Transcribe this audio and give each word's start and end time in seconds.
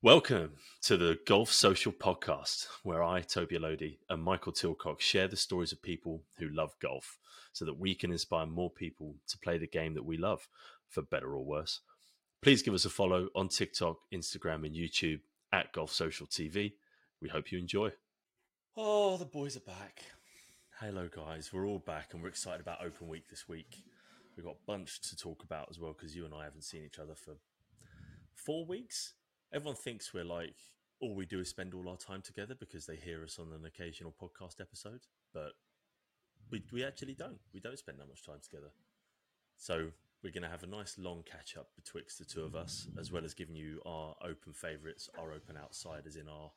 Welcome 0.00 0.52
to 0.82 0.96
the 0.96 1.18
Golf 1.26 1.52
Social 1.52 1.90
Podcast, 1.90 2.66
where 2.84 3.02
I, 3.02 3.22
Toby 3.22 3.58
Lodi, 3.58 3.98
and 4.08 4.22
Michael 4.22 4.52
Tilcock 4.52 5.00
share 5.00 5.26
the 5.26 5.36
stories 5.36 5.72
of 5.72 5.82
people 5.82 6.22
who 6.38 6.48
love 6.50 6.74
golf 6.80 7.18
so 7.52 7.64
that 7.64 7.80
we 7.80 7.96
can 7.96 8.12
inspire 8.12 8.46
more 8.46 8.70
people 8.70 9.16
to 9.26 9.38
play 9.38 9.58
the 9.58 9.66
game 9.66 9.94
that 9.94 10.04
we 10.04 10.16
love, 10.16 10.46
for 10.88 11.02
better 11.02 11.34
or 11.34 11.44
worse. 11.44 11.80
Please 12.42 12.62
give 12.62 12.74
us 12.74 12.84
a 12.84 12.90
follow 12.90 13.28
on 13.34 13.48
TikTok, 13.48 13.96
Instagram, 14.14 14.64
and 14.64 14.76
YouTube 14.76 15.20
at 15.52 15.72
Golf 15.72 15.92
Social 15.92 16.28
TV. 16.28 16.74
We 17.20 17.28
hope 17.28 17.50
you 17.50 17.58
enjoy. 17.58 17.90
Oh, 18.76 19.16
the 19.16 19.24
boys 19.24 19.56
are 19.56 19.60
back. 19.60 20.04
Hello, 20.80 21.08
guys. 21.14 21.52
We're 21.52 21.66
all 21.66 21.80
back 21.80 22.10
and 22.12 22.22
we're 22.22 22.28
excited 22.28 22.60
about 22.60 22.84
Open 22.84 23.08
Week 23.08 23.28
this 23.28 23.48
week. 23.48 23.82
We've 24.40 24.46
got 24.46 24.56
a 24.56 24.66
bunch 24.66 25.02
to 25.02 25.16
talk 25.18 25.42
about 25.42 25.66
as 25.68 25.78
well 25.78 25.92
because 25.92 26.16
you 26.16 26.24
and 26.24 26.32
I 26.32 26.44
haven't 26.44 26.64
seen 26.64 26.82
each 26.82 26.98
other 26.98 27.14
for 27.14 27.34
four 28.32 28.64
weeks. 28.64 29.12
Everyone 29.52 29.76
thinks 29.76 30.14
we're 30.14 30.24
like, 30.24 30.54
all 30.98 31.14
we 31.14 31.26
do 31.26 31.40
is 31.40 31.50
spend 31.50 31.74
all 31.74 31.86
our 31.90 31.98
time 31.98 32.22
together 32.22 32.54
because 32.58 32.86
they 32.86 32.96
hear 32.96 33.22
us 33.22 33.38
on 33.38 33.52
an 33.52 33.66
occasional 33.66 34.14
podcast 34.18 34.58
episode, 34.58 35.00
but 35.34 35.52
we, 36.50 36.62
we 36.72 36.82
actually 36.82 37.12
don't. 37.12 37.38
We 37.52 37.60
don't 37.60 37.78
spend 37.78 37.98
that 37.98 38.08
much 38.08 38.24
time 38.24 38.38
together. 38.42 38.70
So 39.58 39.88
we're 40.24 40.32
going 40.32 40.44
to 40.44 40.48
have 40.48 40.62
a 40.62 40.66
nice 40.66 40.96
long 40.96 41.22
catch 41.30 41.58
up 41.58 41.68
betwixt 41.76 42.18
the 42.18 42.24
two 42.24 42.42
of 42.42 42.54
us, 42.54 42.88
as 42.98 43.12
well 43.12 43.26
as 43.26 43.34
giving 43.34 43.56
you 43.56 43.82
our 43.84 44.14
open 44.22 44.54
favourites, 44.54 45.10
our 45.18 45.34
open 45.34 45.58
outsiders 45.58 46.16
in 46.16 46.30
our 46.30 46.50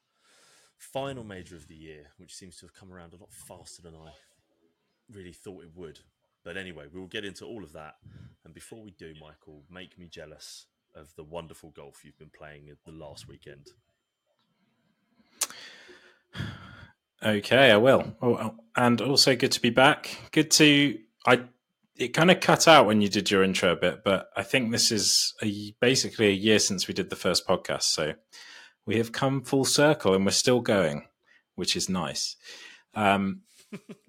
final 0.78 1.26
major 1.26 1.58
of 1.58 1.68
the 1.68 1.76
year, 1.76 2.06
which 2.16 2.34
seems 2.34 2.56
to 2.60 2.66
have 2.66 2.74
come 2.74 2.94
around 2.94 3.12
a 3.12 3.18
lot 3.18 3.34
faster 3.34 3.82
than 3.82 3.94
I 3.94 4.12
really 5.12 5.34
thought 5.34 5.66
it 5.66 5.72
would. 5.76 6.00
But 6.44 6.58
anyway, 6.58 6.86
we 6.94 7.00
will 7.00 7.08
get 7.08 7.26
into 7.26 7.46
all 7.46 7.64
of 7.64 7.74
that. 7.74 7.96
And 8.44 8.54
before 8.54 8.84
we 8.84 8.92
do, 8.92 9.14
Michael, 9.20 9.64
make 9.72 9.98
me 9.98 10.08
jealous 10.08 10.68
of 10.96 11.16
the 11.16 11.24
wonderful 11.24 11.72
golf 11.72 12.04
you've 12.04 12.18
been 12.18 12.30
playing 12.30 12.70
the 12.86 12.92
last 12.92 13.28
weekend. 13.28 13.68
Okay, 17.24 17.72
I 17.72 17.78
will. 17.78 18.16
Oh, 18.22 18.56
and 18.76 19.00
also 19.00 19.36
good 19.36 19.54
to 19.54 19.62
be 19.62 19.70
back. 19.70 20.18
Good 20.32 20.52
to 20.52 21.00
I. 21.26 21.44
It 21.96 22.10
kind 22.10 22.32
of 22.32 22.40
cut 22.40 22.68
out 22.68 22.88
when 22.88 23.02
you 23.02 23.08
did 23.08 23.30
your 23.30 23.44
intro 23.44 23.72
a 23.72 23.76
bit, 23.76 24.04
but 24.04 24.28
I 24.36 24.42
think 24.42 24.72
this 24.72 24.92
is 24.92 25.34
a, 25.44 25.76
basically 25.80 26.28
a 26.28 26.32
year 26.32 26.58
since 26.58 26.88
we 26.88 26.94
did 26.94 27.12
the 27.12 27.16
first 27.16 27.48
podcast, 27.48 27.84
so 27.84 28.14
we 28.86 28.98
have 28.98 29.12
come 29.12 29.44
full 29.44 29.64
circle 29.64 30.16
and 30.16 30.26
we're 30.26 30.32
still 30.32 30.60
going, 30.60 31.06
which 31.54 31.76
is 31.76 31.90
nice. 31.90 32.36
Um, 32.96 33.42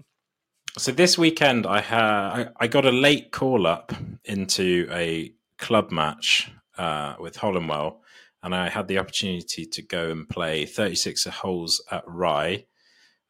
so 0.76 0.90
this 0.90 1.16
weekend, 1.16 1.66
I 1.66 1.80
had 1.80 2.52
I, 2.56 2.66
got 2.66 2.84
a 2.84 2.90
late 2.90 3.30
call 3.30 3.66
up 3.66 3.92
into 4.24 4.88
a 4.90 5.32
club 5.58 5.92
match 5.92 6.50
uh, 6.76 7.14
with 7.20 7.36
Hollandwell, 7.36 8.00
and 8.42 8.54
I 8.54 8.68
had 8.68 8.88
the 8.88 8.98
opportunity 8.98 9.66
to 9.66 9.82
go 9.82 10.10
and 10.10 10.28
play 10.28 10.66
36 10.66 11.26
holes 11.26 11.82
at 11.92 12.02
Rye, 12.06 12.66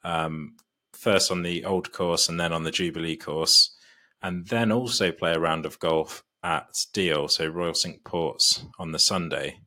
um, 0.02 0.56
first 0.94 1.30
on 1.30 1.42
the 1.42 1.66
old 1.66 1.92
course 1.92 2.30
and 2.30 2.40
then 2.40 2.52
on 2.52 2.62
the 2.62 2.70
Jubilee 2.70 3.16
course, 3.16 3.76
and 4.22 4.46
then 4.46 4.72
also 4.72 5.12
play 5.12 5.34
a 5.34 5.38
round 5.40 5.66
of 5.66 5.78
golf 5.78 6.24
at 6.42 6.86
Deal, 6.94 7.28
so 7.28 7.46
Royal 7.46 7.74
Cinque 7.74 8.04
Ports 8.04 8.64
on 8.78 8.92
the 8.92 8.98
Sunday. 8.98 9.60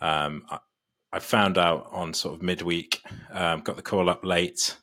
Um, 0.00 0.44
I, 0.50 0.58
I, 1.12 1.18
found 1.20 1.56
out 1.56 1.88
on 1.90 2.12
sort 2.12 2.34
of 2.34 2.42
midweek, 2.42 3.00
um, 3.32 3.60
got 3.60 3.76
the 3.76 3.82
call 3.82 4.10
up 4.10 4.22
late, 4.22 4.76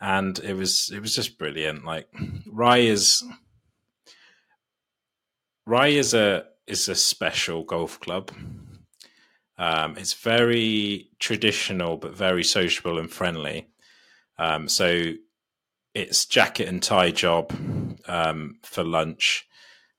and 0.00 0.38
it 0.40 0.54
was 0.54 0.90
it 0.92 1.00
was 1.00 1.14
just 1.14 1.38
brilliant. 1.38 1.84
Like 1.84 2.08
Rye 2.46 2.78
is 2.78 3.24
Rye 5.66 5.88
is 5.88 6.14
a 6.14 6.44
is 6.66 6.88
a 6.88 6.94
special 6.94 7.62
golf 7.62 8.00
club. 8.00 8.30
Um, 9.56 9.96
it's 9.96 10.14
very 10.14 11.10
traditional, 11.20 11.96
but 11.96 12.16
very 12.16 12.42
sociable 12.42 12.98
and 12.98 13.10
friendly. 13.10 13.68
Um, 14.36 14.68
so 14.68 15.12
it's 15.94 16.26
jacket 16.26 16.68
and 16.68 16.82
tie 16.82 17.12
job 17.12 17.52
um, 18.08 18.58
for 18.62 18.82
lunch 18.82 19.46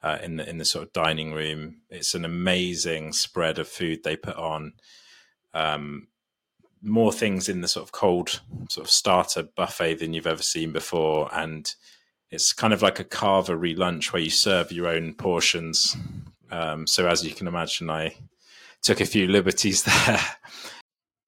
uh, 0.03 0.17
in 0.21 0.35
the 0.37 0.47
in 0.49 0.57
the 0.57 0.65
sort 0.65 0.85
of 0.85 0.93
dining 0.93 1.33
room. 1.33 1.77
It's 1.89 2.13
an 2.13 2.25
amazing 2.25 3.13
spread 3.13 3.59
of 3.59 3.67
food 3.67 4.03
they 4.03 4.17
put 4.17 4.35
on. 4.35 4.73
Um, 5.53 6.07
more 6.85 7.11
things 7.11 7.49
in 7.49 7.61
the 7.61 7.67
sort 7.67 7.83
of 7.83 7.91
cold 7.91 8.41
sort 8.69 8.85
of 8.85 8.91
starter 8.91 9.43
buffet 9.43 9.95
than 9.95 10.13
you've 10.13 10.27
ever 10.27 10.43
seen 10.43 10.71
before, 10.71 11.29
and 11.33 11.75
it's 12.31 12.53
kind 12.53 12.73
of 12.73 12.81
like 12.81 12.99
a 12.99 13.03
carvery 13.03 13.77
lunch 13.77 14.13
where 14.13 14.21
you 14.21 14.29
serve 14.29 14.71
your 14.71 14.87
own 14.87 15.13
portions 15.13 15.97
um, 16.51 16.87
so 16.87 17.07
as 17.07 17.23
you 17.23 17.33
can 17.33 17.47
imagine, 17.47 17.89
I 17.89 18.15
took 18.81 19.01
a 19.01 19.05
few 19.05 19.27
liberties 19.27 19.83
there. 20.05 20.19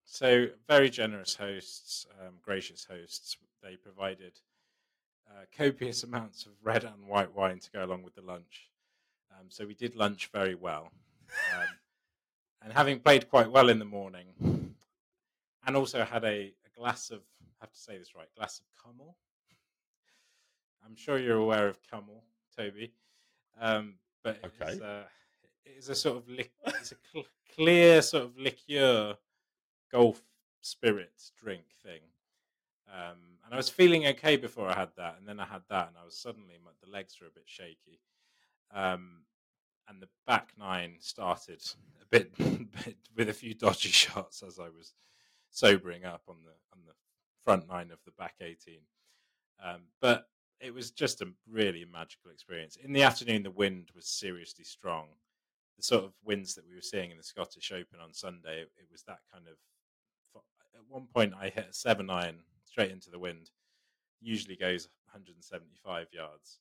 so 0.05 0.47
very 0.67 0.89
generous 0.89 1.35
hosts, 1.35 2.05
um, 2.21 2.35
gracious 2.41 2.85
hosts. 2.89 3.37
They 3.63 3.75
provided 3.75 4.33
uh, 5.29 5.45
copious 5.55 6.03
amounts 6.03 6.45
of 6.45 6.53
red 6.63 6.83
and 6.83 7.07
white 7.07 7.35
wine 7.35 7.59
to 7.59 7.71
go 7.71 7.83
along 7.83 8.03
with 8.03 8.15
the 8.15 8.21
lunch. 8.21 8.69
Um, 9.31 9.47
so 9.49 9.65
we 9.65 9.73
did 9.73 9.95
lunch 9.95 10.29
very 10.31 10.55
well. 10.55 10.91
Um, 11.55 11.67
and 12.63 12.73
having 12.73 12.99
played 12.99 13.29
quite 13.29 13.51
well 13.51 13.69
in 13.69 13.79
the 13.79 13.85
morning, 13.85 14.75
and 15.67 15.75
also 15.75 16.03
had 16.05 16.23
a, 16.23 16.53
a 16.65 16.79
glass 16.79 17.11
of, 17.11 17.19
I 17.41 17.65
have 17.65 17.73
to 17.73 17.79
say 17.79 17.97
this 17.97 18.15
right, 18.15 18.33
glass 18.35 18.59
of 18.59 18.65
Kümmel. 18.81 19.13
I'm 20.83 20.95
sure 20.95 21.19
you're 21.19 21.37
aware 21.37 21.67
of 21.67 21.77
Kümmel, 21.83 22.21
Toby. 22.57 22.93
Um, 23.59 23.95
but 24.23 24.39
okay. 24.43 24.71
it's, 24.71 24.81
uh, 24.81 25.03
it's 25.65 25.89
a 25.89 25.95
sort 25.95 26.17
of 26.17 26.29
li- 26.29 26.49
it's 26.67 26.93
a 26.93 26.95
cl- 27.11 27.25
clear 27.53 28.01
sort 28.01 28.23
of 28.23 28.37
liqueur 28.37 29.15
golf 29.91 30.21
spirit 30.61 31.11
drink 31.37 31.65
thing. 31.83 32.01
Um, 32.89 33.17
and 33.43 33.53
I 33.53 33.57
was 33.57 33.67
feeling 33.67 34.07
okay 34.07 34.37
before 34.37 34.69
I 34.69 34.73
had 34.73 34.89
that, 34.95 35.17
and 35.19 35.27
then 35.27 35.41
I 35.41 35.45
had 35.45 35.63
that, 35.69 35.89
and 35.89 35.97
I 36.01 36.05
was 36.05 36.17
suddenly 36.17 36.55
my, 36.63 36.71
the 36.81 36.89
legs 36.89 37.19
were 37.19 37.27
a 37.27 37.31
bit 37.31 37.43
shaky, 37.45 37.99
um, 38.73 39.23
and 39.89 40.01
the 40.01 40.07
back 40.25 40.53
nine 40.57 40.95
started 40.99 41.61
a 42.01 42.05
bit, 42.09 42.37
bit 42.37 42.95
with 43.13 43.27
a 43.27 43.33
few 43.33 43.53
dodgy 43.53 43.89
shots 43.91 44.41
as 44.41 44.59
I 44.59 44.69
was 44.69 44.93
sobering 45.57 46.05
up 46.05 46.21
on 46.27 46.35
the 46.43 46.51
on 46.73 46.85
the 46.85 46.93
front 47.43 47.67
nine 47.67 47.91
of 47.91 47.99
the 48.05 48.11
back 48.11 48.35
eighteen. 48.41 48.81
Um, 49.63 49.81
but 50.01 50.27
it 50.59 50.73
was 50.73 50.91
just 50.91 51.21
a 51.21 51.27
really 51.49 51.85
magical 51.91 52.31
experience. 52.31 52.77
In 52.83 52.93
the 52.93 53.03
afternoon, 53.03 53.43
the 53.43 53.51
wind 53.51 53.89
was 53.95 54.07
seriously 54.07 54.63
strong. 54.63 55.07
The 55.77 55.83
sort 55.83 56.03
of 56.03 56.13
winds 56.23 56.55
that 56.55 56.67
we 56.67 56.75
were 56.75 56.81
seeing 56.81 57.11
in 57.11 57.17
the 57.17 57.23
Scottish 57.23 57.71
Open 57.71 57.99
on 58.01 58.13
Sunday, 58.13 58.61
it, 58.61 58.71
it 58.77 58.87
was 58.91 59.03
that 59.03 59.19
kind 59.31 59.45
of. 59.47 59.55
At 60.75 60.81
one 60.87 61.07
point, 61.13 61.33
I 61.39 61.49
hit 61.49 61.67
a 61.69 61.73
seven 61.73 62.09
iron 62.09 62.39
straight 62.65 62.91
into 62.91 63.09
the 63.09 63.19
wind. 63.19 63.49
Usually 64.21 64.55
goes 64.55 64.87
175 65.11 66.07
yards, 66.11 66.59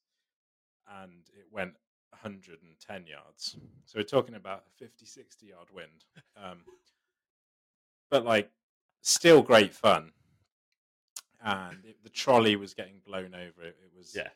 and 1.03 1.29
it 1.39 1.47
went 1.51 1.75
110 2.11 3.07
yards. 3.07 3.57
So 3.85 3.99
we're 3.99 4.05
talking 4.05 4.35
about 4.35 4.65
a 4.67 4.85
50, 4.85 5.05
60 5.05 5.47
yard 5.47 5.69
wind. 5.73 6.05
Um, 6.43 6.59
but 8.11 8.25
like, 8.25 8.51
still 9.07 9.43
great 9.43 9.75
fun 9.75 10.13
and 11.47 11.85
it, 11.85 11.97
the 12.03 12.11
trolley 12.11 12.57
was 12.57 12.75
getting 12.75 13.01
blown 13.07 13.35
over. 13.35 13.63
It, 13.63 13.77
it 13.83 13.91
was 13.97 14.13
yeah, 14.15 14.29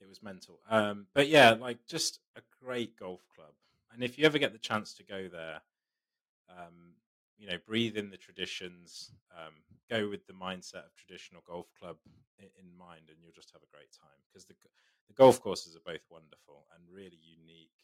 it 0.00 0.08
was 0.08 0.22
mental. 0.22 0.60
Um, 0.70 1.06
but 1.12 1.28
yeah, 1.28 1.50
like 1.50 1.78
just 1.86 2.20
a 2.36 2.40
great 2.64 2.96
golf 2.96 3.26
club. 3.34 3.50
And 3.92 4.02
if 4.02 4.18
you 4.18 4.24
ever 4.24 4.38
get 4.38 4.52
the 4.52 4.58
chance 4.58 4.94
to 4.94 5.02
go 5.02 5.28
there, 5.28 5.60
um, 6.48 6.94
you 7.36 7.48
know, 7.48 7.58
breathe 7.66 7.96
in 7.96 8.10
the 8.10 8.16
traditions, 8.16 9.10
um, 9.36 9.52
go 9.90 10.08
with 10.08 10.26
the 10.26 10.32
mindset 10.32 10.86
of 10.86 10.96
traditional 10.96 11.42
golf 11.46 11.66
club 11.78 11.96
in, 12.38 12.46
in 12.58 12.78
mind, 12.78 13.02
and 13.08 13.18
you'll 13.20 13.34
just 13.34 13.50
have 13.52 13.62
a 13.62 13.76
great 13.76 13.90
time 13.92 14.18
because 14.28 14.46
the 14.46 14.54
the 15.08 15.14
golf 15.14 15.42
courses 15.42 15.74
are 15.74 15.92
both 15.92 16.06
wonderful 16.10 16.64
and 16.74 16.84
really 16.94 17.18
unique. 17.20 17.74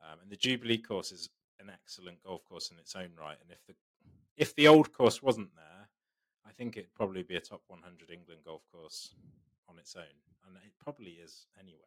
Um, 0.00 0.20
and 0.22 0.30
the 0.30 0.36
Jubilee 0.36 0.78
course 0.78 1.10
is 1.10 1.28
an 1.58 1.70
excellent 1.72 2.22
golf 2.22 2.44
course 2.44 2.70
in 2.70 2.78
its 2.78 2.94
own 2.94 3.10
right. 3.18 3.36
And 3.42 3.50
if 3.50 3.58
the 3.66 3.74
if 4.36 4.54
the 4.54 4.68
old 4.68 4.92
course 4.92 5.22
wasn't 5.22 5.54
there, 5.54 5.88
I 6.46 6.52
think 6.52 6.76
it'd 6.76 6.94
probably 6.94 7.22
be 7.22 7.36
a 7.36 7.40
top 7.40 7.62
100 7.68 8.10
England 8.10 8.40
golf 8.44 8.62
course 8.72 9.14
on 9.68 9.78
its 9.78 9.96
own, 9.96 10.04
and 10.46 10.56
it 10.56 10.72
probably 10.78 11.12
is 11.12 11.46
anyway. 11.58 11.80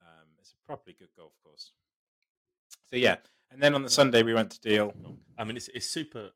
Um, 0.00 0.28
it's 0.38 0.52
a 0.52 0.66
properly 0.66 0.94
good 0.98 1.08
golf 1.16 1.32
course. 1.42 1.72
So 2.90 2.96
yeah, 2.96 3.16
and 3.50 3.62
then 3.62 3.74
on 3.74 3.82
the 3.82 3.90
Sunday 3.90 4.22
we 4.22 4.34
went 4.34 4.50
to 4.52 4.60
Deal. 4.60 4.94
I 5.38 5.44
mean, 5.44 5.56
it's 5.56 5.68
it's 5.68 5.88
super. 5.88 6.30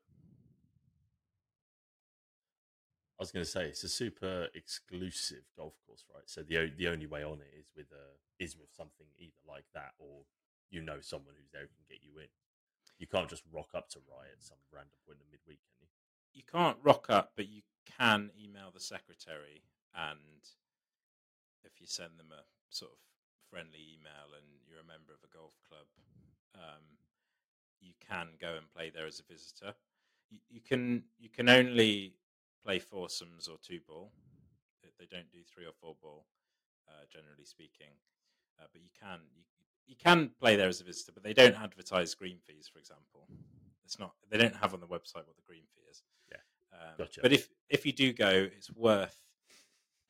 I 3.19 3.21
was 3.21 3.31
going 3.31 3.43
to 3.43 3.51
say 3.51 3.65
it's 3.65 3.83
a 3.83 3.89
super 3.89 4.47
exclusive 4.55 5.43
golf 5.57 5.73
course, 5.85 6.05
right? 6.13 6.23
So 6.25 6.41
the 6.41 6.71
the 6.77 6.87
only 6.87 7.05
way 7.05 7.23
on 7.23 7.39
it 7.41 7.53
is 7.57 7.67
with 7.75 7.87
a 7.91 8.43
is 8.43 8.57
with 8.57 8.69
something 8.75 9.07
either 9.17 9.43
like 9.47 9.65
that 9.73 9.91
or 9.99 10.23
you 10.69 10.81
know 10.81 11.01
someone 11.01 11.35
who's 11.37 11.51
there 11.51 11.63
who 11.63 11.67
can 11.67 11.85
get 11.89 11.99
you 12.01 12.17
in. 12.19 12.29
You 12.99 13.07
can't 13.07 13.29
just 13.29 13.43
rock 13.51 13.69
up 13.73 13.89
to 13.95 13.99
at 13.99 14.43
some 14.43 14.59
random 14.71 14.99
point 15.07 15.19
in 15.19 15.25
the 15.25 15.31
midweek, 15.31 15.63
can 15.63 15.79
you? 15.79 15.87
you 16.33 16.43
can't 16.43 16.77
rock 16.83 17.09
up, 17.09 17.33
but 17.35 17.49
you 17.49 17.61
can 17.97 18.31
email 18.37 18.71
the 18.73 18.79
secretary, 18.79 19.63
and 19.95 20.43
if 21.63 21.79
you 21.79 21.87
send 21.87 22.17
them 22.17 22.31
a 22.31 22.43
sort 22.69 22.91
of 22.91 22.99
friendly 23.49 23.97
email 23.97 24.31
and 24.37 24.45
you're 24.67 24.79
a 24.79 24.87
member 24.87 25.11
of 25.11 25.23
a 25.23 25.33
golf 25.35 25.57
club, 25.67 25.87
um, 26.55 26.83
you 27.81 27.93
can 27.99 28.37
go 28.39 28.55
and 28.55 28.69
play 28.69 28.91
there 28.93 29.07
as 29.07 29.19
a 29.19 29.27
visitor. 29.31 29.73
You, 30.29 30.39
you 30.49 30.61
can 30.61 31.03
you 31.17 31.29
can 31.29 31.49
only 31.49 32.13
play 32.63 32.79
foursomes 32.79 33.47
or 33.47 33.57
two 33.57 33.79
ball. 33.87 34.11
They 34.99 35.07
don't 35.07 35.31
do 35.31 35.39
three 35.47 35.65
or 35.65 35.71
four 35.79 35.95
ball, 36.03 36.25
uh, 36.87 37.07
generally 37.07 37.45
speaking. 37.45 37.95
Uh, 38.59 38.67
but 38.71 38.81
you 38.83 38.91
can 38.99 39.23
you, 39.31 39.43
you 39.89 39.95
can 39.95 40.29
play 40.39 40.55
there 40.55 40.67
as 40.67 40.79
a 40.79 40.83
visitor, 40.83 41.11
but 41.11 41.23
they 41.23 41.33
don't 41.33 41.55
advertise 41.55 42.13
green 42.13 42.37
fees, 42.45 42.69
for 42.71 42.77
example. 42.77 43.27
It's 43.83 43.97
not 43.97 44.13
they 44.29 44.37
don't 44.37 44.55
have 44.55 44.73
on 44.75 44.79
the 44.79 44.87
website 44.87 45.25
what 45.25 45.35
the 45.35 45.47
green 45.47 45.63
fee 45.73 45.81
is. 45.89 46.03
Yeah, 46.31 46.77
um, 46.77 46.93
gotcha. 46.97 47.21
But 47.21 47.33
if 47.33 47.49
if 47.69 47.85
you 47.85 47.91
do 47.91 48.13
go, 48.13 48.29
it's 48.55 48.69
worth 48.71 49.19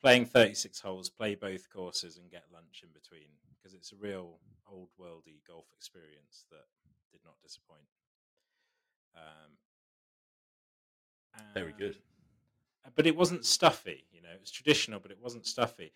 playing 0.02 0.26
36 0.26 0.80
holes, 0.80 1.08
play 1.08 1.34
both 1.34 1.70
courses, 1.70 2.18
and 2.18 2.30
get 2.30 2.44
lunch 2.52 2.82
in 2.82 2.90
between 2.92 3.28
because 3.56 3.74
it's 3.74 3.92
a 3.92 3.96
real 3.96 4.38
old 4.70 4.90
worldy 5.00 5.40
golf 5.48 5.66
experience 5.74 6.44
that 6.50 6.66
did 7.10 7.20
not 7.24 7.40
disappoint. 7.42 7.88
Um, 9.16 9.56
Very 11.54 11.72
good. 11.72 11.96
But 12.94 13.06
it 13.06 13.16
wasn't 13.16 13.44
stuffy, 13.44 14.06
you 14.10 14.22
know. 14.22 14.30
It 14.30 14.40
was 14.40 14.50
traditional, 14.50 15.00
but 15.00 15.10
it 15.10 15.18
wasn't 15.20 15.46
stuffy. 15.46 15.92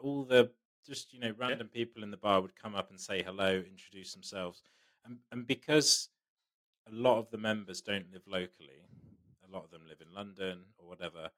All 0.00 0.24
the 0.24 0.50
just 0.86 1.12
you 1.12 1.20
know 1.20 1.32
random 1.36 1.68
people 1.68 2.02
in 2.02 2.10
the 2.10 2.16
bar 2.16 2.40
would 2.40 2.56
come 2.56 2.74
up 2.74 2.90
and 2.90 3.00
say 3.00 3.22
hello, 3.22 3.62
introduce 3.68 4.12
themselves, 4.12 4.62
and 5.04 5.18
and 5.30 5.46
because 5.46 6.08
a 6.90 6.92
lot 6.92 7.18
of 7.18 7.30
the 7.30 7.38
members 7.38 7.80
don't 7.80 8.12
live 8.12 8.26
locally, 8.26 8.82
a 9.48 9.52
lot 9.52 9.64
of 9.64 9.70
them 9.70 9.82
live 9.88 10.00
in 10.00 10.12
London 10.14 10.64
or 10.78 10.88
whatever. 10.88 11.30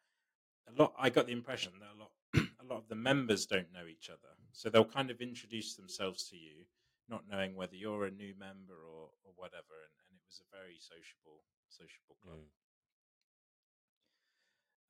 A 0.66 0.80
lot, 0.80 0.94
I 0.98 1.10
got 1.10 1.26
the 1.26 1.32
impression 1.32 1.72
that 1.80 1.92
a 1.94 2.00
lot, 2.00 2.10
a 2.64 2.64
lot 2.64 2.78
of 2.78 2.88
the 2.88 2.94
members 2.94 3.44
don't 3.44 3.72
know 3.72 3.86
each 3.86 4.08
other, 4.08 4.32
so 4.52 4.70
they'll 4.70 4.84
kind 4.84 5.10
of 5.10 5.20
introduce 5.20 5.74
themselves 5.74 6.28
to 6.30 6.36
you, 6.36 6.64
not 7.08 7.24
knowing 7.30 7.54
whether 7.54 7.76
you're 7.76 8.06
a 8.06 8.10
new 8.10 8.34
member 8.38 8.74
or 8.74 9.10
or 9.24 9.32
whatever. 9.36 9.76
And, 9.84 9.94
and 10.08 10.16
it 10.16 10.24
was 10.26 10.40
a 10.40 10.56
very 10.56 10.78
sociable, 10.80 11.44
sociable 11.68 12.16
club. 12.22 12.38
Mm. 12.38 12.63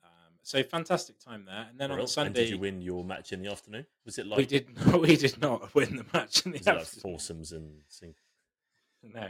Um, 0.04 0.10
so 0.42 0.62
fantastic 0.62 1.18
time 1.18 1.44
there, 1.46 1.66
and 1.70 1.78
then 1.78 1.90
on 1.90 2.06
Sunday, 2.06 2.26
and 2.26 2.34
did 2.34 2.48
you 2.50 2.58
win 2.58 2.82
your 2.82 3.04
match 3.04 3.32
in 3.32 3.42
the 3.42 3.50
afternoon? 3.50 3.86
Was 4.04 4.18
it 4.18 4.26
like 4.26 4.38
we 4.38 4.46
did? 4.46 4.68
Not, 4.86 5.00
we 5.08 5.16
did 5.16 5.40
not 5.40 5.74
win 5.74 5.96
the 5.96 6.06
match 6.12 6.44
in 6.44 6.52
the 6.52 6.58
afternoon. 6.58 6.78
Like 6.78 6.86
foursomes 6.86 7.52
and 7.52 7.80
sing- 7.88 8.14
no, 9.02 9.28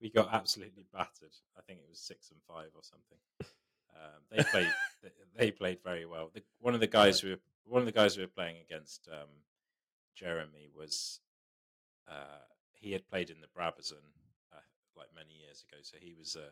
we 0.00 0.10
got 0.10 0.32
absolutely 0.32 0.84
battered. 0.92 1.34
I 1.56 1.62
think 1.62 1.80
it 1.80 1.88
was 1.88 1.98
six 1.98 2.30
and 2.30 2.40
five 2.46 2.70
or 2.74 2.82
something. 2.82 3.18
Um, 3.94 4.20
they 4.30 4.42
played. 4.44 4.72
they 5.36 5.50
played 5.50 5.78
very 5.82 6.06
well. 6.06 6.30
The, 6.34 6.42
one 6.60 6.74
of 6.74 6.80
the 6.80 6.86
guys 6.86 7.20
who 7.20 7.30
were, 7.30 7.40
one 7.64 7.80
of 7.80 7.86
the 7.86 7.92
guys 7.92 8.14
who 8.14 8.22
were 8.22 8.28
playing 8.28 8.56
against 8.68 9.08
um, 9.10 9.28
Jeremy 10.14 10.68
was 10.76 11.20
uh, 12.08 12.44
he 12.72 12.92
had 12.92 13.08
played 13.08 13.30
in 13.30 13.40
the 13.40 13.48
Brabazon 13.48 14.04
uh, 14.52 14.60
like 14.96 15.08
many 15.14 15.34
years 15.34 15.64
ago, 15.68 15.78
so 15.82 15.96
he 16.00 16.14
was 16.18 16.36
a 16.36 16.48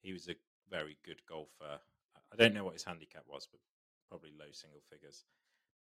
he 0.00 0.12
was 0.12 0.28
a 0.28 0.34
very 0.70 0.98
good 1.04 1.20
golfer 1.28 1.80
I 2.16 2.36
don't 2.36 2.54
know 2.54 2.64
what 2.64 2.74
his 2.74 2.84
handicap 2.84 3.24
was, 3.26 3.48
but 3.50 3.60
probably 4.08 4.30
low 4.38 4.50
single 4.52 4.82
figures. 4.90 5.24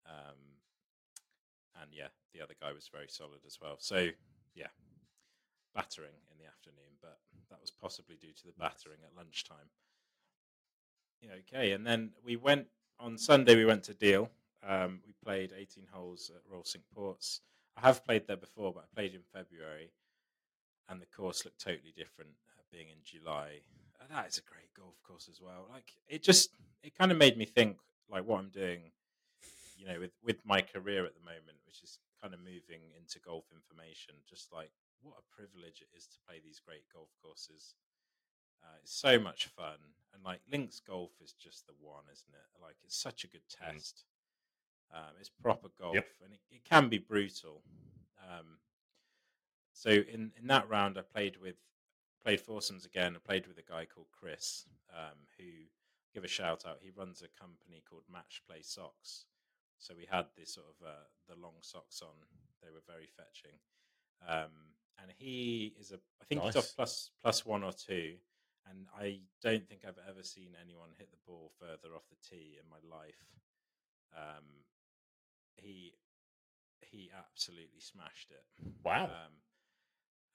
Um, 0.07 0.61
and 1.81 1.91
yeah, 1.93 2.09
the 2.35 2.43
other 2.43 2.55
guy 2.61 2.73
was 2.73 2.89
very 2.93 3.09
solid 3.09 3.41
as 3.47 3.59
well. 3.61 3.77
So 3.79 4.09
yeah, 4.55 4.73
battering 5.75 6.17
in 6.31 6.39
the 6.39 6.47
afternoon, 6.47 6.99
but 7.01 7.19
that 7.51 7.61
was 7.61 7.71
possibly 7.71 8.17
due 8.17 8.33
to 8.33 8.47
the 8.47 8.53
battering 8.59 8.99
at 9.05 9.17
lunchtime. 9.17 9.71
Yeah, 11.23 11.33
okay, 11.41 11.73
and 11.73 11.87
then 11.87 12.11
we 12.25 12.37
went 12.37 12.67
on 12.99 13.19
Sunday. 13.19 13.57
We 13.57 13.67
went 13.67 13.85
to 13.85 13.95
Deal. 13.95 14.31
Um, 14.67 15.01
we 15.07 15.13
played 15.25 15.53
18 15.57 15.87
holes 15.91 16.31
at 16.35 16.43
Royal 16.51 16.65
Cinque 16.65 16.85
Ports. 16.95 17.41
I 17.77 17.81
have 17.81 18.05
played 18.05 18.27
there 18.27 18.37
before, 18.37 18.73
but 18.73 18.85
I 18.85 18.95
played 18.95 19.15
in 19.15 19.23
February, 19.33 19.93
and 20.89 21.01
the 21.01 21.07
course 21.07 21.45
looked 21.45 21.61
totally 21.61 21.93
different 21.97 22.31
uh, 22.59 22.63
being 22.73 22.89
in 22.89 22.99
July 23.05 23.61
that 24.09 24.29
is 24.29 24.39
a 24.39 24.43
great 24.43 24.73
golf 24.77 24.97
course 25.07 25.29
as 25.31 25.41
well. 25.41 25.67
Like 25.71 25.93
it 26.09 26.23
just 26.23 26.51
it 26.83 26.97
kind 26.97 27.13
of 27.13 27.19
made 27.19 27.37
me 27.37 27.45
think 27.45 27.77
like 28.11 28.25
what 28.25 28.39
I'm 28.39 28.49
doing, 28.49 28.93
you 29.77 29.87
know, 29.87 30.01
with 30.01 30.13
with 30.25 30.45
my 30.45 30.61
career 30.61 31.05
at 31.05 31.15
the 31.15 31.25
moment, 31.25 31.61
which 31.67 31.83
is 31.83 31.99
kind 32.21 32.35
of 32.35 32.41
moving 32.41 32.93
into 32.97 33.19
golf 33.19 33.45
information. 33.53 34.15
Just 34.29 34.53
like 34.53 34.71
what 35.03 35.17
a 35.19 35.35
privilege 35.35 35.83
it 35.83 35.97
is 35.97 36.07
to 36.07 36.17
play 36.27 36.41
these 36.43 36.61
great 36.61 36.85
golf 36.93 37.09
courses. 37.23 37.75
Uh, 38.63 38.77
it's 38.83 38.93
so 38.95 39.19
much 39.19 39.47
fun, 39.47 39.97
and 40.15 40.23
like 40.25 40.41
links 40.51 40.81
golf 40.81 41.13
is 41.23 41.33
just 41.33 41.67
the 41.67 41.73
one, 41.81 42.05
isn't 42.13 42.35
it? 42.35 42.63
Like 42.63 42.77
it's 42.85 42.97
such 42.97 43.25
a 43.25 43.29
good 43.29 43.47
mm. 43.49 43.73
test. 43.73 44.05
Um, 44.93 45.15
it's 45.21 45.31
proper 45.31 45.69
golf, 45.81 45.95
yep. 45.95 46.07
and 46.25 46.33
it, 46.35 46.41
it, 46.51 46.65
can 46.65 46.89
be 46.89 46.99
brutal. 46.99 47.63
Um, 48.29 48.59
so 49.73 49.91
in 49.91 50.33
in 50.39 50.49
that 50.49 50.69
round, 50.69 50.99
I 50.99 51.03
played 51.03 51.37
with 51.41 51.55
played 52.25 52.41
foursomes 52.41 52.85
again. 52.85 53.17
I 53.17 53.19
played 53.19 53.47
with 53.47 53.59
a 53.59 53.71
guy 53.71 53.87
called 53.87 54.09
Chris, 54.13 54.67
um, 54.93 55.19
who 55.39 55.45
give 56.15 56.25
a 56.25 56.29
shout 56.29 56.65
out. 56.67 56.79
He 56.81 56.91
runs 56.91 57.23
a 57.23 57.41
company 57.41 57.83
called 57.89 58.03
Match 58.13 58.43
Play 58.47 58.63
Socks. 58.63 59.27
So 59.79 59.95
we 59.97 60.07
had 60.11 60.27
this 60.37 60.55
sort 60.55 60.67
of 60.69 60.87
uh, 60.87 61.07
the 61.29 61.41
long 61.41 61.55
socks 61.61 62.03
on. 62.03 62.15
They 62.63 62.69
were 62.71 62.85
very 62.87 63.09
fetching. 63.17 63.57
Um, 64.29 64.77
and 65.01 65.11
he 65.17 65.75
is 65.81 65.93
a, 65.93 65.99
I 66.21 66.25
think 66.29 66.43
nice. 66.43 66.55
he's 66.55 66.63
off 66.63 66.73
plus 66.77 67.11
plus 67.23 67.47
one 67.47 67.65
or 67.65 67.73
two. 67.73 68.15
And 68.69 68.87
I 68.95 69.21
don't 69.43 69.67
think 69.67 69.83
I've 69.89 69.99
ever 70.09 70.23
seen 70.23 70.51
anyone 70.63 70.91
hit 70.99 71.11
the 71.11 71.17
ball 71.27 71.51
further 71.59 71.95
off 71.97 72.05
the 72.11 72.17
tee 72.29 72.59
in 72.61 72.69
my 72.69 72.77
life. 72.95 73.25
Um, 74.15 74.45
he 75.57 75.95
he 76.83 77.11
absolutely 77.17 77.81
smashed 77.81 78.31
it. 78.31 78.45
Wow. 78.85 79.05
Um, 79.05 79.33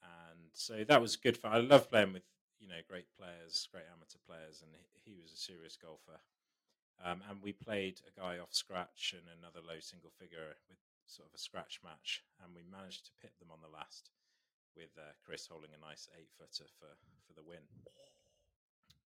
and 0.02 0.40
so 0.52 0.84
that 0.88 1.00
was 1.00 1.16
good 1.16 1.36
fun. 1.36 1.52
I 1.52 1.58
love 1.58 1.90
playing 1.90 2.12
with 2.12 2.26
you 2.60 2.68
know 2.68 2.80
great 2.88 3.06
players, 3.18 3.68
great 3.72 3.88
amateur 3.92 4.18
players, 4.26 4.62
and 4.62 4.70
he, 4.72 5.12
he 5.12 5.16
was 5.22 5.32
a 5.32 5.36
serious 5.36 5.76
golfer. 5.76 6.20
Um, 7.04 7.20
and 7.28 7.42
we 7.42 7.52
played 7.52 8.00
a 8.08 8.12
guy 8.18 8.38
off 8.38 8.54
scratch 8.54 9.12
and 9.12 9.28
another 9.28 9.60
low 9.60 9.80
single 9.80 10.10
figure 10.18 10.56
with 10.68 10.80
sort 11.06 11.28
of 11.28 11.34
a 11.34 11.38
scratch 11.38 11.80
match, 11.84 12.24
and 12.42 12.54
we 12.54 12.62
managed 12.72 13.04
to 13.06 13.12
pit 13.20 13.32
them 13.38 13.52
on 13.52 13.60
the 13.60 13.68
last 13.68 14.10
with 14.76 14.92
uh, 14.98 15.12
Chris 15.24 15.46
holding 15.46 15.70
a 15.76 15.86
nice 15.86 16.08
eight 16.18 16.28
footer 16.38 16.68
for 16.78 16.88
for 17.26 17.32
the 17.34 17.46
win. 17.46 17.64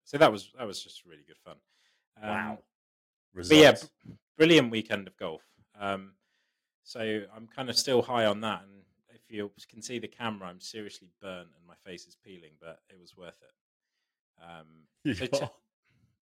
So 0.05 0.19
that 0.19 0.31
was 0.31 0.51
that 0.59 0.67
was 0.67 0.83
just 0.83 1.05
really 1.05 1.25
good 1.27 1.39
fun. 1.39 1.57
Um, 2.23 2.31
wow! 2.31 2.59
But 3.35 3.57
yeah, 3.57 3.75
brilliant 4.37 4.71
weekend 4.71 5.07
of 5.07 5.17
golf. 5.17 5.43
Um, 5.79 6.13
so 6.85 7.23
I'm 7.35 7.49
kind 7.49 7.69
of 7.69 7.77
still 7.77 8.03
high 8.03 8.27
on 8.27 8.41
that, 8.43 8.63
and 8.63 8.83
if 9.29 9.37
you 9.37 9.51
can 9.69 9.83
see 9.83 9.99
the 9.99 10.09
camera, 10.09 10.49
I'm 10.49 10.61
seriously 10.61 11.09
burnt 11.21 11.49
and 11.57 11.67
my 11.67 11.75
face 11.85 12.07
is 12.07 12.17
peeling, 12.25 12.53
but 12.61 12.81
it 12.89 12.99
was 13.01 13.17
worth 13.17 13.39
it. 13.43 14.43
Um, 14.43 15.15
so 15.15 15.27
t- 15.27 15.53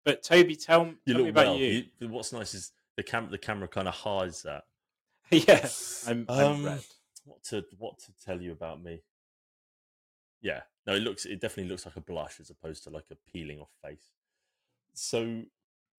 but 0.03 0.23
Toby, 0.23 0.55
tell, 0.55 0.93
you 1.05 1.13
tell 1.13 1.23
me 1.23 1.29
about 1.29 1.45
well. 1.47 1.55
you. 1.57 1.85
you. 1.99 2.09
What's 2.09 2.33
nice 2.33 2.53
is 2.53 2.71
the 2.97 3.03
camera. 3.03 3.29
The 3.29 3.37
camera 3.37 3.67
kind 3.67 3.87
of 3.87 3.93
hides 3.93 4.43
that. 4.43 4.63
yeah, 5.31 5.67
I'm, 6.07 6.25
I'm 6.27 6.45
um, 6.45 6.65
red. 6.65 6.81
What 7.25 7.43
to 7.45 7.65
what 7.77 7.99
to 7.99 8.11
tell 8.25 8.41
you 8.41 8.51
about 8.51 8.83
me? 8.83 9.03
Yeah, 10.41 10.61
no, 10.87 10.95
it 10.95 11.01
looks. 11.01 11.25
It 11.25 11.39
definitely 11.39 11.69
looks 11.69 11.85
like 11.85 11.95
a 11.95 12.01
blush 12.01 12.39
as 12.39 12.49
opposed 12.49 12.83
to 12.85 12.89
like 12.89 13.05
a 13.11 13.31
peeling 13.31 13.59
off 13.59 13.69
face. 13.83 14.11
So, 14.93 15.43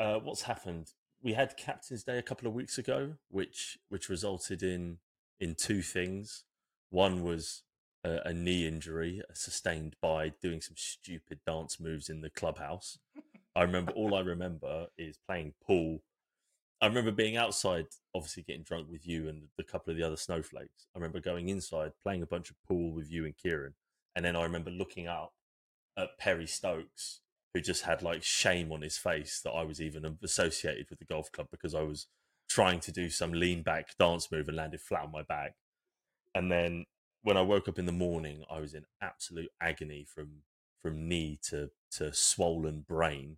uh, 0.01 0.17
what's 0.17 0.43
happened? 0.43 0.91
We 1.23 1.35
had 1.35 1.57
Captain's 1.57 2.03
Day 2.03 2.19
a 2.19 2.23
couple 2.23 2.49
of 2.49 2.55
weeks 2.55 2.79
ago, 2.79 3.15
which 3.31 3.79
which 3.89 4.09
resulted 4.09 4.63
in 4.63 4.99
in 5.39 5.55
two 5.55 5.81
things. 5.83 6.45
One 6.93 7.23
was 7.23 7.63
a, 8.05 8.19
a 8.27 8.33
knee 8.35 8.69
injury 8.69 9.23
uh, 9.23 9.33
sustained 9.33 9.97
by 10.03 10.35
doing 10.43 10.61
some 10.61 10.77
stupid 10.77 11.41
dance 11.47 11.81
moves 11.81 12.11
in 12.11 12.21
the 12.21 12.29
clubhouse. 12.29 12.99
I 13.57 13.63
remember 13.63 13.93
all 13.93 14.15
I 14.15 14.21
remember 14.21 14.89
is 14.99 15.17
playing 15.27 15.55
pool. 15.67 16.03
I 16.83 16.87
remember 16.87 17.11
being 17.11 17.35
outside, 17.35 17.87
obviously 18.15 18.43
getting 18.43 18.63
drunk 18.63 18.89
with 18.91 19.07
you 19.07 19.27
and 19.27 19.45
a 19.59 19.63
couple 19.63 19.91
of 19.91 19.97
the 19.97 20.03
other 20.03 20.19
snowflakes. 20.19 20.87
I 20.95 20.99
remember 20.99 21.19
going 21.19 21.49
inside, 21.49 21.93
playing 22.03 22.21
a 22.21 22.27
bunch 22.27 22.51
of 22.51 22.63
pool 22.69 22.93
with 22.93 23.11
you 23.11 23.25
and 23.25 23.35
Kieran, 23.35 23.73
and 24.15 24.23
then 24.23 24.37
I 24.37 24.43
remember 24.43 24.71
looking 24.71 25.09
up 25.09 25.33
at 25.97 26.19
Perry 26.19 26.47
Stokes, 26.47 27.21
who 27.55 27.63
just 27.63 27.85
had 27.85 28.03
like 28.03 28.23
shame 28.23 28.71
on 28.71 28.83
his 28.83 28.99
face 28.99 29.41
that 29.45 29.53
I 29.53 29.63
was 29.63 29.81
even 29.81 30.19
associated 30.23 30.91
with 30.91 30.99
the 30.99 31.07
golf 31.07 31.33
club 31.33 31.49
because 31.51 31.75
I 31.75 31.83
was 31.83 32.07
trying 32.51 32.81
to 32.81 32.93
do 32.93 33.09
some 33.09 33.33
lean 33.33 33.63
back 33.63 33.97
dance 33.99 34.31
move 34.31 34.49
and 34.49 34.59
landed 34.59 34.83
flat 34.83 35.05
on 35.05 35.13
my 35.13 35.23
back. 35.23 35.55
And 36.35 36.51
then 36.51 36.87
when 37.23 37.37
I 37.37 37.43
woke 37.43 37.69
up 37.69 37.79
in 37.79 37.87
the 37.87 37.93
morning, 37.93 38.45
I 38.51 38.61
was 38.61 38.75
in 38.75 38.85
absolute 39.01 39.51
agony 39.61 40.05
from 40.05 40.43
from 40.81 41.09
knee 41.09 41.39
to 41.51 41.71
to 41.93 42.13
swollen 42.13 42.85
brain, 42.89 43.37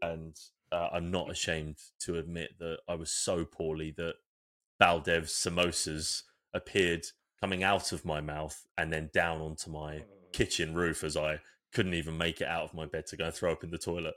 and 0.00 0.36
uh, 0.72 0.88
I'm 0.92 1.10
not 1.10 1.30
ashamed 1.30 1.76
to 2.00 2.18
admit 2.18 2.58
that 2.58 2.78
I 2.88 2.94
was 2.94 3.12
so 3.12 3.44
poorly 3.44 3.92
that 3.96 4.14
Baldev's 4.80 5.32
samosas 5.32 6.22
appeared 6.54 7.06
coming 7.40 7.62
out 7.62 7.92
of 7.92 8.04
my 8.04 8.20
mouth 8.20 8.66
and 8.78 8.92
then 8.92 9.10
down 9.12 9.40
onto 9.40 9.70
my 9.70 9.98
oh. 9.98 10.04
kitchen 10.32 10.74
roof 10.74 11.04
as 11.04 11.16
I 11.16 11.40
couldn't 11.72 11.94
even 11.94 12.16
make 12.16 12.40
it 12.40 12.48
out 12.48 12.64
of 12.64 12.74
my 12.74 12.86
bed 12.86 13.06
to 13.06 13.16
go 13.16 13.26
and 13.26 13.34
throw 13.34 13.52
up 13.52 13.64
in 13.64 13.70
the 13.70 13.78
toilet. 13.78 14.14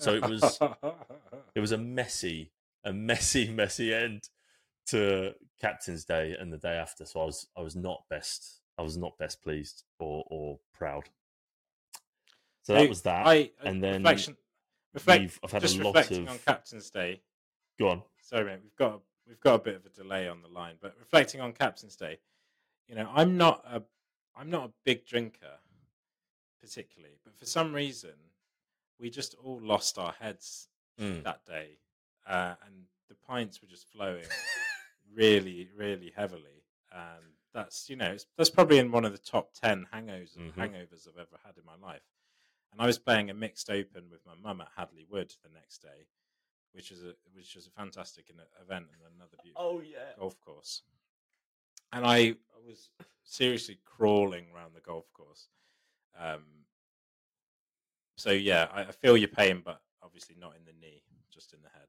So 0.00 0.14
it 0.14 0.28
was 0.28 0.58
it 1.54 1.60
was 1.60 1.72
a 1.72 1.78
messy, 1.78 2.52
a 2.84 2.92
messy, 2.92 3.50
messy 3.50 3.92
end 3.92 4.28
to 4.86 5.34
Captain's 5.60 6.04
Day 6.04 6.36
and 6.38 6.52
the 6.52 6.58
day 6.58 6.74
after, 6.76 7.04
so 7.04 7.20
I 7.20 7.24
was 7.24 7.46
I 7.56 7.60
was 7.60 7.76
not 7.76 8.02
best. 8.10 8.60
I 8.78 8.82
was 8.82 8.96
not 8.96 9.16
best 9.18 9.42
pleased 9.42 9.84
or 9.98 10.24
or 10.30 10.58
proud. 10.74 11.04
So 12.62 12.74
that 12.74 12.88
was 12.88 13.02
that. 13.02 13.26
I, 13.26 13.50
and 13.64 13.82
then 13.82 14.02
reflection, 14.02 14.36
reflect, 14.94 15.38
I've 15.42 15.50
had 15.52 15.62
just 15.62 15.78
a 15.78 15.82
lot 15.82 15.94
reflecting 15.94 16.24
of. 16.24 16.30
on 16.34 16.38
Captain's 16.46 16.90
Day. 16.90 17.20
Go 17.78 17.88
on. 17.88 18.02
Sorry, 18.20 18.44
mate. 18.44 18.60
We've 18.62 18.76
got 18.76 19.00
we've 19.26 19.40
got 19.40 19.54
a 19.54 19.58
bit 19.58 19.74
of 19.76 19.84
a 19.86 19.88
delay 19.88 20.28
on 20.28 20.42
the 20.42 20.48
line, 20.48 20.76
but 20.80 20.94
reflecting 20.98 21.40
on 21.40 21.52
Captain's 21.52 21.96
Day, 21.96 22.18
you 22.88 22.94
know, 22.94 23.08
I'm 23.12 23.36
not 23.36 23.64
a 23.68 23.82
I'm 24.36 24.48
not 24.50 24.68
a 24.68 24.72
big 24.84 25.04
drinker, 25.06 25.58
particularly, 26.60 27.16
but 27.24 27.36
for 27.36 27.46
some 27.46 27.74
reason, 27.74 28.14
we 28.98 29.10
just 29.10 29.34
all 29.42 29.60
lost 29.62 29.98
our 29.98 30.14
heads 30.20 30.68
Mm. 31.00 31.24
that 31.24 31.40
day, 31.46 31.78
uh, 32.26 32.54
and 32.66 32.74
the 33.08 33.14
pints 33.26 33.62
were 33.62 33.66
just 33.66 33.88
flowing 33.88 34.24
really, 35.14 35.68
really 35.76 36.12
heavily, 36.16 36.64
and 36.92 37.24
that's 37.54 37.88
you 37.90 37.96
know 37.96 38.10
it's, 38.12 38.26
that's 38.36 38.50
probably 38.50 38.78
in 38.78 38.90
one 38.90 39.04
of 39.04 39.12
the 39.12 39.18
top 39.18 39.52
ten 39.54 39.86
hangovers 39.92 40.36
Mhm. 40.36 40.54
hangovers 40.54 41.06
I've 41.08 41.18
ever 41.20 41.38
had 41.44 41.56
in 41.58 41.64
my 41.64 41.76
life. 41.76 42.02
And 42.72 42.80
I 42.80 42.86
was 42.86 42.98
playing 42.98 43.28
a 43.28 43.34
mixed 43.34 43.68
open 43.68 44.08
with 44.10 44.24
my 44.24 44.34
mum 44.34 44.62
at 44.62 44.68
Hadley 44.76 45.04
Wood 45.10 45.34
the 45.42 45.50
next 45.50 45.82
day, 45.82 46.06
which 46.72 46.90
was 46.90 47.02
a 47.04 47.14
which 47.34 47.54
was 47.54 47.66
a 47.66 47.70
fantastic 47.70 48.30
event 48.30 48.86
and 48.92 49.14
another 49.14 49.36
beautiful 49.42 49.62
Oh 49.64 49.80
yeah. 49.80 50.12
golf 50.18 50.40
course. 50.40 50.82
And 51.92 52.06
I 52.06 52.36
was 52.66 52.90
seriously 53.24 53.78
crawling 53.84 54.46
around 54.54 54.74
the 54.74 54.80
golf 54.80 55.12
course. 55.12 55.48
Um, 56.18 56.44
so 58.16 58.30
yeah, 58.30 58.68
I, 58.72 58.82
I 58.84 58.92
feel 58.92 59.16
your 59.16 59.28
pain, 59.28 59.60
but 59.64 59.82
obviously 60.02 60.36
not 60.38 60.56
in 60.56 60.64
the 60.64 60.72
knee, 60.80 61.02
just 61.30 61.52
in 61.52 61.60
the 61.62 61.68
head. 61.68 61.88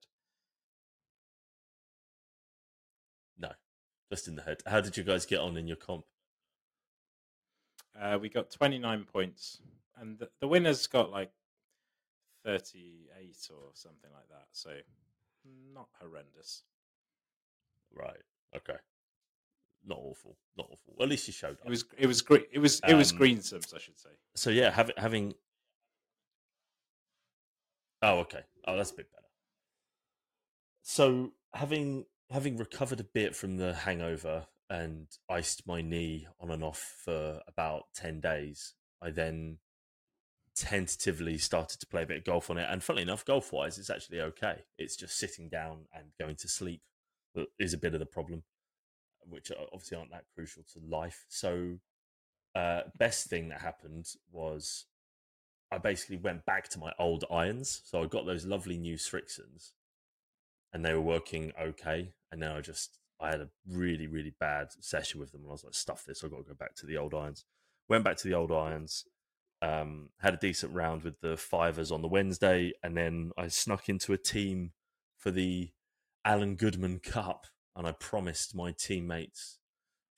Just 4.14 4.28
in 4.28 4.36
the 4.36 4.44
head. 4.44 4.62
How 4.68 4.80
did 4.80 4.96
you 4.96 5.04
guys 5.04 5.26
get 5.26 5.40
on 5.40 5.58
in 5.58 5.68
your 5.68 5.76
comp? 5.76 6.06
Uh, 8.00 8.20
we 8.22 8.30
got 8.30 8.52
29 8.52 9.06
points, 9.12 9.60
and 10.00 10.20
the, 10.20 10.30
the 10.40 10.48
winners 10.48 10.86
got 10.86 11.10
like 11.10 11.32
38 12.46 13.50
or 13.50 13.72
something 13.74 14.12
like 14.14 14.30
that. 14.30 14.46
So 14.52 14.70
not 15.74 15.88
horrendous. 16.00 16.62
Right. 17.92 18.22
Okay. 18.56 18.78
Not 19.84 19.98
awful. 19.98 20.38
Not 20.58 20.68
awful. 20.72 20.94
Well, 20.96 21.06
at 21.06 21.10
least 21.10 21.26
you 21.26 21.34
showed 21.34 21.54
up. 21.60 21.66
It 21.66 21.70
was 21.72 21.86
it 21.98 22.06
was 22.08 22.22
gre- 22.22 22.48
it 22.52 22.60
was 22.60 22.80
it 22.88 22.94
was 22.94 23.12
Um, 23.12 23.18
Greensomes, 23.18 23.74
I 23.74 23.80
should 23.80 23.98
say. 24.00 24.10
so 24.36 24.52
yeah, 24.52 24.70
having 24.70 24.96
having. 24.98 25.34
Oh, 28.04 28.20
okay. 28.20 28.42
Oh, 28.68 28.78
that's 28.78 28.92
a 28.92 28.96
bit 28.96 29.12
better. 29.12 29.26
So 30.84 31.32
having 31.54 32.06
having 32.34 32.58
recovered 32.58 33.00
a 33.00 33.04
bit 33.04 33.36
from 33.36 33.58
the 33.58 33.74
hangover 33.74 34.48
and 34.68 35.08
iced 35.30 35.68
my 35.68 35.82
knee 35.82 36.28
on 36.40 36.50
and 36.50 36.64
off 36.64 36.96
for 37.06 37.40
about 37.48 37.84
ten 37.96 38.20
days, 38.20 38.74
I 39.02 39.12
then 39.12 39.60
tentatively 40.56 41.38
started 41.38 41.80
to 41.80 41.88
play 41.88 42.04
a 42.04 42.06
bit 42.08 42.18
of 42.18 42.24
golf 42.24 42.50
on 42.50 42.58
it. 42.58 42.68
And 42.70 42.84
funnily 42.84 43.04
enough, 43.04 43.24
golf 43.24 43.54
wise, 43.54 43.78
it's 43.78 43.92
actually 43.92 44.20
okay. 44.22 44.64
It's 44.80 44.96
just 44.96 45.18
sitting 45.18 45.48
down 45.48 45.86
and 45.94 46.06
going 46.20 46.36
to 46.38 46.48
sleep 46.48 46.82
that 47.36 47.48
is 47.60 47.74
a 47.74 47.78
bit 47.78 47.94
of 47.94 48.00
the 48.00 48.06
problem, 48.08 48.44
which 49.28 49.52
obviously 49.72 49.98
aren't 49.98 50.12
that 50.12 50.26
crucial 50.34 50.64
to 50.74 50.80
life. 50.88 51.26
So, 51.30 51.78
uh, 52.56 52.82
best 52.98 53.28
thing 53.28 53.50
that 53.50 53.62
happened 53.62 54.08
was 54.32 54.86
I 55.72 55.78
basically 55.78 56.18
went 56.18 56.46
back 56.46 56.68
to 56.70 56.80
my 56.80 56.94
old 56.98 57.26
irons. 57.32 57.82
So 57.86 58.04
I 58.04 58.08
got 58.08 58.26
those 58.26 58.46
lovely 58.46 58.78
new 58.78 58.96
Srixons 58.96 59.72
and 60.74 60.84
they 60.84 60.94
were 60.94 61.02
working 61.02 61.54
okay. 61.62 62.14
And 62.34 62.40
now 62.40 62.58
I 62.58 62.62
just, 62.62 62.98
I 63.22 63.30
had 63.30 63.42
a 63.42 63.50
really, 63.70 64.08
really 64.08 64.34
bad 64.40 64.70
session 64.80 65.20
with 65.20 65.32
them. 65.32 65.42
And 65.42 65.50
I 65.50 65.52
was 65.52 65.64
like, 65.64 65.76
stuff 65.76 66.04
this, 66.04 66.24
I've 66.24 66.32
got 66.32 66.38
to 66.38 66.44
go 66.44 66.56
back 66.56 66.74
to 66.78 66.88
the 66.88 66.98
old 66.98 67.14
irons. 67.14 67.46
Went 67.88 68.04
back 68.04 68.18
to 68.18 68.28
the 68.28 68.34
old 68.34 68.52
irons, 68.52 69.06
um, 69.62 70.10
had 70.20 70.34
a 70.34 70.38
decent 70.38 70.74
round 70.74 71.04
with 71.04 71.22
the 71.22 71.38
fivers 71.38 71.92
on 71.92 72.02
the 72.02 72.08
Wednesday. 72.08 72.74
And 72.82 72.98
then 72.98 73.30
I 73.38 73.50
snuck 73.50 73.88
into 73.88 74.14
a 74.14 74.18
team 74.18 74.72
for 75.16 75.30
the 75.30 75.70
Alan 76.26 76.56
Goodman 76.56 77.02
Cup. 77.02 77.46
And 77.76 77.86
I 77.86 77.92
promised 77.92 78.56
my 78.56 78.72
teammates, 78.72 79.60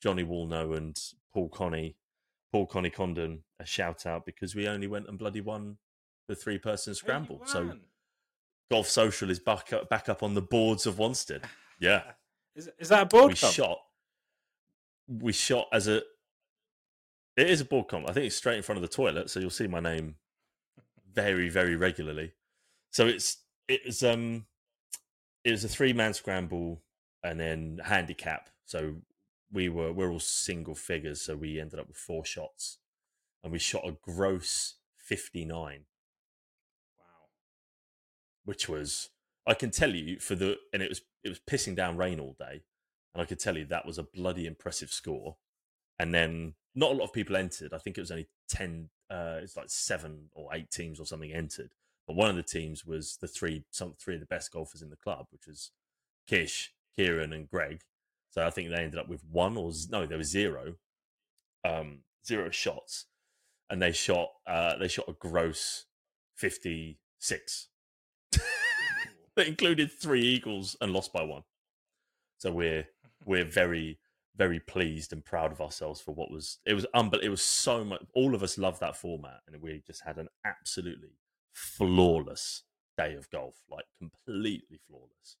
Johnny 0.02 0.24
Woolnow 0.24 0.74
and 0.74 0.98
Paul 1.34 1.50
Connie, 1.50 1.96
Paul 2.50 2.64
Connie 2.64 2.88
Condon, 2.88 3.42
a 3.60 3.66
shout 3.66 4.06
out 4.06 4.24
because 4.24 4.54
we 4.54 4.66
only 4.66 4.86
went 4.86 5.06
and 5.06 5.18
bloody 5.18 5.42
won 5.42 5.76
the 6.28 6.34
three 6.34 6.58
person 6.58 6.94
scramble. 6.94 7.42
So. 7.44 7.72
Golf 8.70 8.88
Social 8.88 9.30
is 9.30 9.38
back 9.38 9.72
up, 9.72 9.88
back 9.88 10.08
up 10.08 10.24
on 10.24 10.34
the 10.34 10.42
boards 10.42 10.86
of 10.86 10.96
Wanstead. 10.96 11.44
Yeah, 11.78 12.02
is 12.54 12.70
is 12.78 12.88
that 12.88 13.02
a 13.02 13.06
board 13.06 13.32
we 13.32 13.36
comp? 13.36 13.52
shot. 13.52 13.78
We 15.08 15.32
shot 15.32 15.68
as 15.72 15.88
a. 15.88 15.96
It 17.36 17.50
is 17.50 17.60
a 17.60 17.64
board 17.66 17.88
comp. 17.88 18.08
I 18.08 18.12
think 18.12 18.26
it's 18.26 18.36
straight 18.36 18.56
in 18.56 18.62
front 18.62 18.78
of 18.78 18.82
the 18.82 18.94
toilet, 18.94 19.28
so 19.30 19.40
you'll 19.40 19.50
see 19.50 19.66
my 19.66 19.80
name 19.80 20.16
very, 21.12 21.48
very 21.48 21.76
regularly. 21.76 22.32
So 22.90 23.06
it's 23.06 23.38
it 23.68 23.82
was 23.84 24.02
um 24.02 24.46
it 25.44 25.50
was 25.50 25.64
a 25.64 25.68
three 25.68 25.92
man 25.92 26.14
scramble 26.14 26.82
and 27.22 27.38
then 27.38 27.80
handicap. 27.84 28.48
So 28.64 28.96
we 29.52 29.68
were 29.68 29.92
we're 29.92 30.10
all 30.10 30.20
single 30.20 30.74
figures, 30.74 31.20
so 31.20 31.36
we 31.36 31.60
ended 31.60 31.78
up 31.78 31.88
with 31.88 31.96
four 31.96 32.24
shots, 32.24 32.78
and 33.44 33.52
we 33.52 33.58
shot 33.58 33.86
a 33.86 33.92
gross 33.92 34.76
fifty 34.96 35.44
nine. 35.44 35.84
Wow. 36.98 37.04
which 38.44 38.68
was 38.68 39.10
I 39.46 39.54
can 39.54 39.70
tell 39.70 39.94
you 39.94 40.18
for 40.18 40.34
the 40.34 40.56
and 40.72 40.82
it 40.82 40.88
was 40.88 41.02
it 41.22 41.28
was 41.28 41.40
pissing 41.40 41.76
down 41.76 41.96
rain 41.96 42.18
all 42.18 42.36
day, 42.38 42.62
and 43.14 43.22
I 43.22 43.24
could 43.24 43.38
tell 43.38 43.56
you 43.56 43.64
that 43.66 43.86
was 43.86 43.98
a 43.98 44.02
bloody 44.02 44.46
impressive 44.46 44.90
score. 44.90 45.36
And 45.98 46.12
then 46.12 46.54
not 46.74 46.90
a 46.90 46.94
lot 46.94 47.04
of 47.04 47.12
people 47.12 47.36
entered. 47.36 47.72
I 47.72 47.78
think 47.78 47.96
it 47.96 48.02
was 48.02 48.10
only 48.10 48.28
ten. 48.48 48.90
Uh, 49.08 49.38
it's 49.40 49.56
like 49.56 49.70
seven 49.70 50.30
or 50.34 50.50
eight 50.52 50.70
teams 50.70 50.98
or 50.98 51.06
something 51.06 51.32
entered. 51.32 51.70
But 52.06 52.16
one 52.16 52.28
of 52.28 52.36
the 52.36 52.42
teams 52.42 52.84
was 52.84 53.18
the 53.20 53.28
three 53.28 53.64
some 53.70 53.94
three 53.98 54.14
of 54.14 54.20
the 54.20 54.26
best 54.26 54.52
golfers 54.52 54.82
in 54.82 54.90
the 54.90 54.96
club, 54.96 55.26
which 55.30 55.46
was 55.46 55.70
Kish, 56.26 56.72
Kieran, 56.96 57.32
and 57.32 57.48
Greg. 57.48 57.82
So 58.30 58.44
I 58.44 58.50
think 58.50 58.68
they 58.68 58.76
ended 58.82 58.98
up 59.00 59.08
with 59.08 59.22
one 59.30 59.56
or 59.56 59.72
no, 59.90 60.06
there 60.06 60.18
was 60.18 60.30
zero, 60.30 60.74
um, 61.64 62.00
zero 62.26 62.50
shots, 62.50 63.06
and 63.70 63.80
they 63.80 63.92
shot 63.92 64.28
uh, 64.46 64.76
they 64.76 64.88
shot 64.88 65.08
a 65.08 65.12
gross 65.12 65.86
fifty 66.34 66.98
six 67.18 67.68
that 69.36 69.46
included 69.46 69.90
three 69.92 70.22
eagles 70.22 70.76
and 70.80 70.92
lost 70.92 71.12
by 71.12 71.22
one. 71.22 71.42
So 72.38 72.52
we're 72.52 72.86
we're 73.24 73.44
very 73.44 73.98
very 74.36 74.60
pleased 74.60 75.12
and 75.12 75.24
proud 75.24 75.50
of 75.52 75.60
ourselves 75.60 76.00
for 76.00 76.14
what 76.14 76.30
was 76.30 76.58
it 76.66 76.74
was 76.74 76.86
unbel- 76.94 77.22
it 77.22 77.28
was 77.30 77.42
so 77.42 77.82
much 77.84 78.02
all 78.14 78.34
of 78.34 78.42
us 78.42 78.58
love 78.58 78.78
that 78.80 78.96
format 78.96 79.40
and 79.46 79.60
we 79.62 79.82
just 79.86 80.02
had 80.04 80.18
an 80.18 80.28
absolutely 80.44 81.08
flawless 81.52 82.62
day 82.98 83.14
of 83.14 83.28
golf 83.30 83.56
like 83.70 83.86
completely 83.98 84.78
flawless 84.86 85.36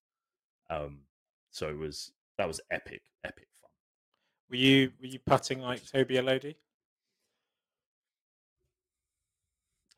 um 0.70 1.00
so 1.50 1.68
it 1.68 1.76
was 1.76 2.12
that 2.38 2.48
was 2.48 2.60
epic 2.70 3.02
epic 3.24 3.48
fun 3.60 3.70
Were 4.50 4.56
you 4.56 4.92
were 5.00 5.06
you 5.08 5.18
putting 5.18 5.60
like 5.60 5.84
Toby 5.86 6.16
Elodie? 6.16 6.56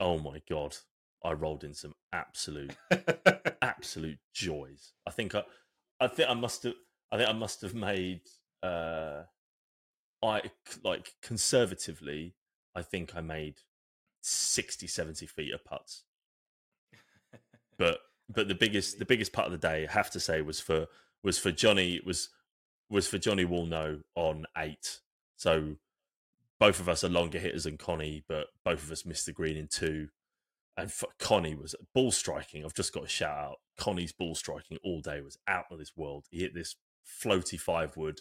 oh 0.00 0.18
my 0.18 0.42
god 0.48 0.76
i 1.24 1.32
rolled 1.32 1.64
in 1.64 1.74
some 1.74 1.94
absolute 2.12 2.76
absolute 3.78 4.18
joys. 4.34 4.92
I 5.06 5.10
think 5.10 5.34
I, 5.34 5.42
I 6.00 6.08
think 6.08 6.28
I 6.28 6.34
must 6.34 6.64
have, 6.64 6.74
I 7.12 7.16
think 7.16 7.28
I 7.28 7.32
must 7.32 7.62
have 7.62 7.74
made, 7.74 8.22
uh, 8.62 9.22
I 10.22 10.42
like 10.82 11.14
conservatively, 11.22 12.34
I 12.74 12.82
think 12.82 13.14
I 13.16 13.20
made 13.20 13.56
60, 14.22 14.86
70 14.86 15.26
feet 15.26 15.54
of 15.54 15.64
putts. 15.64 16.04
But 17.78 18.00
but 18.28 18.48
the 18.48 18.54
biggest 18.54 18.98
the 18.98 19.06
biggest 19.06 19.32
part 19.32 19.46
of 19.46 19.52
the 19.52 19.58
day, 19.58 19.86
I 19.88 19.92
have 19.92 20.10
to 20.10 20.20
say, 20.20 20.42
was 20.42 20.60
for 20.60 20.86
was 21.22 21.38
for 21.38 21.50
Johnny 21.50 22.00
was 22.04 22.30
was 22.90 23.06
for 23.06 23.18
Johnny 23.18 23.44
Woolnow 23.44 24.02
on 24.14 24.44
eight. 24.56 25.00
So 25.36 25.76
both 26.58 26.80
of 26.80 26.88
us 26.88 27.04
are 27.04 27.08
longer 27.08 27.38
hitters 27.38 27.64
than 27.64 27.78
Connie, 27.78 28.24
but 28.28 28.48
both 28.64 28.82
of 28.82 28.90
us 28.90 29.06
missed 29.06 29.26
the 29.26 29.32
green 29.32 29.56
in 29.56 29.68
two. 29.68 30.08
And 30.78 30.92
for 30.92 31.08
Connie 31.18 31.56
was 31.56 31.74
ball 31.92 32.12
striking. 32.12 32.64
I've 32.64 32.72
just 32.72 32.92
got 32.92 33.02
to 33.02 33.08
shout 33.08 33.36
out 33.36 33.56
Connie's 33.76 34.12
ball 34.12 34.36
striking 34.36 34.78
all 34.84 35.00
day 35.00 35.20
was 35.20 35.36
out 35.48 35.64
of 35.72 35.78
this 35.80 35.96
world. 35.96 36.26
He 36.30 36.38
hit 36.38 36.54
this 36.54 36.76
floaty 37.04 37.58
five 37.58 37.96
wood, 37.96 38.20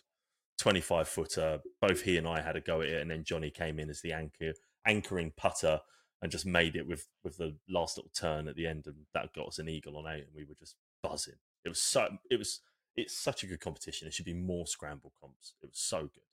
25 0.58 1.08
footer. 1.08 1.60
Both 1.80 2.02
he 2.02 2.18
and 2.18 2.28
I 2.28 2.42
had 2.42 2.56
a 2.56 2.62
go 2.62 2.82
at 2.82 2.88
it. 2.88 3.02
And 3.02 3.12
then 3.12 3.24
Johnny 3.24 3.52
came 3.52 3.78
in 3.78 3.92
as 3.92 4.02
the 4.02 4.12
anchor, 4.12 4.54
anchoring 4.88 5.34
putter 5.38 5.82
and 6.20 6.32
just 6.32 6.48
made 6.48 6.76
it 6.76 6.88
with, 6.88 7.08
with 7.24 7.38
the 7.38 7.56
last 7.70 7.96
little 7.96 8.10
turn 8.12 8.48
at 8.48 8.56
the 8.56 8.66
end. 8.66 8.88
And 8.88 8.96
that 9.14 9.36
got 9.36 9.50
us 9.50 9.60
an 9.60 9.70
eagle 9.70 9.96
on 9.96 10.12
eight. 10.12 10.26
And 10.26 10.34
we 10.34 10.44
were 10.44 10.56
just 10.58 10.78
buzzing. 11.04 11.36
It 11.64 11.70
was 11.70 11.80
so, 11.80 12.08
it 12.32 12.40
was, 12.40 12.62
it's 12.96 13.16
such 13.16 13.44
a 13.44 13.48
good 13.48 13.60
competition. 13.60 14.08
It 14.08 14.16
should 14.16 14.26
be 14.26 14.34
more 14.34 14.66
scramble 14.66 15.14
comps. 15.22 15.54
It 15.62 15.70
was 15.70 15.80
so 15.80 16.02
good. 16.02 16.24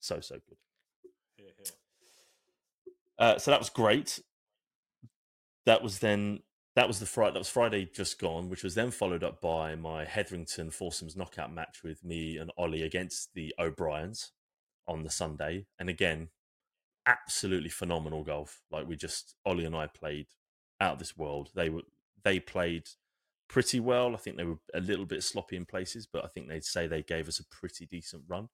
So, 0.00 0.18
so 0.18 0.40
good. 0.48 0.58
Uh, 3.16 3.38
so 3.38 3.52
that 3.52 3.60
was 3.60 3.70
great. 3.70 4.20
That 5.66 5.82
was 5.82 5.98
then 5.98 6.40
that 6.76 6.88
was 6.88 7.00
the 7.00 7.06
Friday. 7.06 7.32
That 7.32 7.40
was 7.40 7.48
Friday 7.48 7.88
just 7.92 8.18
gone, 8.18 8.48
which 8.48 8.62
was 8.62 8.74
then 8.74 8.90
followed 8.90 9.24
up 9.24 9.40
by 9.40 9.74
my 9.74 10.04
Hetherington 10.04 10.70
foursomes 10.70 11.16
knockout 11.16 11.52
match 11.52 11.82
with 11.82 12.04
me 12.04 12.36
and 12.36 12.50
Ollie 12.56 12.82
against 12.82 13.34
the 13.34 13.54
O'Briens 13.58 14.32
on 14.86 15.02
the 15.02 15.10
Sunday. 15.10 15.66
And 15.78 15.88
again, 15.88 16.28
absolutely 17.06 17.70
phenomenal 17.70 18.24
golf. 18.24 18.62
Like 18.70 18.86
we 18.86 18.96
just 18.96 19.34
Ollie 19.44 19.64
and 19.64 19.76
I 19.76 19.86
played 19.86 20.26
out 20.80 20.94
of 20.94 20.98
this 20.98 21.16
world. 21.16 21.50
They 21.54 21.70
were 21.70 21.82
they 22.24 22.40
played 22.40 22.88
pretty 23.48 23.80
well. 23.80 24.14
I 24.14 24.18
think 24.18 24.36
they 24.36 24.44
were 24.44 24.58
a 24.74 24.80
little 24.80 25.06
bit 25.06 25.22
sloppy 25.22 25.56
in 25.56 25.64
places, 25.64 26.06
but 26.06 26.24
I 26.24 26.28
think 26.28 26.48
they'd 26.48 26.64
say 26.64 26.86
they 26.86 27.02
gave 27.02 27.28
us 27.28 27.40
a 27.40 27.44
pretty 27.44 27.86
decent 27.86 28.24
run. 28.28 28.48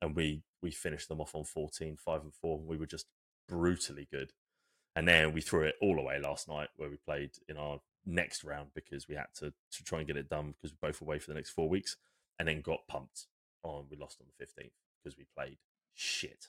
And 0.00 0.16
we 0.16 0.44
we 0.62 0.70
finished 0.70 1.08
them 1.08 1.20
off 1.20 1.34
on 1.34 1.44
14, 1.44 1.96
5 1.96 2.22
and 2.22 2.34
4. 2.34 2.60
We 2.60 2.76
were 2.76 2.86
just 2.86 3.06
brutally 3.48 4.08
good. 4.10 4.32
And 4.96 5.06
then 5.06 5.32
we 5.32 5.40
threw 5.40 5.62
it 5.62 5.76
all 5.80 5.98
away 5.98 6.18
last 6.20 6.48
night 6.48 6.68
where 6.76 6.90
we 6.90 6.96
played 6.96 7.30
in 7.48 7.56
our 7.56 7.80
next 8.04 8.44
round 8.44 8.68
because 8.74 9.08
we 9.08 9.14
had 9.14 9.26
to, 9.36 9.52
to 9.72 9.84
try 9.84 9.98
and 9.98 10.06
get 10.06 10.16
it 10.16 10.28
done 10.28 10.54
because 10.56 10.72
we're 10.72 10.88
both 10.88 11.00
away 11.00 11.18
for 11.18 11.30
the 11.30 11.34
next 11.34 11.50
four 11.50 11.68
weeks 11.68 11.96
and 12.38 12.48
then 12.48 12.60
got 12.60 12.80
pumped 12.88 13.26
on 13.62 13.84
we 13.90 13.96
lost 13.96 14.20
on 14.20 14.26
the 14.26 14.44
15th 14.44 14.70
because 15.02 15.16
we 15.16 15.26
played 15.36 15.58
shit. 15.94 16.48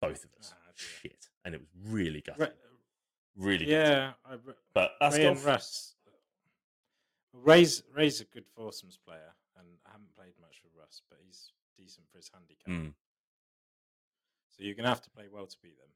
Both 0.00 0.24
of 0.24 0.30
us. 0.38 0.54
Ah, 0.54 0.70
shit. 0.74 1.28
And 1.44 1.54
it 1.54 1.60
was 1.60 1.92
really 1.92 2.20
gutting. 2.20 2.42
Right. 2.42 2.52
Really 3.36 3.70
Yeah. 3.70 4.12
I, 4.24 4.36
but 4.74 4.92
that's 5.00 5.16
Ray 5.16 5.26
and 5.26 5.44
Russ. 5.44 5.94
Ray's, 7.32 7.82
Ray's 7.94 8.20
a 8.20 8.24
good 8.24 8.44
foursomes 8.56 8.98
player 9.04 9.34
and 9.58 9.66
I 9.86 9.92
haven't 9.92 10.14
played 10.16 10.34
much 10.40 10.60
with 10.64 10.72
Russ, 10.78 11.02
but 11.08 11.18
he's 11.24 11.52
decent 11.78 12.06
for 12.10 12.18
his 12.18 12.30
handicap. 12.32 12.66
Mm. 12.68 12.94
So 14.56 14.64
you're 14.64 14.74
going 14.74 14.84
to 14.84 14.90
have 14.90 15.02
to 15.02 15.10
play 15.10 15.24
well 15.32 15.46
to 15.46 15.56
beat 15.62 15.78
them. 15.78 15.88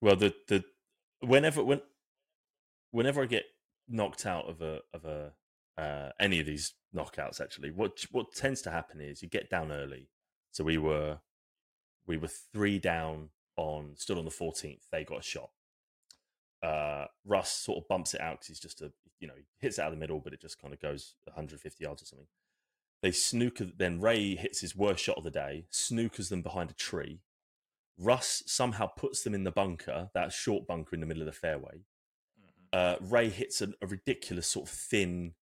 Well, 0.00 0.16
the, 0.16 0.34
the 0.48 0.64
whenever 1.20 1.62
when 1.62 1.80
whenever 2.90 3.22
I 3.22 3.26
get 3.26 3.44
knocked 3.88 4.26
out 4.26 4.48
of 4.48 4.62
a 4.62 4.80
of 4.92 5.04
a 5.04 5.32
uh, 5.76 6.10
any 6.20 6.38
of 6.40 6.46
these 6.46 6.74
knockouts, 6.94 7.40
actually, 7.40 7.70
what 7.70 8.04
what 8.12 8.32
tends 8.34 8.62
to 8.62 8.70
happen 8.70 9.00
is 9.00 9.22
you 9.22 9.28
get 9.28 9.50
down 9.50 9.72
early. 9.72 10.08
So 10.52 10.64
we 10.64 10.78
were 10.78 11.18
we 12.06 12.16
were 12.16 12.28
three 12.28 12.78
down 12.78 13.30
on 13.56 13.94
still 13.96 14.18
on 14.18 14.24
the 14.24 14.30
14th. 14.30 14.82
They 14.90 15.04
got 15.04 15.20
a 15.20 15.22
shot. 15.22 15.50
Uh, 16.62 17.06
Russ 17.26 17.50
sort 17.50 17.78
of 17.78 17.88
bumps 17.88 18.14
it 18.14 18.20
out 18.20 18.36
because 18.36 18.48
he's 18.48 18.60
just 18.60 18.80
a 18.80 18.92
you 19.18 19.28
know 19.28 19.34
he 19.36 19.44
hits 19.58 19.78
it 19.78 19.82
out 19.82 19.88
of 19.88 19.94
the 19.94 20.00
middle, 20.00 20.20
but 20.20 20.32
it 20.32 20.40
just 20.40 20.60
kind 20.60 20.72
of 20.72 20.80
goes 20.80 21.14
150 21.24 21.82
yards 21.82 22.02
or 22.02 22.06
something. 22.06 22.28
They 23.02 23.10
snooker. 23.10 23.66
Then 23.76 24.00
Ray 24.00 24.36
hits 24.36 24.60
his 24.60 24.76
worst 24.76 25.02
shot 25.02 25.18
of 25.18 25.24
the 25.24 25.30
day, 25.30 25.66
snookers 25.72 26.30
them 26.30 26.42
behind 26.42 26.70
a 26.70 26.74
tree, 26.74 27.20
Russ 27.98 28.42
somehow 28.46 28.86
puts 28.86 29.22
them 29.22 29.34
in 29.34 29.44
the 29.44 29.50
bunker, 29.50 30.10
that 30.14 30.32
short 30.32 30.66
bunker 30.66 30.94
in 30.94 31.00
the 31.00 31.06
middle 31.06 31.22
of 31.22 31.26
the 31.26 31.32
fairway. 31.32 31.82
Mm-hmm. 32.40 32.64
Uh, 32.72 32.96
Ray 33.00 33.28
hits 33.28 33.60
a, 33.60 33.68
a, 33.80 33.86
ridiculous 33.86 34.48
sort 34.48 34.68
of 34.68 34.74
thin, 34.74 35.34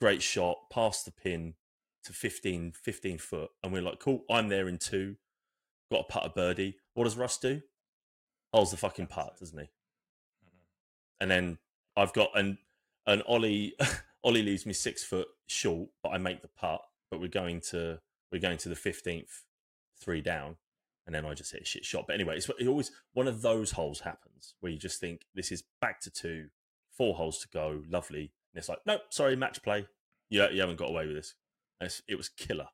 great 0.00 0.22
shot 0.22 0.56
past 0.70 1.04
the 1.04 1.10
pin 1.10 1.54
to 2.04 2.12
15, 2.12 2.72
15 2.72 3.18
foot. 3.18 3.50
And 3.62 3.72
we're 3.72 3.82
like, 3.82 3.98
cool, 3.98 4.24
I'm 4.30 4.48
there 4.48 4.68
in 4.68 4.78
two. 4.78 5.16
Got 5.90 6.00
a 6.00 6.12
putt 6.12 6.26
a 6.26 6.28
birdie. 6.28 6.76
What 6.94 7.04
does 7.04 7.16
Russ 7.16 7.38
do? 7.38 7.62
Holds 8.52 8.72
the 8.72 8.76
fucking 8.76 9.06
putt, 9.06 9.36
doesn't 9.38 9.58
he? 9.58 9.64
Mm-hmm. 9.64 11.22
And 11.22 11.30
then 11.30 11.58
I've 11.96 12.12
got 12.12 12.30
an 12.34 12.58
an 13.06 13.22
Ollie 13.22 13.74
Ollie 14.24 14.42
leaves 14.42 14.66
me 14.66 14.72
six 14.72 15.04
foot 15.04 15.28
short, 15.46 15.88
but 16.02 16.10
I 16.10 16.18
make 16.18 16.42
the 16.42 16.48
putt. 16.48 16.82
But 17.10 17.20
we're 17.20 17.28
going 17.28 17.60
to 17.70 18.00
we're 18.32 18.40
going 18.40 18.58
to 18.58 18.68
the 18.68 18.74
fifteenth, 18.74 19.44
three 19.98 20.20
down 20.20 20.56
and 21.06 21.14
then 21.14 21.24
I 21.24 21.34
just 21.34 21.52
hit 21.52 21.62
a 21.62 21.64
shit 21.64 21.84
shot. 21.84 22.04
But 22.06 22.14
anyway, 22.14 22.36
it's 22.36 22.50
it 22.58 22.66
always 22.66 22.90
one 23.14 23.28
of 23.28 23.42
those 23.42 23.72
holes 23.72 24.00
happens 24.00 24.54
where 24.60 24.72
you 24.72 24.78
just 24.78 25.00
think 25.00 25.22
this 25.34 25.52
is 25.52 25.62
back 25.80 26.00
to 26.00 26.10
two, 26.10 26.48
four 26.96 27.14
holes 27.14 27.38
to 27.40 27.48
go, 27.48 27.82
lovely, 27.88 28.32
and 28.52 28.58
it's 28.58 28.68
like, 28.68 28.80
nope, 28.86 29.02
sorry, 29.10 29.36
match 29.36 29.62
play. 29.62 29.86
Yeah, 30.28 30.50
you 30.50 30.60
haven't 30.60 30.78
got 30.78 30.90
away 30.90 31.06
with 31.06 31.16
this. 31.16 32.02
it 32.08 32.16
was 32.16 32.28
killer, 32.28 32.68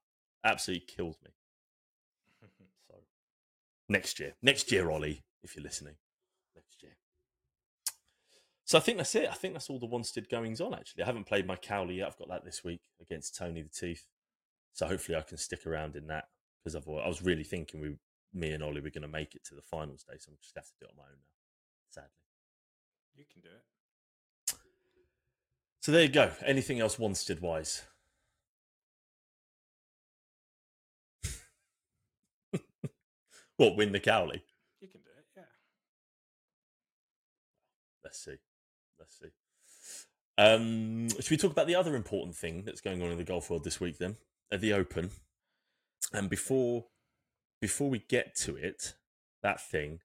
absolutely 0.44 0.86
killed 0.86 1.16
me. 1.22 1.30
so 2.88 2.94
next 3.88 4.18
year, 4.18 4.34
next 4.42 4.72
year, 4.72 4.90
Ollie, 4.90 5.22
if 5.42 5.54
you're 5.54 5.64
listening, 5.64 5.94
next 6.54 6.82
year. 6.82 6.92
So 8.64 8.78
I 8.78 8.80
think 8.80 8.96
that's 8.96 9.14
it. 9.14 9.28
I 9.28 9.34
think 9.34 9.52
that's 9.52 9.68
all 9.68 9.78
the 9.78 9.86
Wanstead 9.86 10.30
goings 10.30 10.60
on. 10.60 10.72
Actually, 10.72 11.02
I 11.02 11.06
haven't 11.06 11.26
played 11.26 11.46
my 11.46 11.56
Cowley 11.56 11.96
yet. 11.96 12.06
I've 12.06 12.16
got 12.16 12.28
that 12.28 12.44
this 12.44 12.64
week 12.64 12.80
against 13.02 13.36
Tony 13.36 13.60
the 13.60 13.68
Teeth. 13.68 14.06
So 14.72 14.86
hopefully 14.86 15.18
I 15.18 15.20
can 15.20 15.36
stick 15.36 15.66
around 15.66 15.96
in 15.96 16.06
that 16.06 16.24
because 16.64 16.74
I 16.74 16.80
was 17.08 17.22
really 17.22 17.44
thinking 17.44 17.80
we 17.80 17.96
me 18.34 18.52
and 18.52 18.62
Ollie 18.62 18.80
were 18.80 18.90
going 18.90 19.02
to 19.02 19.08
make 19.08 19.34
it 19.34 19.44
to 19.44 19.54
the 19.54 19.62
final 19.62 19.98
stage. 19.98 20.20
So 20.20 20.30
I'm 20.30 20.38
just 20.40 20.54
have 20.56 20.66
to 20.66 20.72
do 20.80 20.86
it 20.86 20.90
on 20.90 20.96
my 20.96 21.04
own 21.04 21.18
now, 21.20 21.32
sadly. 21.90 22.10
You 23.14 23.24
can 23.30 23.42
do 23.42 23.48
it. 23.48 23.64
So 25.80 25.90
there 25.92 26.02
you 26.02 26.08
go. 26.08 26.30
Anything 26.46 26.78
else 26.78 26.96
Wanstead 26.96 27.40
wise? 27.40 27.82
what, 33.56 33.76
win 33.76 33.90
the 33.90 33.98
Cowley? 33.98 34.44
You 34.80 34.86
can 34.86 35.00
do 35.00 35.10
it, 35.18 35.26
yeah. 35.36 35.42
Let's 38.04 38.24
see. 38.24 38.36
Let's 38.98 39.18
see. 39.18 39.30
Um, 40.38 41.08
should 41.08 41.30
we 41.30 41.36
talk 41.36 41.50
about 41.50 41.66
the 41.66 41.74
other 41.74 41.96
important 41.96 42.36
thing 42.36 42.62
that's 42.64 42.80
going 42.80 43.02
on 43.02 43.10
in 43.10 43.18
the 43.18 43.24
golf 43.24 43.50
world 43.50 43.64
this 43.64 43.80
week 43.80 43.98
then? 43.98 44.16
At 44.52 44.60
the 44.60 44.72
Open. 44.72 45.10
And 46.12 46.30
before 46.30 46.86
before 47.62 47.88
we 47.88 48.00
get 48.00 48.34
to 48.34 48.56
it, 48.56 48.94
that 49.44 49.60
thing, 49.60 50.00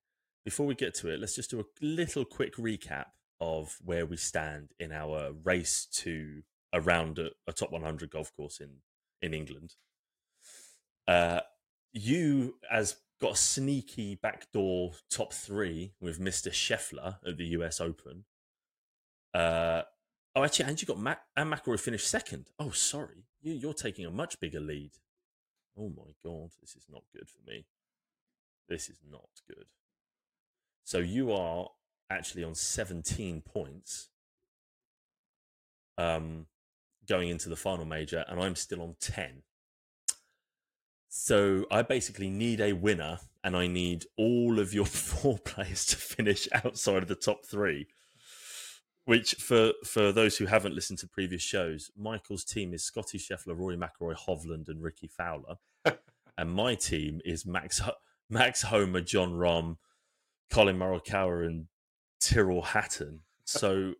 before 0.45 0.67
we 0.67 0.75
get 0.75 0.93
to 0.93 1.09
it, 1.09 1.19
let's 1.19 1.35
just 1.35 1.49
do 1.49 1.59
a 1.59 1.65
little 1.81 2.23
quick 2.23 2.55
recap 2.55 3.07
of 3.41 3.77
where 3.83 4.05
we 4.05 4.15
stand 4.15 4.69
in 4.79 4.91
our 4.91 5.31
race 5.43 5.87
to 5.91 6.43
around 6.71 7.17
a, 7.17 7.31
a 7.47 7.51
top 7.51 7.71
100 7.71 8.11
golf 8.11 8.31
course 8.35 8.59
in 8.59 8.69
in 9.23 9.33
England. 9.33 9.73
Uh, 11.07 11.39
you 11.91 12.55
as 12.71 12.97
got 13.19 13.33
a 13.33 13.37
sneaky 13.37 14.13
backdoor 14.13 14.91
top 15.09 15.33
three 15.33 15.93
with 15.99 16.19
Mr. 16.19 16.51
Scheffler 16.51 17.17
at 17.27 17.37
the 17.37 17.45
US 17.45 17.81
Open. 17.81 18.25
Uh, 19.33 19.81
oh, 20.35 20.43
actually, 20.43 20.69
and 20.69 20.79
you 20.79 20.85
got 20.85 20.99
Mac 20.99 21.21
and 21.35 21.51
McIlroy 21.51 21.79
finished 21.79 22.07
second. 22.07 22.51
Oh, 22.59 22.69
sorry, 22.69 23.25
you, 23.41 23.53
you're 23.53 23.73
taking 23.73 24.05
a 24.05 24.11
much 24.11 24.39
bigger 24.39 24.59
lead 24.59 24.91
oh 25.77 25.89
my 25.95 26.13
god, 26.23 26.51
this 26.59 26.75
is 26.75 26.85
not 26.89 27.03
good 27.13 27.29
for 27.29 27.49
me. 27.49 27.65
This 28.67 28.89
is 28.89 28.99
not 29.09 29.29
good. 29.47 29.65
So 30.83 30.99
you 30.99 31.31
are 31.31 31.67
actually 32.09 32.43
on 32.43 32.55
17 32.55 33.41
points 33.41 34.09
um, 35.97 36.45
going 37.07 37.29
into 37.29 37.49
the 37.49 37.55
final 37.55 37.85
major, 37.85 38.25
and 38.27 38.39
I'm 38.39 38.55
still 38.55 38.81
on 38.81 38.95
10. 38.99 39.43
So 41.09 41.65
I 41.71 41.81
basically 41.81 42.29
need 42.29 42.61
a 42.61 42.73
winner, 42.73 43.19
and 43.43 43.55
I 43.55 43.67
need 43.67 44.05
all 44.17 44.59
of 44.59 44.73
your 44.73 44.85
four 44.85 45.37
players 45.37 45.85
to 45.87 45.97
finish 45.97 46.47
outside 46.53 47.03
of 47.03 47.07
the 47.07 47.15
top 47.15 47.45
three. 47.45 47.87
Which, 49.07 49.35
for 49.35 49.71
for 49.85 50.11
those 50.11 50.35
who 50.35 50.47
haven't 50.47 50.75
listened 50.75 50.99
to 50.99 51.07
previous 51.07 51.41
shows, 51.41 51.89
Michael's 51.97 52.43
team 52.43 52.73
is 52.73 52.83
Scotty 52.83 53.17
Scheffler, 53.17 53.57
Rory 53.57 53.77
McIlroy, 53.77 54.17
Hovland, 54.17 54.67
and 54.67 54.83
Rickie 54.83 55.07
Fowler, 55.07 55.55
and 56.37 56.51
my 56.51 56.75
team 56.75 57.21
is 57.23 57.45
Max 57.45 57.81
Max 58.29 58.63
Homa, 58.63 58.99
Jon 58.99 59.31
Rahm, 59.31 59.77
Collin 60.49 60.77
Morikawa, 60.77 61.45
and 61.45 61.67
Tyrrell 62.19 62.61
Hatton. 62.61 63.21
So 63.45 63.93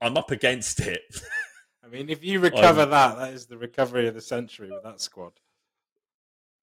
I'm 0.00 0.16
up 0.16 0.30
against 0.30 0.80
it. 0.80 1.02
I 1.84 1.88
mean, 1.88 2.08
if 2.08 2.24
you 2.24 2.40
recover 2.40 2.84
I'm, 2.84 2.90
that, 2.90 3.18
that 3.18 3.34
is 3.34 3.44
the 3.44 3.58
recovery 3.58 4.08
of 4.08 4.14
the 4.14 4.22
century 4.22 4.70
with 4.70 4.82
that 4.82 5.02
squad. 5.02 5.32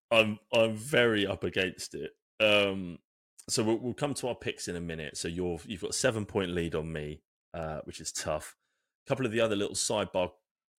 I'm 0.10 0.40
I'm 0.52 0.76
very 0.76 1.28
up 1.28 1.44
against 1.44 1.94
it. 1.94 2.14
Um, 2.40 2.98
so 3.48 3.62
we'll, 3.62 3.78
we'll 3.78 3.94
come 3.94 4.16
to 4.16 4.30
our 4.30 4.36
picks 4.36 4.68
in 4.68 4.76
a 4.76 4.82
minute. 4.82 5.18
So 5.18 5.28
you're 5.28 5.60
you've 5.68 5.82
got 5.82 5.92
a 5.92 5.94
seven 5.94 6.26
point 6.26 6.50
lead 6.50 6.74
on 6.74 6.92
me 6.92 7.22
uh, 7.54 7.80
which 7.84 8.00
is 8.00 8.12
tough. 8.12 8.56
A 9.06 9.10
couple 9.10 9.26
of 9.26 9.32
the 9.32 9.42
other 9.42 9.56
little 9.56 9.76
sidebar 9.76 10.32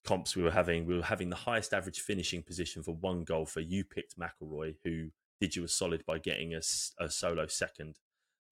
comps 0.03 0.35
we 0.35 0.43
were 0.43 0.51
having, 0.51 0.85
we 0.85 0.95
were 0.95 1.03
having 1.03 1.29
the 1.29 1.35
highest 1.35 1.73
average 1.73 1.99
finishing 1.99 2.43
position 2.43 2.83
for 2.83 2.95
one 2.95 3.23
golfer. 3.23 3.59
You 3.59 3.83
picked 3.83 4.19
McIlroy, 4.19 4.75
who 4.83 5.09
did 5.39 5.55
you 5.55 5.63
a 5.63 5.67
solid 5.67 6.05
by 6.05 6.19
getting 6.19 6.53
a, 6.53 6.61
a 6.99 7.09
solo 7.09 7.47
second. 7.47 7.99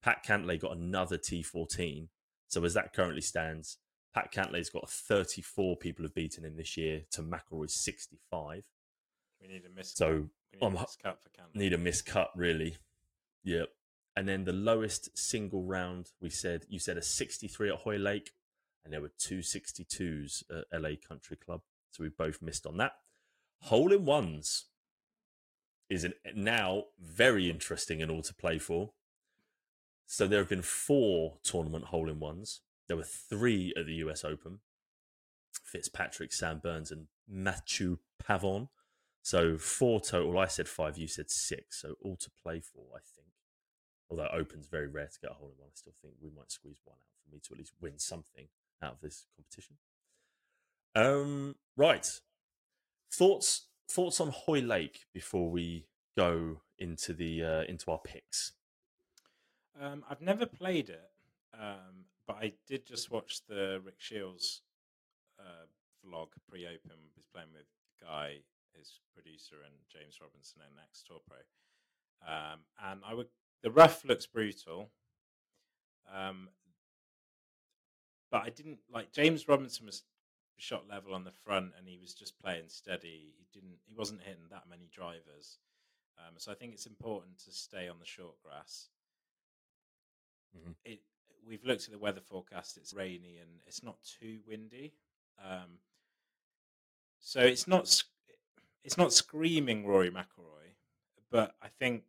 Pat 0.02 0.24
Cantlay 0.24 0.60
got 0.60 0.76
another 0.76 1.16
T14. 1.16 2.08
So 2.48 2.64
as 2.64 2.74
that 2.74 2.92
currently 2.92 3.22
stands, 3.22 3.78
Pat 4.12 4.32
Cantlay's 4.32 4.70
got 4.70 4.88
34 4.88 5.76
people 5.76 6.04
have 6.04 6.14
beaten 6.14 6.44
him 6.44 6.56
this 6.56 6.76
year 6.76 7.02
to 7.12 7.22
McIlroy's 7.22 7.74
65. 7.74 8.64
We 9.40 9.48
need 9.48 9.64
a 9.64 9.74
miss. 9.74 9.92
So 9.94 10.28
we 10.52 10.60
need, 10.60 10.62
a 10.62 10.70
miscut 10.70 11.16
for 11.20 11.30
Cantlay. 11.30 11.54
need 11.54 11.72
a 11.72 11.78
miscut, 11.78 12.28
really. 12.36 12.76
Yep. 13.44 13.68
And 14.16 14.28
then 14.28 14.44
the 14.44 14.52
lowest 14.52 15.16
single 15.18 15.64
round, 15.64 16.10
we 16.20 16.30
said, 16.30 16.66
you 16.68 16.78
said 16.78 16.96
a 16.96 17.02
63 17.02 17.70
at 17.70 17.78
Hoylake, 17.80 18.30
and 18.84 18.92
there 18.92 19.00
were 19.00 19.12
two 19.18 19.38
62s 19.38 20.44
at 20.50 20.82
LA 20.82 20.90
Country 21.06 21.36
Club. 21.36 21.62
So 21.90 22.02
we 22.02 22.10
both 22.10 22.42
missed 22.42 22.66
on 22.66 22.76
that. 22.76 22.92
Hole 23.62 23.92
in 23.92 24.04
ones 24.04 24.66
is 25.88 26.04
an, 26.04 26.14
now 26.34 26.84
very 27.00 27.50
interesting 27.50 28.02
and 28.02 28.10
all 28.10 28.22
to 28.22 28.34
play 28.34 28.58
for. 28.58 28.92
So 30.06 30.26
there 30.26 30.40
have 30.40 30.48
been 30.48 30.62
four 30.62 31.38
tournament 31.42 31.86
hole 31.86 32.08
in 32.08 32.20
ones. 32.20 32.60
there 32.88 32.96
were 32.96 33.04
three 33.04 33.72
at 33.76 33.86
the 33.86 33.94
US 33.94 34.24
Open 34.24 34.60
Fitzpatrick, 35.62 36.32
Sam 36.32 36.60
Burns, 36.62 36.90
and 36.90 37.06
Mathieu 37.28 37.98
Pavon. 38.22 38.68
So 39.22 39.56
four 39.56 40.00
total. 40.00 40.38
I 40.38 40.46
said 40.46 40.68
five, 40.68 40.98
you 40.98 41.08
said 41.08 41.30
six. 41.30 41.80
So 41.80 41.94
all 42.02 42.16
to 42.16 42.30
play 42.42 42.60
for, 42.60 42.84
I 42.94 43.00
think. 43.00 43.28
Although 44.10 44.28
Open's 44.32 44.66
very 44.66 44.86
rare 44.86 45.06
to 45.06 45.20
get 45.20 45.30
a 45.30 45.34
hold 45.34 45.52
of 45.52 45.58
one, 45.58 45.70
I 45.72 45.74
still 45.74 45.94
think 46.02 46.14
we 46.22 46.30
might 46.36 46.50
squeeze 46.50 46.80
one 46.84 46.96
out 46.96 47.24
for 47.24 47.34
me 47.34 47.40
to 47.40 47.54
at 47.54 47.58
least 47.58 47.72
win 47.80 47.98
something 47.98 48.48
out 48.82 48.92
of 48.92 49.00
this 49.00 49.26
competition. 49.36 49.76
Um, 50.94 51.56
right. 51.76 52.06
Thoughts 53.10 53.68
thoughts 53.88 54.20
on 54.20 54.30
Hoylake 54.30 55.06
before 55.12 55.50
we 55.50 55.86
go 56.16 56.60
into 56.78 57.12
the 57.12 57.42
uh, 57.42 57.62
into 57.68 57.90
our 57.90 57.98
picks. 57.98 58.52
Um, 59.80 60.04
I've 60.08 60.20
never 60.20 60.46
played 60.46 60.88
it, 60.88 61.10
um, 61.58 62.06
but 62.26 62.36
I 62.36 62.52
did 62.66 62.86
just 62.86 63.10
watch 63.10 63.40
the 63.48 63.80
Rick 63.84 64.00
Shiels 64.00 64.60
uh, 65.40 65.66
vlog 66.06 66.28
pre-open. 66.48 66.98
He's 67.14 67.26
playing 67.32 67.48
with 67.52 67.66
Guy, 68.00 68.38
his 68.76 69.00
producer, 69.12 69.56
and 69.64 69.74
James 69.92 70.18
Robinson 70.20 70.62
and 70.62 70.78
X 70.88 71.02
Tour 71.06 71.18
Pro. 71.26 71.38
Um, 72.26 72.60
and 72.82 73.00
I 73.06 73.14
would 73.14 73.28
the 73.64 73.70
rough 73.70 74.04
looks 74.04 74.26
brutal. 74.26 74.90
Um, 76.14 76.50
but 78.30 78.42
I 78.42 78.50
didn't 78.50 78.78
like 78.92 79.10
James 79.10 79.48
Robinson 79.48 79.86
was 79.86 80.02
shot 80.58 80.84
level 80.88 81.14
on 81.14 81.24
the 81.24 81.32
front 81.32 81.72
and 81.76 81.88
he 81.88 81.98
was 81.98 82.12
just 82.12 82.38
playing 82.40 82.64
steady. 82.68 83.32
He 83.38 83.46
didn't 83.52 83.78
he 83.88 83.94
wasn't 83.96 84.20
hitting 84.22 84.44
that 84.50 84.64
many 84.68 84.88
drivers. 84.92 85.58
Um, 86.18 86.34
so 86.36 86.52
I 86.52 86.54
think 86.54 86.74
it's 86.74 86.86
important 86.86 87.38
to 87.44 87.52
stay 87.52 87.88
on 87.88 87.98
the 87.98 88.04
short 88.04 88.34
grass. 88.44 88.90
Mm-hmm. 90.56 90.72
It 90.84 91.00
we've 91.48 91.64
looked 91.64 91.86
at 91.86 91.90
the 91.90 91.98
weather 91.98 92.20
forecast. 92.20 92.76
It's 92.76 92.92
rainy 92.92 93.38
and 93.40 93.60
it's 93.66 93.82
not 93.82 93.96
too 94.20 94.40
windy. 94.46 94.92
Um, 95.42 95.78
so 97.18 97.40
it's 97.40 97.66
not 97.66 98.02
it's 98.84 98.98
not 98.98 99.14
screaming 99.14 99.86
Rory 99.86 100.10
McIlroy, 100.10 100.74
but 101.30 101.54
I 101.62 101.68
think 101.68 102.04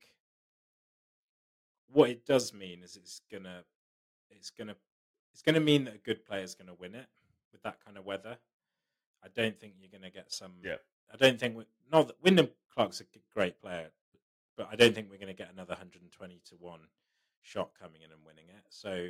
what 1.96 2.10
it 2.10 2.26
does 2.26 2.54
mean 2.54 2.84
is 2.84 2.96
it's 2.96 3.22
gonna 3.32 3.64
it's 4.30 4.50
gonna 4.52 4.76
it's 5.34 5.42
gonna 5.42 5.60
mean 5.60 5.86
that 5.86 5.96
a 5.96 6.00
good 6.00 6.26
player 6.26 6.44
is 6.44 6.54
gonna 6.56 6.74
win 6.74 6.94
it 6.94 7.08
with 7.52 7.64
that 7.64 7.84
kind 7.84 7.98
of 7.98 8.06
weather. 8.06 8.38
I 9.24 9.28
don't 9.34 9.60
think 9.60 9.74
you're 9.80 9.92
gonna 9.92 10.12
get 10.12 10.32
some. 10.32 10.52
Yeah. 10.64 10.76
I 11.14 11.18
don't 11.18 11.40
think 11.40 11.58
we 11.58 11.64
not 11.92 12.08
that 12.08 12.22
Wyndham 12.22 12.50
Clark's 12.74 13.02
a 13.02 13.06
great 13.34 13.62
player, 13.62 13.90
but 14.58 14.68
I 14.72 14.76
don't 14.76 14.94
think 14.94 15.10
we're 15.10 15.18
going 15.18 15.28
to 15.28 15.34
get 15.34 15.52
another 15.52 15.74
120 15.74 16.42
to 16.50 16.56
one 16.56 16.82
shot 17.42 17.72
coming 17.80 18.02
in 18.02 18.12
and 18.12 18.20
winning 18.26 18.50
it. 18.50 18.64
So 18.70 19.10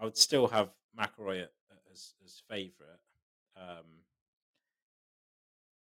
I 0.00 0.04
would 0.04 0.16
still 0.16 0.48
have 0.48 0.70
McIlroy 0.98 1.46
as 1.92 2.14
as 2.24 2.42
favourite. 2.48 3.00
Um, 3.56 4.04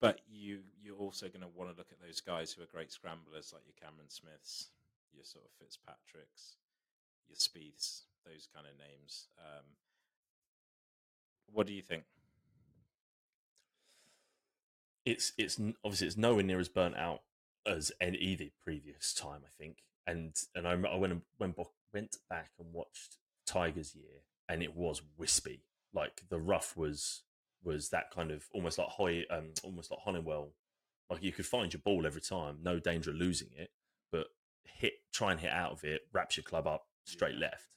but 0.01 0.21
you 0.29 0.61
you're 0.81 0.97
also 0.97 1.29
going 1.29 1.43
to 1.43 1.49
want 1.49 1.71
to 1.71 1.77
look 1.77 1.89
at 1.91 2.01
those 2.01 2.21
guys 2.21 2.53
who 2.53 2.63
are 2.63 2.67
great 2.67 2.93
scramblers 2.93 3.53
like 3.53 3.63
your 3.67 3.75
Cameron 3.81 4.09
Smiths, 4.09 4.71
your 5.15 5.25
sort 5.25 5.45
of 5.45 5.51
Fitzpatricks, 5.59 6.57
your 7.29 7.37
Spieths, 7.37 8.03
those 8.25 8.49
kind 8.55 8.67
of 8.67 8.79
names. 8.79 9.29
Um, 9.39 9.65
what 11.53 11.67
do 11.67 11.73
you 11.73 11.83
think? 11.83 12.05
It's 15.05 15.33
it's 15.39 15.59
obviously 15.85 16.07
it's 16.07 16.17
nowhere 16.17 16.43
near 16.45 16.61
as 16.61 16.69
burnt 16.69 16.97
out 16.97 17.23
as 17.67 17.93
any 18.01 18.19
either 18.19 18.47
previous 18.63 19.15
time, 19.15 19.41
I 19.45 19.51
think. 19.59 19.79
And 20.07 20.35
and 20.55 20.67
I, 20.67 20.73
I 20.73 20.97
went 20.97 21.23
went 21.39 21.57
went 21.93 22.17
back 22.29 22.51
and 22.59 22.73
watched 22.73 23.17
Tiger's 23.47 23.95
year, 23.95 24.23
and 24.49 24.63
it 24.63 24.77
was 24.77 25.03
wispy. 25.17 25.65
Like 25.95 26.23
the 26.29 26.39
rough 26.39 26.77
was 26.77 27.23
was 27.63 27.89
that 27.91 28.11
kind 28.11 28.31
of 28.31 28.45
almost 28.53 28.79
like 28.79 28.89
Hoy, 28.89 29.25
um, 29.31 29.53
almost 29.65 29.91
like 29.91 30.01
Honeywell. 30.01 30.53
Like 31.11 31.23
you 31.23 31.33
could 31.33 31.47
find 31.47 31.73
your 31.73 31.81
ball 31.83 32.07
every 32.07 32.21
time, 32.21 32.59
no 32.63 32.79
danger 32.79 33.11
of 33.11 33.17
losing 33.17 33.49
it, 33.57 33.71
hit, 34.75 34.95
try 35.13 35.33
and 35.33 35.41
hit 35.41 35.51
out 35.51 35.73
of 35.73 35.85
it, 35.85 36.03
wraps 36.13 36.37
your 36.37 36.45
club 36.45 36.67
up 36.67 36.87
straight 37.05 37.35
yeah. 37.35 37.47
left. 37.47 37.69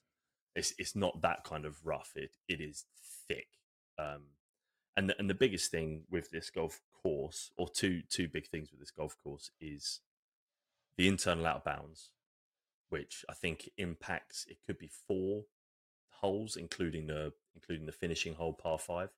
It's 0.55 0.73
it's 0.77 0.95
not 0.95 1.21
that 1.21 1.43
kind 1.43 1.65
of 1.65 1.85
rough. 1.85 2.11
It 2.15 2.31
it 2.47 2.59
is 2.59 2.85
thick. 3.27 3.47
Um, 3.97 4.23
and 4.97 5.09
the, 5.09 5.17
and 5.17 5.29
the 5.29 5.35
biggest 5.35 5.71
thing 5.71 6.03
with 6.09 6.31
this 6.31 6.49
golf 6.49 6.81
course, 7.01 7.51
or 7.57 7.69
two 7.69 8.01
two 8.09 8.27
big 8.27 8.47
things 8.47 8.71
with 8.71 8.79
this 8.79 8.91
golf 8.91 9.15
course, 9.23 9.51
is 9.59 10.01
the 10.97 11.07
internal 11.07 11.45
out 11.45 11.57
of 11.57 11.63
bounds, 11.63 12.09
which 12.89 13.23
I 13.29 13.33
think 13.33 13.69
impacts. 13.77 14.45
It 14.49 14.57
could 14.65 14.77
be 14.77 14.89
four 15.07 15.45
holes, 16.09 16.57
including 16.57 17.07
the 17.07 17.31
including 17.55 17.85
the 17.85 17.93
finishing 17.93 18.35
hole, 18.35 18.53
par 18.53 18.77
five 18.77 19.09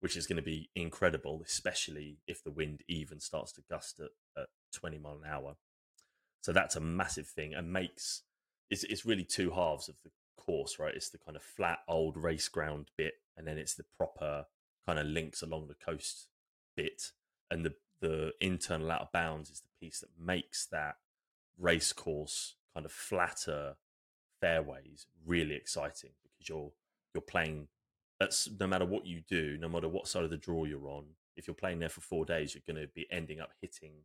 which 0.00 0.16
is 0.16 0.26
going 0.26 0.36
to 0.36 0.42
be 0.42 0.70
incredible, 0.74 1.42
especially 1.44 2.18
if 2.26 2.42
the 2.42 2.50
wind 2.50 2.82
even 2.88 3.20
starts 3.20 3.52
to 3.52 3.62
gust 3.68 4.00
at, 4.00 4.10
at 4.40 4.48
20 4.72 4.98
mile 4.98 5.20
an 5.22 5.30
hour. 5.30 5.56
So 6.46 6.52
that's 6.52 6.76
a 6.76 6.80
massive 6.80 7.26
thing 7.26 7.54
and 7.54 7.72
makes 7.72 8.22
it's, 8.70 8.84
it's 8.84 9.04
really 9.04 9.24
two 9.24 9.50
halves 9.50 9.88
of 9.88 9.96
the 10.04 10.10
course, 10.36 10.78
right? 10.78 10.94
It's 10.94 11.08
the 11.08 11.18
kind 11.18 11.34
of 11.34 11.42
flat 11.42 11.80
old 11.88 12.16
race 12.16 12.46
ground 12.46 12.92
bit, 12.96 13.14
and 13.36 13.48
then 13.48 13.58
it's 13.58 13.74
the 13.74 13.84
proper 13.96 14.44
kind 14.86 15.00
of 15.00 15.06
links 15.06 15.42
along 15.42 15.66
the 15.66 15.74
coast 15.74 16.28
bit, 16.76 17.10
and 17.50 17.64
the 17.64 17.74
the 18.00 18.32
internal 18.40 18.92
out 18.92 19.00
of 19.00 19.10
bounds 19.10 19.50
is 19.50 19.60
the 19.60 19.84
piece 19.84 19.98
that 19.98 20.10
makes 20.16 20.66
that 20.66 20.98
race 21.58 21.92
course 21.92 22.54
kind 22.72 22.86
of 22.86 22.92
flatter 22.92 23.74
fairways 24.40 25.06
really 25.26 25.56
exciting 25.56 26.10
because 26.22 26.48
you're 26.48 26.70
you're 27.12 27.22
playing 27.22 27.66
that's 28.20 28.48
no 28.60 28.68
matter 28.68 28.84
what 28.84 29.04
you 29.04 29.20
do, 29.28 29.58
no 29.60 29.68
matter 29.68 29.88
what 29.88 30.06
side 30.06 30.22
of 30.22 30.30
the 30.30 30.36
draw 30.36 30.62
you're 30.62 30.86
on, 30.86 31.06
if 31.36 31.48
you're 31.48 31.54
playing 31.54 31.80
there 31.80 31.88
for 31.88 32.02
four 32.02 32.24
days, 32.24 32.54
you're 32.54 32.72
going 32.72 32.80
to 32.80 32.92
be 32.94 33.08
ending 33.10 33.40
up 33.40 33.50
hitting 33.60 34.04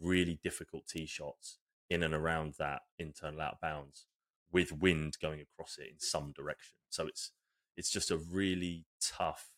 really 0.00 0.40
difficult 0.42 0.88
tee 0.88 1.06
shots 1.06 1.58
in 1.90 2.02
and 2.02 2.14
around 2.14 2.54
that 2.58 2.82
internal 2.98 3.40
out 3.40 3.60
bounds 3.60 4.06
with 4.52 4.72
wind 4.72 5.16
going 5.20 5.40
across 5.40 5.78
it 5.78 5.88
in 5.90 5.98
some 5.98 6.32
direction. 6.32 6.74
So 6.88 7.06
it's 7.06 7.32
it's 7.76 7.90
just 7.90 8.10
a 8.10 8.16
really 8.16 8.84
tough. 9.00 9.48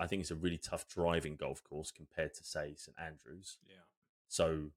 I 0.00 0.06
think 0.06 0.20
it's 0.20 0.30
a 0.30 0.36
really 0.36 0.58
tough 0.58 0.86
driving 0.88 1.36
golf 1.36 1.62
course 1.62 1.90
compared 1.90 2.34
to 2.34 2.44
say 2.44 2.74
St 2.76 2.96
Andrews. 2.98 3.58
Yeah. 3.66 3.86
So 4.28 4.70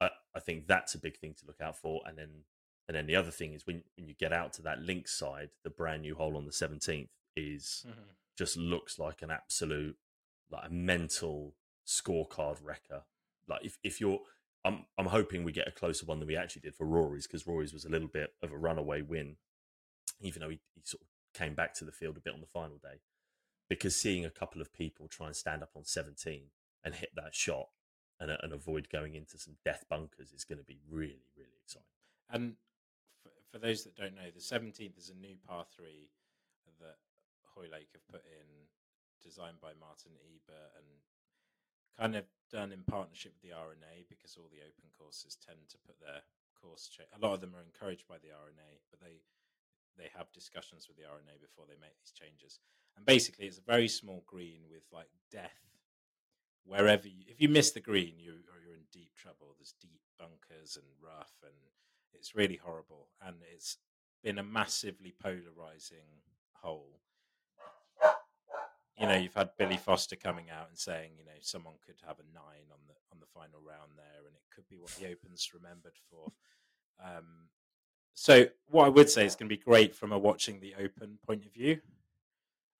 I, 0.00 0.10
I 0.34 0.40
think 0.40 0.66
that's 0.66 0.94
a 0.94 0.98
big 0.98 1.16
thing 1.16 1.34
to 1.38 1.46
look 1.46 1.60
out 1.60 1.76
for. 1.78 2.02
And 2.06 2.18
then 2.18 2.44
and 2.88 2.96
then 2.96 3.06
the 3.06 3.16
other 3.16 3.30
thing 3.30 3.54
is 3.54 3.66
when 3.66 3.82
when 3.96 4.08
you 4.08 4.14
get 4.14 4.32
out 4.32 4.52
to 4.54 4.62
that 4.62 4.80
link 4.80 5.08
side, 5.08 5.50
the 5.62 5.70
brand 5.70 6.02
new 6.02 6.14
hole 6.14 6.36
on 6.36 6.44
the 6.44 6.52
seventeenth, 6.52 7.10
is 7.36 7.84
mm-hmm. 7.88 8.00
just 8.36 8.56
looks 8.56 8.98
like 8.98 9.22
an 9.22 9.30
absolute 9.30 9.96
like 10.50 10.68
a 10.68 10.72
mental 10.72 11.54
scorecard 11.86 12.58
wrecker. 12.62 13.04
Like 13.48 13.64
if 13.64 13.78
if 13.82 14.00
you're 14.00 14.20
I'm 14.64 14.84
I'm 14.98 15.06
hoping 15.06 15.44
we 15.44 15.52
get 15.52 15.68
a 15.68 15.72
closer 15.72 16.06
one 16.06 16.18
than 16.18 16.28
we 16.28 16.36
actually 16.36 16.62
did 16.62 16.74
for 16.74 16.86
Rory's 16.86 17.26
because 17.26 17.46
Rory's 17.46 17.72
was 17.72 17.84
a 17.84 17.90
little 17.90 18.08
bit 18.08 18.34
of 18.42 18.52
a 18.52 18.58
runaway 18.58 19.02
win, 19.02 19.36
even 20.20 20.40
though 20.40 20.50
he, 20.50 20.60
he 20.74 20.82
sort 20.84 21.02
of 21.02 21.08
came 21.32 21.54
back 21.54 21.74
to 21.74 21.84
the 21.84 21.92
field 21.92 22.16
a 22.16 22.20
bit 22.20 22.34
on 22.34 22.40
the 22.40 22.46
final 22.46 22.76
day. 22.76 23.00
Because 23.68 23.96
seeing 23.96 24.24
a 24.24 24.30
couple 24.30 24.60
of 24.60 24.72
people 24.72 25.06
try 25.08 25.28
and 25.28 25.36
stand 25.36 25.62
up 25.62 25.70
on 25.76 25.84
17 25.84 26.50
and 26.82 26.94
hit 26.94 27.10
that 27.14 27.34
shot 27.34 27.68
and, 28.18 28.30
uh, 28.30 28.36
and 28.42 28.52
avoid 28.52 28.88
going 28.90 29.14
into 29.14 29.38
some 29.38 29.54
death 29.64 29.84
bunkers 29.88 30.32
is 30.32 30.44
going 30.44 30.58
to 30.58 30.64
be 30.64 30.80
really, 30.90 31.30
really 31.36 31.56
exciting. 31.62 31.86
And 32.28 32.54
for, 33.22 33.30
for 33.52 33.58
those 33.58 33.84
that 33.84 33.94
don't 33.94 34.16
know, 34.16 34.28
the 34.34 34.40
17th 34.42 34.98
is 34.98 35.10
a 35.10 35.14
new 35.14 35.36
par 35.46 35.64
three 35.74 36.10
that 36.80 36.96
Hoylake 37.54 37.92
have 37.92 38.06
put 38.08 38.24
in, 38.26 38.48
designed 39.22 39.60
by 39.60 39.72
Martin 39.78 40.12
Ebert, 40.18 40.72
and 40.76 40.88
kind 42.00 42.16
of 42.16 42.24
done 42.50 42.72
in 42.72 42.80
partnership 42.88 43.36
with 43.36 43.44
the 43.44 43.56
R&A 43.56 44.08
because 44.08 44.36
all 44.40 44.48
the 44.48 44.64
open 44.64 44.88
courses 44.96 45.36
tend 45.36 45.60
to 45.68 45.76
put 45.84 46.00
their 46.00 46.24
course. 46.56 46.88
Cha- 46.88 47.12
a 47.12 47.20
lot 47.20 47.34
of 47.34 47.40
them 47.40 47.52
are 47.52 47.60
encouraged 47.62 48.08
by 48.08 48.16
the 48.16 48.32
R&A, 48.32 48.80
but 48.90 49.00
they 49.00 49.20
they 49.98 50.08
have 50.16 50.32
discussions 50.32 50.88
with 50.88 50.96
the 50.96 51.04
R&A 51.04 51.36
before 51.42 51.66
they 51.68 51.76
make 51.76 51.98
these 52.00 52.14
changes. 52.14 52.60
And 52.96 53.04
basically, 53.04 53.44
it's 53.46 53.58
a 53.58 53.72
very 53.74 53.88
small 53.88 54.24
green 54.24 54.64
with 54.70 54.86
like 54.92 55.10
death 55.30 55.60
wherever 56.64 57.06
you. 57.08 57.24
If 57.28 57.40
you 57.40 57.48
miss 57.48 57.72
the 57.72 57.84
green, 57.84 58.14
you 58.16 58.40
you're 58.64 58.74
in 58.74 58.88
deep 58.92 59.12
trouble. 59.14 59.52
There's 59.58 59.74
deep 59.80 60.00
bunkers 60.18 60.76
and 60.80 60.86
rough, 61.04 61.34
and 61.44 61.54
it's 62.14 62.34
really 62.34 62.56
horrible. 62.56 63.08
And 63.20 63.36
it's 63.52 63.76
been 64.24 64.38
a 64.38 64.42
massively 64.42 65.12
polarizing 65.20 66.24
hole 66.52 67.00
you 69.00 69.06
know, 69.06 69.16
you've 69.16 69.34
had 69.34 69.56
Billy 69.56 69.78
Foster 69.78 70.14
coming 70.14 70.50
out 70.50 70.68
and 70.68 70.78
saying, 70.78 71.12
you 71.18 71.24
know, 71.24 71.32
someone 71.40 71.74
could 71.84 71.96
have 72.06 72.18
a 72.18 72.34
nine 72.34 72.68
on 72.70 72.78
the 72.86 72.94
on 73.12 73.18
the 73.18 73.26
final 73.26 73.60
round 73.66 73.92
there, 73.96 74.26
and 74.26 74.36
it 74.36 74.42
could 74.54 74.68
be 74.68 74.76
what 74.76 74.90
the 74.90 75.06
Open's 75.10 75.52
remembered 75.54 75.96
for. 76.10 76.30
Um, 77.02 77.48
so, 78.12 78.46
what 78.68 78.84
I 78.84 78.90
would 78.90 79.08
say 79.08 79.24
is 79.24 79.34
going 79.34 79.48
to 79.48 79.56
be 79.56 79.62
great 79.62 79.94
from 79.94 80.12
a 80.12 80.18
watching 80.18 80.60
the 80.60 80.74
Open 80.74 81.18
point 81.26 81.46
of 81.46 81.54
view. 81.54 81.80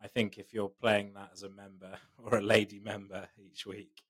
I 0.02 0.08
think 0.08 0.36
if 0.36 0.52
you're 0.52 0.68
playing 0.68 1.14
that 1.14 1.30
as 1.32 1.42
a 1.42 1.48
member 1.48 1.96
or 2.22 2.38
a 2.38 2.42
lady 2.42 2.80
member 2.80 3.26
each 3.38 3.64
week, 3.64 4.02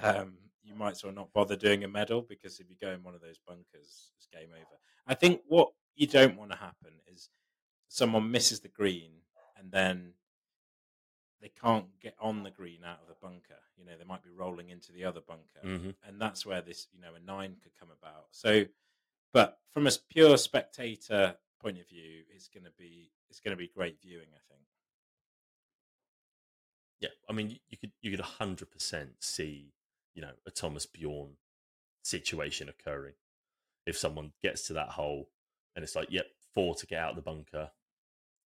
um, 0.00 0.34
you 0.64 0.74
might 0.74 0.96
sort 0.96 1.10
of 1.10 1.16
not 1.16 1.32
bother 1.32 1.54
doing 1.54 1.84
a 1.84 1.88
medal 1.88 2.22
because 2.22 2.58
if 2.58 2.68
you 2.68 2.76
go 2.80 2.90
in 2.90 3.04
one 3.04 3.14
of 3.14 3.20
those 3.20 3.38
bunkers, 3.46 4.10
it's 4.16 4.26
game 4.32 4.50
over. 4.52 4.80
I 5.06 5.14
think 5.14 5.42
what 5.46 5.70
you 5.94 6.08
don't 6.08 6.36
want 6.36 6.50
to 6.50 6.56
happen 6.56 6.94
is 7.06 7.28
someone 7.88 8.30
misses 8.32 8.60
the 8.60 8.68
green 8.68 9.12
and 9.56 9.70
then 9.70 10.14
they 11.44 11.52
can't 11.62 11.84
get 12.00 12.14
on 12.18 12.42
the 12.42 12.50
green 12.50 12.78
out 12.86 13.00
of 13.02 13.06
the 13.06 13.14
bunker. 13.20 13.60
You 13.76 13.84
know, 13.84 13.92
they 13.98 14.04
might 14.06 14.24
be 14.24 14.30
rolling 14.34 14.70
into 14.70 14.92
the 14.92 15.04
other 15.04 15.20
bunker, 15.20 15.60
hmm 15.62 15.90
and 16.08 16.18
that's 16.18 16.46
where 16.46 16.62
this, 16.62 16.86
you 16.90 17.02
know, 17.02 17.14
a 17.14 17.20
nine 17.20 17.56
could 17.62 17.72
come 17.78 17.90
about. 17.90 18.28
So, 18.30 18.64
but 19.34 19.58
from 19.74 19.86
a 19.86 19.90
pure 20.08 20.38
spectator 20.38 21.36
point 21.60 21.78
of 21.78 21.86
view, 21.86 22.22
it's 22.34 22.48
going 22.48 22.64
to 22.64 22.70
be 22.78 23.10
it's 23.28 23.40
going 23.40 23.54
to 23.54 23.58
be 23.58 23.68
great 23.68 24.00
viewing. 24.00 24.28
I 24.32 24.40
think. 24.48 24.62
Yeah, 27.00 27.10
I 27.28 27.34
mean, 27.34 27.58
you 27.68 27.76
could 27.76 27.92
you 28.00 28.10
could 28.10 28.20
hundred 28.20 28.70
percent 28.70 29.10
see, 29.20 29.74
you 30.14 30.22
know, 30.22 30.32
a 30.46 30.50
Thomas 30.50 30.86
Bjorn 30.86 31.36
situation 32.02 32.70
occurring 32.70 33.14
if 33.84 33.98
someone 33.98 34.32
gets 34.42 34.66
to 34.68 34.72
that 34.72 34.88
hole 34.88 35.28
and 35.76 35.82
it's 35.82 35.94
like, 35.94 36.08
yep, 36.10 36.24
four 36.54 36.74
to 36.76 36.86
get 36.86 37.00
out 37.00 37.10
of 37.10 37.16
the 37.16 37.22
bunker, 37.22 37.70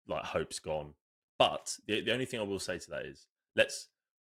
like 0.06 0.22
hope's 0.22 0.60
gone. 0.60 0.94
But 1.38 1.76
the 1.86 2.00
the 2.00 2.12
only 2.12 2.26
thing 2.26 2.40
I 2.40 2.44
will 2.44 2.58
say 2.58 2.78
to 2.78 2.90
that 2.90 3.06
is, 3.06 3.26
let's, 3.56 3.88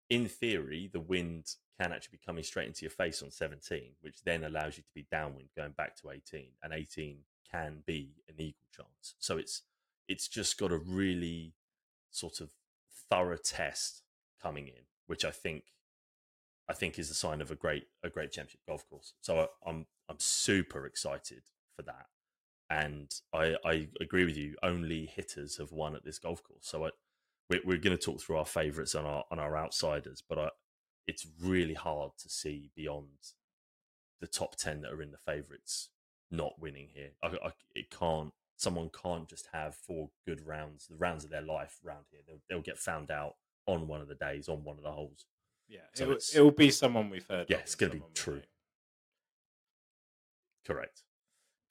in 0.09 0.29
theory, 0.29 0.89
the 0.93 1.01
wind 1.01 1.55
can 1.81 1.93
actually 1.93 2.19
be 2.19 2.27
coming 2.27 2.45
straight 2.45 2.69
into 2.69 2.83
your 2.83 2.91
face 2.91 3.23
on 3.23 3.31
seventeen, 3.31 3.93
which 4.01 4.23
then 4.25 4.45
allows 4.45 4.77
you 4.77 4.83
to 4.83 4.95
be 4.95 5.07
downwind 5.11 5.49
going 5.57 5.73
back 5.73 5.97
to 5.97 6.11
eighteen, 6.11 6.51
and 6.63 6.73
eighteen 6.73 7.19
can 7.51 7.83
be 7.85 8.15
an 8.29 8.37
eagle 8.39 8.67
chance. 8.75 9.15
So 9.19 9.37
it's 9.37 9.63
it's 10.09 10.29
just 10.29 10.59
got 10.59 10.73
a 10.73 10.79
really 10.79 11.55
sort 12.11 12.41
of 12.41 12.51
thorough 13.11 13.37
test 13.37 14.03
coming 14.43 14.69
in, 14.69 14.85
which 15.07 15.25
I 15.25 15.31
think 15.31 15.65
I 16.69 16.73
think 16.73 16.99
is 16.99 17.11
a 17.11 17.15
sign 17.15 17.41
of 17.41 17.51
a 17.51 17.57
great 17.57 17.89
a 18.03 18.11
great 18.11 18.33
championship 18.33 18.61
golf 18.67 18.89
course. 18.89 19.15
So 19.21 19.41
I, 19.41 19.47
I'm 19.69 19.87
I'm 20.09 20.19
super 20.19 20.87
excited 20.87 21.43
for 21.75 21.83
that, 21.83 22.07
and 22.73 23.13
I 23.35 23.55
I 23.65 23.89
agree 24.01 24.25
with 24.25 24.37
you. 24.37 24.57
Only 24.63 25.07
hitters 25.07 25.59
have 25.59 25.73
won 25.73 25.95
at 25.95 26.05
this 26.05 26.19
golf 26.19 26.43
course, 26.43 26.67
so 26.67 26.87
I, 26.87 26.91
we're 27.51 27.61
we're 27.65 27.79
going 27.79 27.97
to 27.97 28.03
talk 28.03 28.21
through 28.21 28.39
our 28.39 28.47
favourites 28.47 28.95
and 28.95 29.07
our 29.07 29.25
on 29.31 29.39
our 29.39 29.57
outsiders, 29.57 30.23
but 30.27 30.39
I, 30.39 30.49
it's 31.07 31.27
really 31.41 31.75
hard 31.75 32.13
to 32.23 32.29
see 32.31 32.71
beyond 32.75 33.09
the 34.21 34.27
top 34.27 34.57
ten 34.57 34.81
that 34.83 34.93
are 34.93 35.03
in 35.03 35.11
the 35.11 35.19
favourites 35.19 35.91
not 36.31 36.59
winning 36.59 36.89
here. 36.95 37.11
I, 37.23 37.27
I, 37.49 37.51
it 37.75 37.91
can't. 37.91 38.33
Someone 38.57 38.91
can't 39.03 39.29
just 39.29 39.49
have 39.53 39.75
four 39.75 40.11
good 40.27 40.47
rounds, 40.47 40.87
the 40.87 40.97
rounds 40.97 41.25
of 41.25 41.31
their 41.31 41.43
life 41.43 41.79
round 41.83 42.05
here. 42.11 42.21
They'll, 42.27 42.41
they'll 42.49 42.63
get 42.63 42.79
found 42.79 43.11
out 43.11 43.35
on 43.67 43.89
one 43.89 44.01
of 44.01 44.09
the 44.09 44.15
days, 44.15 44.49
on 44.49 44.63
one 44.65 44.77
of 44.79 44.85
the 44.85 44.93
holes. 44.93 45.27
Yeah, 45.69 45.81
So 45.95 46.13
it, 46.13 46.43
will- 46.43 46.51
be 46.53 46.71
someone 46.71 47.11
we've 47.11 47.27
heard. 47.29 47.47
Yeah, 47.51 47.59
it's 47.59 47.75
gonna 47.75 47.93
be 47.95 48.03
true. 48.15 48.43
Correct. 50.67 51.03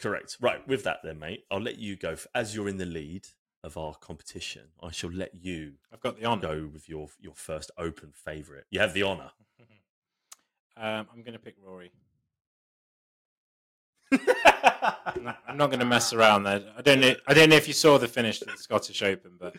Correct. 0.01 0.37
Right. 0.41 0.67
With 0.67 0.83
that, 0.83 0.97
then, 1.03 1.19
mate, 1.19 1.45
I'll 1.51 1.61
let 1.61 1.77
you 1.77 1.95
go. 1.95 2.15
as 2.33 2.55
you're 2.55 2.67
in 2.67 2.77
the 2.77 2.85
lead 2.85 3.27
of 3.63 3.77
our 3.77 3.93
competition, 3.95 4.63
I 4.81 4.91
shall 4.91 5.11
let 5.11 5.35
you 5.35 5.73
I've 5.93 6.01
got 6.01 6.19
the 6.19 6.25
honor. 6.25 6.41
go 6.41 6.69
with 6.73 6.89
your 6.89 7.09
your 7.19 7.35
first 7.35 7.69
open 7.77 8.11
favourite. 8.13 8.63
You 8.71 8.79
have 8.79 8.93
the 8.93 9.03
honour. 9.03 9.31
um, 10.77 11.07
I'm 11.13 11.21
going 11.21 11.33
to 11.33 11.39
pick 11.39 11.55
Rory. 11.63 11.91
I'm 14.11 15.23
not, 15.23 15.37
I'm 15.47 15.57
not 15.57 15.67
going 15.67 15.79
to 15.79 15.85
mess 15.85 16.11
around 16.13 16.43
there. 16.43 16.63
I 16.77 16.81
don't 16.81 16.99
know. 16.99 17.13
I 17.27 17.33
don't 17.33 17.49
know 17.49 17.55
if 17.55 17.67
you 17.67 17.73
saw 17.73 17.97
the 17.97 18.07
finish 18.07 18.41
of 18.41 18.47
the 18.47 18.57
Scottish 18.57 19.01
Open, 19.03 19.33
but 19.39 19.55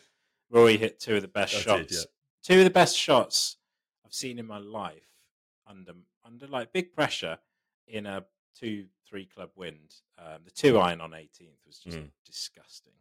Rory 0.51 0.77
hit 0.77 1.01
two 1.01 1.17
of 1.17 1.23
the 1.23 1.29
best 1.29 1.55
I 1.55 1.61
shots. 1.61 1.89
did, 1.89 1.97
yeah. 1.97 2.03
Two 2.43 2.59
of 2.59 2.65
the 2.65 2.71
best 2.71 2.99
shots 2.99 3.57
I've 4.05 4.13
seen 4.13 4.39
in 4.39 4.47
my 4.47 4.59
life 4.59 5.07
under 5.67 5.93
under 6.25 6.47
like 6.49 6.73
big 6.73 6.93
pressure 6.93 7.39
in 7.87 8.07
a 8.07 8.25
two 8.59 8.87
three 9.13 9.27
club 9.27 9.51
wind. 9.57 9.95
Um, 10.19 10.39
the 10.45 10.51
two 10.51 10.79
iron 10.79 11.03
on 11.03 11.11
18th 11.11 11.67
was 11.67 11.79
just 11.79 11.99
Mm. 11.99 12.11
disgusting, 12.25 12.95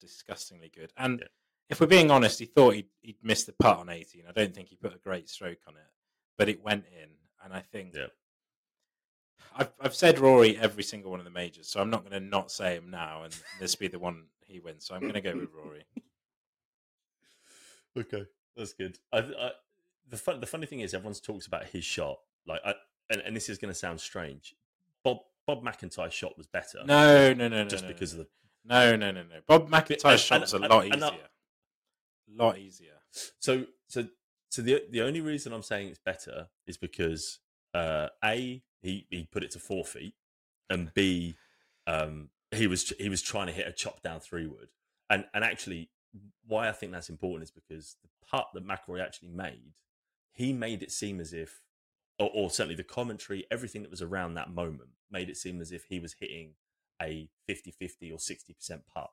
disgustingly 0.00 0.70
good. 0.70 0.94
And 0.96 1.20
Yeah. 1.20 1.26
if 1.68 1.78
we're 1.78 1.86
being 1.86 2.10
honest, 2.10 2.38
he 2.38 2.46
thought 2.46 2.74
he'd, 2.74 2.88
he'd 3.02 3.22
missed 3.22 3.44
the 3.46 3.52
putt 3.52 3.76
on 3.78 3.90
18. 3.90 4.26
I 4.26 4.32
don't 4.32 4.54
think 4.54 4.70
he 4.70 4.76
put 4.76 4.94
a 4.94 4.98
great 4.98 5.28
stroke 5.28 5.58
on 5.66 5.76
it, 5.76 5.90
but 6.38 6.48
it 6.48 6.62
went 6.62 6.86
in. 6.86 7.10
And 7.44 7.52
I 7.52 7.60
think 7.60 7.94
Yeah. 7.94 8.06
I've 9.54 9.72
I've 9.78 9.94
said 9.94 10.18
Rory 10.18 10.56
every 10.56 10.82
single 10.82 11.10
one 11.10 11.20
of 11.20 11.24
the 11.24 11.30
majors, 11.30 11.68
so 11.68 11.80
I'm 11.80 11.90
not 11.90 12.00
going 12.00 12.12
to 12.12 12.20
not 12.20 12.50
say 12.50 12.76
him 12.76 12.90
now, 12.90 13.24
and 13.24 13.34
this 13.60 13.74
be 13.74 13.88
the 13.88 13.98
one 13.98 14.30
he 14.46 14.58
wins. 14.58 14.86
So 14.86 14.94
I'm 14.94 15.02
going 15.02 15.12
to 15.14 15.20
go 15.20 15.36
with 15.36 15.52
Rory. 15.52 15.84
Okay, 17.98 18.26
that's 18.54 18.74
good. 18.74 18.98
I, 19.10 19.18
I, 19.20 19.50
the 20.06 20.18
fun, 20.18 20.40
the 20.40 20.46
funny 20.46 20.66
thing 20.66 20.80
is, 20.80 20.92
everyone's 20.92 21.18
talks 21.20 21.46
about 21.46 21.64
his 21.64 21.82
shot. 21.82 22.18
Like, 22.46 22.60
I, 22.62 22.74
and, 23.08 23.22
and 23.22 23.34
this 23.34 23.48
is 23.48 23.56
going 23.56 23.72
to 23.72 23.78
sound 23.78 24.00
strange. 24.02 24.54
Bob 25.06 25.18
Bob 25.46 25.62
MacIntyre's 25.62 26.12
shot 26.12 26.36
was 26.36 26.48
better. 26.48 26.80
No, 26.84 27.32
no, 27.32 27.46
no, 27.46 27.62
no, 27.62 27.68
just 27.68 27.84
no, 27.84 27.88
because 27.88 28.14
no. 28.14 28.20
of 28.20 28.26
the 28.26 28.30
no, 28.68 28.96
no, 28.96 29.12
no, 29.12 29.22
no. 29.22 29.40
Bob 29.46 29.68
MacIntyre's 29.68 30.20
and- 30.20 30.20
shot 30.20 30.40
was 30.40 30.52
a 30.52 30.58
lot 30.58 30.84
and 30.84 30.94
easier. 30.96 31.06
I- 31.08 32.42
lot 32.42 32.58
easier. 32.58 32.92
So 33.38 33.66
so 33.86 34.08
so 34.50 34.62
the 34.62 34.82
the 34.90 35.02
only 35.02 35.20
reason 35.20 35.52
I'm 35.52 35.62
saying 35.62 35.88
it's 35.88 36.00
better 36.04 36.48
is 36.66 36.76
because 36.76 37.38
uh, 37.72 38.08
a 38.24 38.62
he 38.82 39.06
he 39.08 39.28
put 39.30 39.44
it 39.44 39.52
to 39.52 39.60
four 39.60 39.84
feet, 39.84 40.14
and 40.68 40.92
b 40.92 41.36
um, 41.86 42.30
he 42.50 42.66
was 42.66 42.92
he 42.98 43.08
was 43.08 43.22
trying 43.22 43.46
to 43.46 43.52
hit 43.52 43.68
a 43.68 43.72
chop 43.72 44.02
down 44.02 44.18
three 44.18 44.46
wood, 44.48 44.70
and 45.08 45.26
and 45.32 45.44
actually 45.44 45.90
why 46.46 46.68
I 46.68 46.72
think 46.72 46.90
that's 46.90 47.10
important 47.10 47.44
is 47.44 47.50
because 47.52 47.96
the 48.02 48.08
putt 48.26 48.48
that 48.54 48.66
McIlroy 48.66 49.00
actually 49.02 49.28
made, 49.28 49.74
he 50.32 50.52
made 50.52 50.82
it 50.82 50.90
seem 50.90 51.20
as 51.20 51.32
if, 51.32 51.60
or, 52.18 52.30
or 52.34 52.50
certainly 52.50 52.74
the 52.74 52.82
commentary, 52.82 53.44
everything 53.50 53.82
that 53.82 53.90
was 53.90 54.02
around 54.02 54.34
that 54.34 54.50
moment 54.50 54.90
made 55.10 55.28
it 55.30 55.36
seem 55.36 55.60
as 55.60 55.72
if 55.72 55.84
he 55.84 55.98
was 56.00 56.14
hitting 56.18 56.54
a 57.00 57.28
50-50 57.48 58.12
or 58.12 58.16
60% 58.16 58.80
putt. 58.92 59.10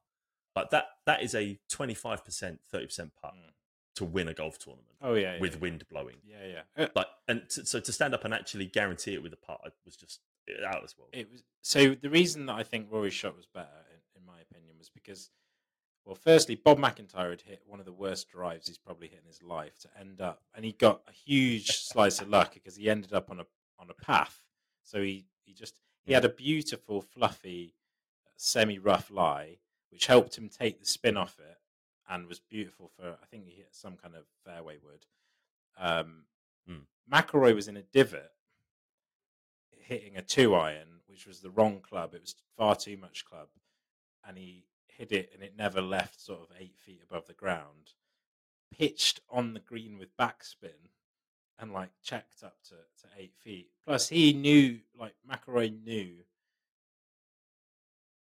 But 0.55 0.69
that 0.71 0.85
that 1.05 1.21
is 1.23 1.33
a 1.35 1.59
25%, 1.71 2.59
30% 2.73 3.11
putt 3.21 3.33
Mm. 3.33 3.53
to 3.95 4.05
win 4.05 4.27
a 4.27 4.33
golf 4.33 4.57
tournament 4.59 4.95
Oh 5.01 5.13
yeah, 5.15 5.35
yeah 5.35 5.39
with 5.41 5.53
yeah. 5.55 5.59
wind 5.59 5.87
blowing. 5.89 6.17
Yeah, 6.23 6.45
yeah. 6.77 6.83
Uh, 6.85 6.87
Like, 6.95 7.07
and 7.27 7.41
t- 7.49 7.65
so 7.65 7.79
to 7.79 7.91
stand 7.91 8.13
up 8.13 8.23
and 8.25 8.33
actually 8.33 8.65
guarantee 8.67 9.13
it 9.13 9.23
with 9.23 9.33
a 9.33 9.37
putt 9.37 9.61
was 9.85 9.95
just 9.95 10.19
out 10.65 10.75
of 10.77 10.81
this 10.83 10.97
world. 10.97 11.09
It 11.13 11.31
was 11.31 11.43
so 11.61 11.95
the 11.95 12.09
reason 12.09 12.45
that 12.47 12.53
I 12.55 12.63
think 12.63 12.87
Rory's 12.91 13.13
shot 13.13 13.35
was 13.35 13.45
better, 13.45 13.69
in, 13.91 14.21
in 14.21 14.25
my 14.25 14.39
opinion, 14.41 14.75
was 14.77 14.89
because, 14.89 15.29
well, 16.05 16.15
firstly, 16.15 16.55
Bob 16.55 16.77
MacIntyre 16.77 17.29
had 17.31 17.41
hit 17.41 17.61
one 17.65 17.79
of 17.79 17.85
the 17.85 17.93
worst 17.93 18.29
drives 18.29 18.67
he's 18.67 18.77
probably 18.77 19.07
hit 19.07 19.19
in 19.21 19.27
his 19.27 19.41
life 19.41 19.79
to 19.79 19.89
end 19.99 20.19
up, 20.21 20.43
and 20.53 20.65
he 20.65 20.73
got 20.73 21.01
a 21.07 21.11
huge 21.13 21.71
slice 21.71 22.19
of 22.21 22.27
luck 22.29 22.53
because 22.53 22.75
he 22.75 22.89
ended 22.89 23.13
up 23.13 23.29
on 23.31 23.39
a 23.39 23.45
on 23.79 23.89
a 23.89 23.93
path. 23.93 24.42
So 24.83 25.01
he 25.01 25.25
he 25.43 25.53
just 25.53 25.79
he 26.05 26.13
had 26.13 26.25
a 26.25 26.29
beautiful, 26.29 27.01
fluffy, 27.01 27.75
semi 28.35 28.77
rough 28.77 29.09
lie, 29.09 29.57
which 29.89 30.07
helped 30.07 30.37
him 30.37 30.49
take 30.49 30.79
the 30.79 30.85
spin 30.85 31.17
off 31.17 31.39
it, 31.39 31.57
and 32.09 32.27
was 32.27 32.39
beautiful 32.39 32.91
for 32.95 33.17
I 33.21 33.25
think 33.25 33.45
he 33.45 33.55
hit 33.55 33.69
some 33.71 33.95
kind 33.95 34.15
of 34.15 34.25
fairway 34.45 34.77
wood. 34.83 35.05
Um, 35.77 36.25
Mm. 36.69 36.85
McIlroy 37.11 37.55
was 37.55 37.67
in 37.67 37.77
a 37.77 37.83
divot 37.83 38.31
hitting 39.77 40.15
a 40.15 40.21
two 40.21 40.55
iron, 40.55 41.01
which 41.07 41.27
was 41.27 41.41
the 41.41 41.49
wrong 41.49 41.81
club. 41.81 42.13
It 42.13 42.21
was 42.21 42.35
far 42.57 42.75
too 42.75 42.97
much 42.97 43.25
club, 43.25 43.49
and 44.25 44.37
he 44.37 44.65
hit 44.87 45.11
it, 45.11 45.31
and 45.33 45.43
it 45.43 45.57
never 45.57 45.81
left 45.81 46.21
sort 46.21 46.41
of 46.41 46.55
eight 46.57 46.77
feet 46.77 47.01
above 47.03 47.27
the 47.27 47.33
ground. 47.33 47.93
Pitched 48.71 49.19
on 49.29 49.53
the 49.53 49.59
green 49.59 49.97
with 49.97 50.15
backspin, 50.17 50.89
and 51.63 51.71
like 51.73 51.89
checked 52.03 52.43
up 52.43 52.57
to, 52.65 52.75
to 52.75 53.07
eight 53.17 53.33
feet. 53.39 53.69
Plus, 53.87 54.09
he 54.09 54.33
knew, 54.33 54.79
like 54.99 55.15
McIlroy 55.27 55.81
knew, 55.83 56.17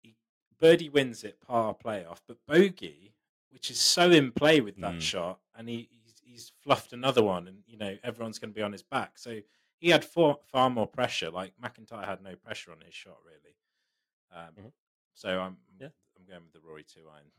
he, 0.03 0.15
Birdie 0.61 0.89
wins 0.91 1.25
it 1.25 1.41
par 1.41 1.75
playoff, 1.75 2.19
but 2.29 2.37
bogey, 2.47 3.15
which 3.51 3.71
is 3.71 3.81
so 3.81 4.11
in 4.11 4.31
play 4.31 4.61
with 4.61 4.77
that 4.81 4.95
Mm. 4.97 5.01
shot, 5.01 5.41
and 5.57 5.69
he 5.69 5.89
he's, 5.91 6.15
he's 6.23 6.53
fluffed 6.63 6.93
another 6.93 7.23
one, 7.23 7.49
and 7.49 7.63
you 7.67 7.77
know 7.79 7.97
everyone's 8.05 8.39
going 8.39 8.51
to 8.53 8.55
be 8.55 8.63
on 8.63 8.73
his 8.73 8.83
back. 8.83 9.19
So 9.19 9.41
he 9.81 9.89
had 9.89 10.05
far, 10.05 10.37
far 10.53 10.69
more 10.71 10.87
pressure. 10.87 11.31
Like 11.31 11.55
MacIntyre 11.61 12.05
had 12.07 12.23
no 12.23 12.37
pressure 12.37 12.71
on 12.73 12.81
his 12.85 12.95
shot 12.95 13.19
really. 13.25 13.57
Um, 14.33 14.55
Mhm. 14.67 14.73
So 15.15 15.41
I'm 15.41 15.57
Yeah. 15.81 15.89
I'm 16.17 16.25
going 16.27 16.43
with 16.45 16.53
the 16.53 16.61
Rory 16.61 16.85
two 16.85 17.09
iron. 17.11 17.31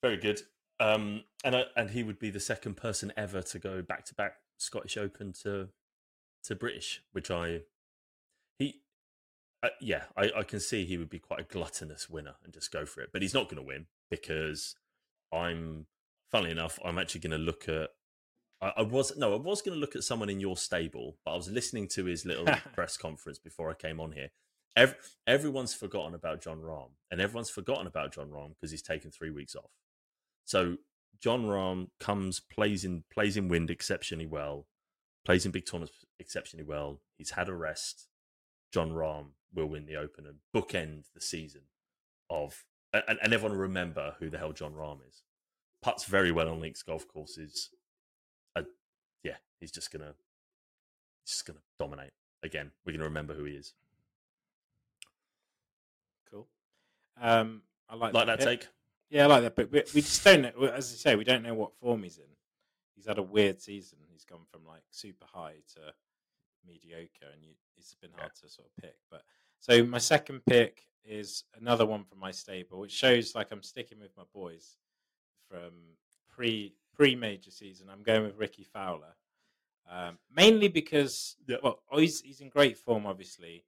Very 0.00 0.16
good. 0.16 0.40
Um, 0.80 1.24
and 1.44 1.56
and 1.76 1.90
he 1.90 2.02
would 2.02 2.18
be 2.18 2.30
the 2.30 2.40
second 2.40 2.76
person 2.76 3.12
ever 3.16 3.42
to 3.42 3.58
go 3.58 3.82
back 3.82 4.04
to 4.06 4.14
back 4.14 4.34
Scottish 4.58 4.96
Open 4.96 5.32
to 5.42 5.68
to 6.44 6.54
British, 6.54 7.02
which 7.12 7.30
I 7.30 7.62
he 8.58 8.80
uh, 9.62 9.70
yeah 9.80 10.04
I, 10.16 10.30
I 10.38 10.42
can 10.44 10.60
see 10.60 10.84
he 10.84 10.96
would 10.96 11.10
be 11.10 11.18
quite 11.18 11.40
a 11.40 11.44
gluttonous 11.44 12.08
winner 12.08 12.36
and 12.44 12.52
just 12.52 12.72
go 12.72 12.84
for 12.86 13.00
it, 13.00 13.10
but 13.12 13.22
he's 13.22 13.34
not 13.34 13.48
going 13.48 13.56
to 13.56 13.66
win 13.66 13.86
because 14.10 14.76
I'm 15.32 15.86
funnily 16.30 16.52
enough 16.52 16.78
I'm 16.84 16.98
actually 16.98 17.22
going 17.22 17.32
to 17.32 17.38
look 17.38 17.68
at 17.68 17.90
I, 18.60 18.72
I 18.78 18.82
was 18.82 19.16
no 19.16 19.34
I 19.34 19.38
was 19.38 19.62
going 19.62 19.74
to 19.74 19.80
look 19.80 19.96
at 19.96 20.04
someone 20.04 20.30
in 20.30 20.40
your 20.40 20.56
stable, 20.56 21.16
but 21.24 21.32
I 21.32 21.36
was 21.36 21.50
listening 21.50 21.88
to 21.88 22.04
his 22.04 22.24
little 22.24 22.46
press 22.74 22.96
conference 22.96 23.38
before 23.38 23.70
I 23.70 23.74
came 23.74 24.00
on 24.00 24.12
here. 24.12 24.28
Ev- 24.76 24.94
everyone's 25.26 25.74
forgotten 25.74 26.14
about 26.14 26.40
Jon 26.40 26.58
Rahm, 26.58 26.90
and 27.10 27.20
everyone's 27.20 27.50
forgotten 27.50 27.88
about 27.88 28.14
Jon 28.14 28.28
Rahm 28.28 28.50
because 28.50 28.70
he's 28.70 28.82
taken 28.82 29.10
three 29.10 29.30
weeks 29.30 29.56
off. 29.56 29.70
So 30.48 30.78
Jon 31.20 31.44
Rahm 31.44 31.88
comes, 32.00 32.40
plays 32.40 32.82
in 32.82 33.04
plays 33.12 33.36
in 33.36 33.48
wind 33.48 33.68
exceptionally 33.68 34.24
well, 34.24 34.66
plays 35.26 35.44
in 35.44 35.52
big 35.52 35.66
tournaments 35.66 36.06
exceptionally 36.18 36.64
well. 36.64 37.02
He's 37.18 37.32
had 37.32 37.50
a 37.50 37.54
rest. 37.54 38.08
Jon 38.72 38.92
Rahm 38.92 39.32
will 39.54 39.66
win 39.66 39.84
the 39.84 39.96
Open 39.96 40.24
and 40.24 40.38
bookend 40.56 41.04
the 41.14 41.20
season 41.20 41.64
of 42.30 42.64
and, 42.94 43.18
and 43.22 43.34
everyone 43.34 43.58
will 43.58 43.62
remember 43.62 44.14
who 44.20 44.30
the 44.30 44.38
hell 44.38 44.52
Jon 44.52 44.72
Rahm 44.72 45.00
is. 45.06 45.22
Puts 45.82 46.06
very 46.06 46.32
well 46.32 46.48
on 46.48 46.62
links 46.62 46.82
golf 46.82 47.06
courses. 47.06 47.68
Uh, 48.56 48.62
yeah, 49.22 49.36
he's 49.60 49.70
just 49.70 49.92
gonna, 49.92 50.14
he's 51.26 51.34
just 51.34 51.46
gonna 51.46 51.58
dominate 51.78 52.12
again. 52.42 52.70
We're 52.86 52.92
gonna 52.92 53.04
remember 53.04 53.34
who 53.34 53.44
he 53.44 53.52
is. 53.52 53.74
Cool. 56.30 56.48
Um, 57.20 57.60
I 57.90 57.96
like 57.96 58.14
like 58.14 58.26
that, 58.28 58.38
that 58.38 58.44
take. 58.46 58.68
Yeah, 59.10 59.24
I 59.24 59.26
like 59.26 59.42
that, 59.42 59.56
but 59.56 59.72
we, 59.72 59.82
we 59.94 60.00
just 60.02 60.22
don't 60.22 60.42
know. 60.42 60.66
As 60.66 60.92
I 60.92 60.96
say, 60.96 61.16
we 61.16 61.24
don't 61.24 61.42
know 61.42 61.54
what 61.54 61.76
form 61.76 62.02
he's 62.02 62.18
in. 62.18 62.24
He's 62.94 63.06
had 63.06 63.18
a 63.18 63.22
weird 63.22 63.60
season. 63.60 63.98
He's 64.12 64.24
gone 64.24 64.44
from 64.50 64.66
like 64.66 64.82
super 64.90 65.26
high 65.32 65.54
to 65.74 65.94
mediocre, 66.66 67.32
and 67.32 67.42
you, 67.42 67.50
it's 67.76 67.94
been 67.94 68.10
hard 68.16 68.32
yeah. 68.34 68.46
to 68.48 68.52
sort 68.52 68.68
of 68.68 68.82
pick. 68.82 68.96
But 69.10 69.22
so 69.60 69.82
my 69.84 69.98
second 69.98 70.42
pick 70.44 70.82
is 71.04 71.44
another 71.58 71.86
one 71.86 72.04
from 72.04 72.18
my 72.18 72.30
stable, 72.30 72.80
which 72.80 72.92
shows 72.92 73.34
like 73.34 73.50
I'm 73.50 73.62
sticking 73.62 74.00
with 74.00 74.16
my 74.16 74.24
boys 74.34 74.76
from 75.48 75.72
pre 76.28 76.74
pre 76.94 77.14
major 77.14 77.50
season. 77.50 77.88
I'm 77.90 78.02
going 78.02 78.24
with 78.24 78.36
Rickie 78.36 78.64
Fowler, 78.64 79.16
um, 79.90 80.18
mainly 80.34 80.68
because 80.68 81.36
well, 81.62 81.80
oh, 81.90 81.98
he's 81.98 82.20
he's 82.20 82.40
in 82.40 82.50
great 82.50 82.76
form. 82.76 83.06
Obviously, 83.06 83.64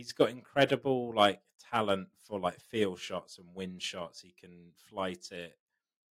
he's 0.00 0.12
got 0.12 0.30
incredible 0.30 1.12
like 1.14 1.40
talent 1.70 2.08
for 2.26 2.40
like 2.40 2.58
feel 2.58 2.96
shots 2.96 3.36
and 3.36 3.46
wind 3.54 3.82
shots. 3.82 4.22
He 4.22 4.34
can 4.40 4.72
flight 4.88 5.28
it. 5.30 5.58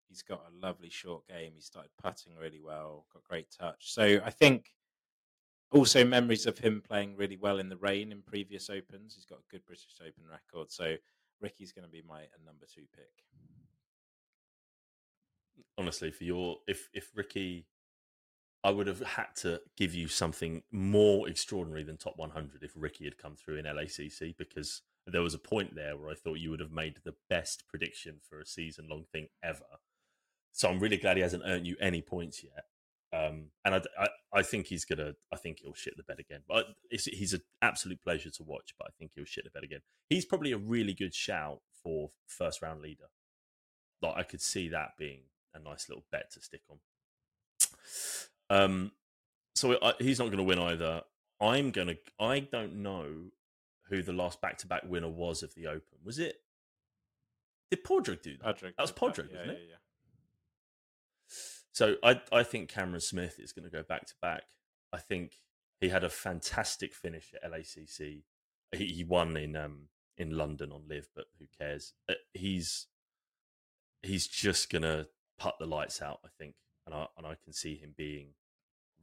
He's 0.09 0.20
got 0.20 0.44
a 0.46 0.66
lovely 0.66 0.90
short 0.90 1.27
game. 1.27 1.53
He 1.55 1.62
started 1.62 1.90
putting 2.03 2.37
really 2.37 2.61
well. 2.62 3.07
Got 3.12 3.24
great 3.24 3.46
touch. 3.51 3.92
So 3.92 4.20
I 4.22 4.31
think 4.31 4.74
also 5.70 6.05
memories 6.05 6.44
of 6.44 6.59
him 6.59 6.83
playing 6.87 7.16
really 7.16 7.38
well 7.38 7.59
in 7.59 7.70
the 7.70 7.79
rain 7.79 8.12
in 8.12 8.20
previous 8.20 8.68
opens. 8.68 9.14
He's 9.14 9.24
got 9.24 9.38
a 9.38 9.51
good 9.51 9.64
British 9.64 9.98
Open 10.01 10.24
record. 10.31 10.70
So 10.70 10.96
Rickie's 11.40 11.72
going 11.72 11.87
to 11.87 11.90
be 11.90 12.03
my 12.07 12.24
number 12.44 12.66
two 12.70 12.85
pick. 12.94 13.24
Honestly, 15.79 16.11
for 16.11 16.24
your 16.24 16.59
if 16.66 16.90
if 16.92 17.11
Rickie, 17.14 17.66
I 18.64 18.71
would 18.71 18.87
have 18.87 19.01
had 19.01 19.29
to 19.37 19.61
give 19.77 19.94
you 19.94 20.09
something 20.09 20.62
more 20.73 21.29
extraordinary 21.29 21.85
than 21.85 21.97
top 21.97 22.14
100 22.16 22.62
if 22.62 22.73
Rickie 22.75 23.05
had 23.05 23.18
come 23.18 23.37
through 23.37 23.59
in 23.59 23.64
LACC 23.64 24.37
because 24.37 24.83
there 25.07 25.23
was 25.23 25.35
a 25.35 25.38
point 25.38 25.75
there 25.75 25.97
where 25.97 26.11
I 26.11 26.14
thought 26.14 26.38
you 26.38 26.51
would 26.51 26.61
have 26.61 26.73
made 26.73 26.97
the 27.05 27.14
best 27.31 27.64
prediction 27.68 28.16
for 28.29 28.40
a 28.40 28.47
season 28.47 28.88
long 28.90 29.05
thing 29.12 29.29
ever. 29.42 29.79
So 30.53 30.68
I'm 30.68 30.81
really 30.81 30.97
glad 30.97 31.16
he 31.16 31.23
hasn't 31.23 31.44
earned 31.47 31.66
you 31.66 31.77
any 31.81 32.03
points 32.03 32.42
yet. 32.42 32.64
Um, 33.11 33.47
and 33.64 33.77
I, 33.77 33.81
I, 33.99 34.09
I, 34.35 34.42
think 34.42 34.66
he's 34.66 34.85
gonna. 34.85 35.14
I 35.33 35.37
think 35.37 35.61
he'll 35.61 35.73
shit 35.73 35.97
the 35.97 36.03
bed 36.03 36.18
again. 36.18 36.40
But 36.47 36.66
he's 36.90 37.33
an 37.33 37.40
absolute 37.62 38.03
pleasure 38.03 38.29
to 38.29 38.42
watch. 38.42 38.75
But 38.79 38.88
I 38.88 38.90
think 38.99 39.12
he'll 39.14 39.25
shit 39.25 39.44
the 39.44 39.51
bed 39.51 39.64
again. 39.64 39.81
He's 40.11 40.27
probably 40.27 40.53
a 40.53 40.59
really 40.59 40.92
good 40.92 41.14
shout 41.14 41.61
for 41.83 42.11
first 42.27 42.61
round 42.61 42.83
leader. 42.83 43.07
Like 44.03 44.16
I 44.16 44.25
could 44.25 44.42
see 44.42 44.68
that 44.68 44.90
being 44.99 45.21
a 45.55 45.59
nice 45.59 45.88
little 45.88 46.05
bet 46.12 46.31
to 46.33 46.42
stick 46.42 46.62
on. 46.71 46.79
Um, 48.51 48.93
so 49.55 49.79
I, 49.83 49.95
he's 49.99 50.19
not 50.19 50.27
going 50.27 50.39
to 50.39 50.45
win 50.45 50.59
either. 50.59 51.03
I'm 51.41 51.71
gonna. 51.71 51.95
I 52.19 52.41
don't 52.41 52.77
know 52.83 53.31
who 53.89 54.03
the 54.03 54.13
last 54.13 54.41
back 54.41 54.59
to 54.59 54.67
back 54.67 54.83
winner 54.87 55.09
was 55.09 55.43
of 55.43 55.55
the 55.55 55.67
Open. 55.67 55.99
Was 56.05 56.19
it? 56.19 56.41
Did 57.71 57.85
Padraig 57.85 58.23
do 58.23 58.33
that? 58.33 58.43
Padraig 58.43 58.75
that 58.77 58.83
was 58.83 58.93
yeah, 58.97 59.09
wasn't 59.09 59.33
yeah, 59.33 59.53
it? 59.53 59.61
Yeah. 59.69 59.77
So 61.73 61.97
I 62.03 62.21
I 62.33 62.43
think 62.43 62.69
Cameron 62.69 63.01
Smith 63.01 63.39
is 63.39 63.53
going 63.53 63.65
to 63.65 63.71
go 63.71 63.83
back 63.83 64.07
to 64.07 64.15
back. 64.21 64.43
I 64.93 64.99
think 64.99 65.39
he 65.81 65.91
had 65.91 66.05
a 66.05 66.09
fantastic 66.09 66.95
finish 66.95 67.33
at 67.35 67.51
LACC. 67.51 68.23
He, 68.73 68.87
he 68.87 69.05
won 69.05 69.37
in 69.37 69.57
um 69.57 69.89
in 70.17 70.37
London 70.37 70.73
on 70.73 70.83
LIV, 70.89 71.09
but 71.15 71.27
who 71.39 71.47
cares? 71.59 71.95
Uh, 72.09 72.15
he's 72.35 72.87
he's 74.03 74.27
just 74.27 74.71
gonna 74.71 75.07
put 75.39 75.55
the 75.59 75.67
lights 75.67 76.03
out. 76.03 76.21
I 76.25 76.29
think, 76.39 76.55
and 76.88 76.94
I 76.94 77.07
and 77.18 77.27
I 77.27 77.37
can 77.44 77.53
see 77.53 77.77
him 77.77 77.92
being 77.96 78.29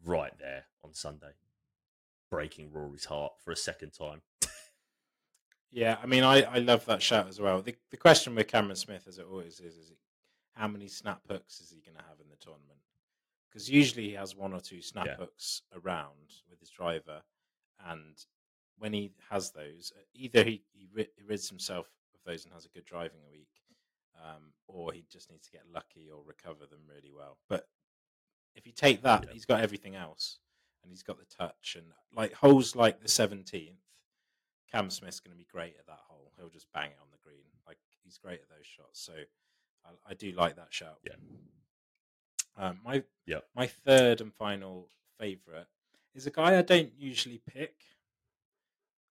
right 0.04 0.34
there 0.40 0.66
on 0.84 0.94
Sunday, 0.94 1.34
breaking 2.32 2.72
Rory's 2.72 3.06
heart 3.06 3.34
for 3.44 3.52
a 3.52 3.56
second 3.56 3.92
time. 3.92 4.22
yeah, 5.72 5.98
I 6.02 6.08
mean, 6.08 6.24
I, 6.24 6.42
I 6.42 6.58
love 6.58 6.86
that 6.86 7.02
shot 7.02 7.28
as 7.28 7.40
well. 7.40 7.62
The 7.62 7.76
the 7.92 7.98
question 7.98 8.34
with 8.34 8.48
Cameron 8.48 8.76
Smith, 8.76 9.06
as 9.08 9.20
it 9.20 9.28
always 9.30 9.60
is, 9.60 9.76
is 9.76 9.94
how 10.54 10.68
many 10.68 10.88
snap 10.88 11.22
hooks 11.30 11.60
is 11.60 11.70
he 11.70 11.82
going 11.86 11.98
to 11.98 12.04
have 12.10 12.20
in 12.20 12.30
the 12.30 12.38
tournament? 12.38 12.80
Because 13.50 13.70
usually 13.70 14.10
he 14.10 14.14
has 14.14 14.36
one 14.36 14.54
or 14.54 14.60
two 14.60 14.82
snap 14.82 15.06
yeah. 15.06 15.16
hooks 15.18 15.62
around 15.84 16.34
with 16.50 16.60
his 16.60 16.70
driver, 16.70 17.22
and 17.88 18.26
when 18.80 18.94
he 18.94 19.12
has 19.30 19.52
those, 19.52 19.94
either 20.16 20.44
he, 20.44 20.64
he 20.74 20.88
rids 21.26 21.48
himself 21.48 21.88
of 22.14 22.20
those 22.26 22.46
and 22.46 22.54
has 22.54 22.66
a 22.66 22.70
good 22.70 22.86
driving 22.86 23.22
week, 23.32 23.48
um, 24.22 24.52
or 24.68 24.92
he 24.92 25.06
just 25.10 25.30
needs 25.30 25.46
to 25.46 25.52
get 25.52 25.62
lucky 25.74 26.10
or 26.14 26.22
recover 26.26 26.66
them 26.66 26.82
really 26.90 27.12
well. 27.16 27.38
But 27.48 27.68
if 28.56 28.66
you 28.66 28.74
take 28.74 29.04
that, 29.04 29.26
yeah. 29.26 29.34
he's 29.34 29.46
got 29.46 29.62
everything 29.62 29.96
else, 29.96 30.40
and 30.84 30.92
he's 30.92 31.04
got 31.04 31.18
the 31.18 31.26
touch 31.26 31.76
and 31.78 31.88
like 32.16 32.34
holes 32.34 32.76
like 32.76 33.02
the 33.02 33.10
seventeenth. 33.10 33.80
Cam 34.72 34.90
Smith's 34.90 35.20
going 35.20 35.32
to 35.32 35.38
be 35.38 35.48
great 35.50 35.76
at 35.80 35.88
that 35.88 36.00
hole. 36.08 36.32
He'll 36.38 36.50
just 36.50 36.72
bang 36.74 36.90
it 36.90 36.98
on 37.00 37.08
the 37.12 37.18
green. 37.24 37.46
Like 37.68 37.78
he's 38.04 38.18
great 38.18 38.42
at 38.42 38.50
those 38.50 38.66
shots. 38.66 39.00
So 39.00 39.14
I, 39.86 40.12
I 40.12 40.14
do 40.14 40.32
like 40.32 40.56
that 40.56 40.74
shout. 40.74 41.00
Yeah. 41.04 41.14
Um, 42.58 42.80
my 42.84 43.04
yeah. 43.26 43.40
my 43.56 43.68
third 43.68 44.22
and 44.22 44.34
final 44.34 44.90
favorite 45.20 45.68
is 46.14 46.26
a 46.26 46.32
guy 46.32 46.58
I 46.58 46.62
don't 46.62 46.92
usually 46.98 47.42
pick, 47.54 47.76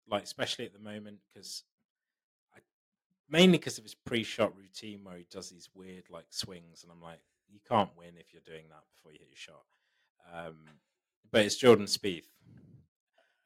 like 0.08 0.24
especially 0.24 0.64
at 0.64 0.72
the 0.72 0.78
moment 0.78 1.18
because 1.32 1.64
mainly 3.28 3.58
because 3.58 3.78
of 3.78 3.84
his 3.84 3.94
pre-shot 3.94 4.56
routine 4.56 5.00
where 5.02 5.16
he 5.16 5.26
does 5.30 5.50
these 5.50 5.68
weird 5.74 6.04
like 6.10 6.26
swings, 6.30 6.82
and 6.82 6.92
I'm 6.92 7.02
like, 7.02 7.20
you 7.50 7.60
can't 7.68 7.90
win 7.96 8.14
if 8.18 8.32
you're 8.32 8.42
doing 8.44 8.64
that 8.70 8.82
before 8.94 9.12
you 9.12 9.18
hit 9.18 9.28
your 9.28 9.36
shot. 9.36 9.64
Um, 10.32 10.56
but 11.30 11.44
it's 11.44 11.56
Jordan 11.56 11.86
Spieth, 11.86 12.28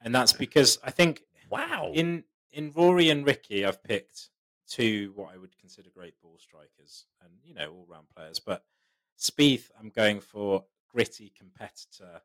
and 0.02 0.14
that's 0.14 0.32
because 0.32 0.78
I 0.84 0.90
think 0.90 1.22
wow 1.50 1.90
in 1.94 2.24
in 2.52 2.72
Rory 2.74 3.10
and 3.10 3.26
Rickie, 3.26 3.64
I've 3.64 3.82
picked 3.82 4.30
two 4.68 5.12
what 5.14 5.30
I 5.34 5.38
would 5.38 5.56
consider 5.58 5.88
great 5.94 6.20
ball 6.20 6.36
strikers 6.38 7.06
and 7.22 7.32
you 7.42 7.54
know 7.54 7.70
all 7.70 7.86
round 7.88 8.06
players. 8.14 8.40
But 8.40 8.64
Spieth, 9.18 9.70
I'm 9.78 9.90
going 9.90 10.20
for 10.20 10.64
gritty 10.92 11.32
competitor. 11.36 12.22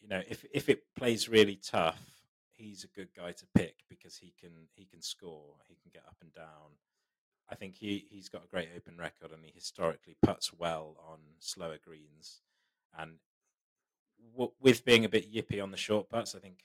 You 0.00 0.08
know, 0.08 0.22
if 0.28 0.44
if 0.52 0.68
it 0.68 0.82
plays 0.96 1.28
really 1.28 1.56
tough, 1.56 2.02
he's 2.52 2.84
a 2.84 2.88
good 2.88 3.08
guy 3.16 3.32
to 3.32 3.46
pick 3.54 3.76
because 3.88 4.16
he 4.16 4.32
can 4.38 4.52
he 4.74 4.84
can 4.84 5.02
score, 5.02 5.54
he 5.68 5.76
can 5.76 5.90
get 5.92 6.04
up 6.06 6.16
and 6.20 6.32
down. 6.32 6.78
I 7.48 7.54
think 7.54 7.76
he 7.76 8.06
he's 8.10 8.28
got 8.28 8.44
a 8.44 8.48
great 8.48 8.70
open 8.76 8.96
record 8.96 9.32
and 9.32 9.44
he 9.44 9.52
historically 9.54 10.16
puts 10.22 10.52
well 10.52 10.96
on 11.06 11.18
slower 11.38 11.78
greens. 11.82 12.42
And 12.96 13.18
w- 14.32 14.52
with 14.60 14.84
being 14.84 15.04
a 15.04 15.08
bit 15.08 15.32
yippy 15.32 15.62
on 15.62 15.70
the 15.70 15.76
short 15.76 16.08
putts, 16.08 16.34
I 16.34 16.38
think 16.38 16.64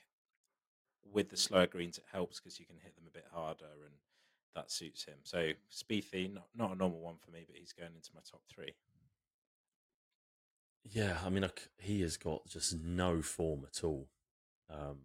with 1.12 1.30
the 1.30 1.38
slower 1.38 1.68
greens 1.68 1.98
it 1.98 2.06
helps 2.12 2.40
because 2.40 2.60
you 2.60 2.66
can 2.66 2.78
hit 2.78 2.96
them 2.96 3.06
a 3.08 3.12
bit 3.12 3.26
harder 3.34 3.66
and 3.86 3.96
that 4.56 4.72
suits 4.72 5.04
him. 5.06 5.20
So 5.24 5.52
Spiethy, 5.72 6.34
not 6.34 6.48
not 6.56 6.72
a 6.72 6.76
normal 6.76 7.00
one 7.00 7.18
for 7.18 7.32
me, 7.32 7.46
but 7.48 7.58
he's 7.58 7.74
going 7.74 7.96
into 7.96 8.12
my 8.14 8.22
top 8.30 8.42
three. 8.50 8.76
Yeah, 10.84 11.20
I 11.24 11.30
mean, 11.30 11.48
he 11.78 12.02
has 12.02 12.18
got 12.18 12.48
just 12.48 12.76
no 12.76 13.22
form 13.22 13.66
at 13.66 13.84
all. 13.84 14.10
Um, 14.70 15.00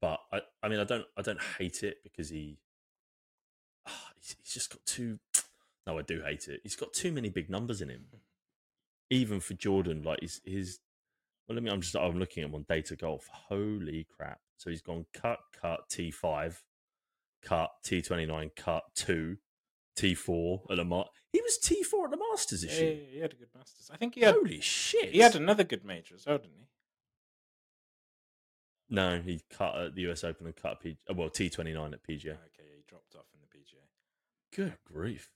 but 0.00 0.20
I, 0.32 0.42
I 0.62 0.68
mean, 0.68 0.80
I 0.80 0.84
don't, 0.84 1.06
I 1.16 1.22
don't 1.22 1.40
hate 1.58 1.82
it 1.82 2.02
because 2.02 2.28
he, 2.28 2.58
he's, 4.42 4.52
just 4.52 4.70
got 4.70 4.84
too. 4.86 5.18
No, 5.86 5.98
I 5.98 6.02
do 6.02 6.22
hate 6.22 6.48
it. 6.48 6.60
He's 6.62 6.76
got 6.76 6.92
too 6.92 7.12
many 7.12 7.28
big 7.28 7.48
numbers 7.48 7.80
in 7.80 7.88
him. 7.88 8.06
Even 9.10 9.38
for 9.40 9.54
Jordan, 9.54 10.02
like 10.02 10.20
his, 10.20 10.40
his 10.44 10.80
well, 11.48 11.54
let 11.54 11.62
me. 11.62 11.70
I'm 11.70 11.80
just. 11.80 11.94
I'm 11.94 12.18
looking 12.18 12.42
at 12.42 12.48
him 12.48 12.54
on 12.54 12.66
Data 12.68 12.96
Golf. 12.96 13.28
Holy 13.30 14.06
crap! 14.16 14.40
So 14.56 14.70
he's 14.70 14.82
gone 14.82 15.06
cut, 15.12 15.38
cut, 15.60 15.88
T 15.88 16.10
five, 16.10 16.64
cut, 17.42 17.70
T29 17.84 18.50
cut, 18.56 18.82
2, 18.96 19.36
T4 19.96 20.70
at 20.70 20.76
the 20.76 20.84
Mar- 20.84 21.08
He 21.32 21.40
was 21.40 21.58
T4 21.62 22.04
at 22.04 22.10
the 22.10 22.18
Masters 22.30 22.62
this 22.62 22.78
yeah, 22.78 22.84
year. 22.84 22.94
Yeah, 22.94 23.10
he 23.12 23.18
had 23.20 23.32
a 23.32 23.36
good 23.36 23.48
Masters. 23.56 23.90
I 23.92 23.96
think 23.96 24.14
he 24.14 24.22
had. 24.22 24.34
Holy 24.34 24.60
shit. 24.60 25.10
He 25.10 25.20
had 25.20 25.36
another 25.36 25.64
good 25.64 25.84
major 25.84 26.14
as 26.16 26.26
well, 26.26 26.38
didn't 26.38 26.56
he? 26.58 26.66
No, 28.88 29.20
he 29.20 29.40
cut 29.50 29.76
at 29.76 29.94
the 29.94 30.10
US 30.10 30.22
Open 30.22 30.46
and 30.46 30.54
cut 30.54 30.72
at 30.72 30.80
P- 30.80 30.98
well 31.14 31.28
T29 31.28 31.92
at 31.92 32.02
PGA. 32.02 32.32
Okay, 32.32 32.68
he 32.76 32.84
dropped 32.86 33.14
off 33.16 33.26
in 33.34 33.40
the 33.40 33.58
PGA. 33.58 33.82
Good 34.54 34.74
grief. 34.84 35.30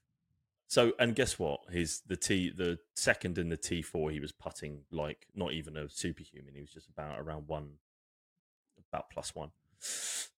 So, 0.67 0.93
and 0.99 1.15
guess 1.15 1.37
what? 1.37 1.59
His 1.69 2.01
the 2.07 2.15
T 2.15 2.49
the 2.49 2.79
second 2.95 3.37
in 3.37 3.49
the 3.49 3.57
T4, 3.57 4.11
he 4.11 4.19
was 4.19 4.31
putting 4.31 4.81
like 4.91 5.27
not 5.35 5.53
even 5.53 5.75
a 5.75 5.89
superhuman. 5.89 6.53
He 6.55 6.61
was 6.61 6.71
just 6.71 6.89
about 6.89 7.19
around 7.19 7.47
one, 7.47 7.73
about 8.91 9.09
plus 9.09 9.35
one. 9.35 9.51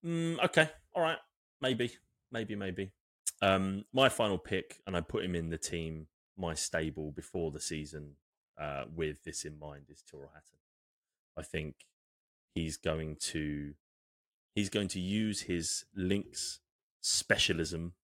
Mm, 0.04 0.44
okay, 0.44 0.70
all 0.94 1.02
right 1.02 1.18
maybe, 1.64 1.92
maybe, 2.30 2.54
maybe. 2.54 2.92
Um, 3.40 3.84
my 3.92 4.10
final 4.10 4.38
pick, 4.38 4.80
and 4.86 4.94
I 4.94 5.00
put 5.00 5.24
him 5.24 5.34
in 5.34 5.48
the 5.48 5.58
team, 5.58 6.08
my 6.36 6.54
stable 6.54 7.10
before 7.10 7.50
the 7.50 7.60
season, 7.60 8.16
uh, 8.60 8.84
with 8.94 9.24
this 9.24 9.44
in 9.44 9.58
mind, 9.58 9.86
is 9.88 10.02
Tyrrell 10.02 10.32
Hatton. 10.34 10.58
I 11.38 11.42
think 11.42 11.74
he's 12.54 12.76
going 12.76 13.16
to 13.32 13.74
he's 14.54 14.68
going 14.68 14.88
to 14.88 15.00
use 15.00 15.42
his 15.42 15.84
links 15.96 16.60
specialism 17.00 17.94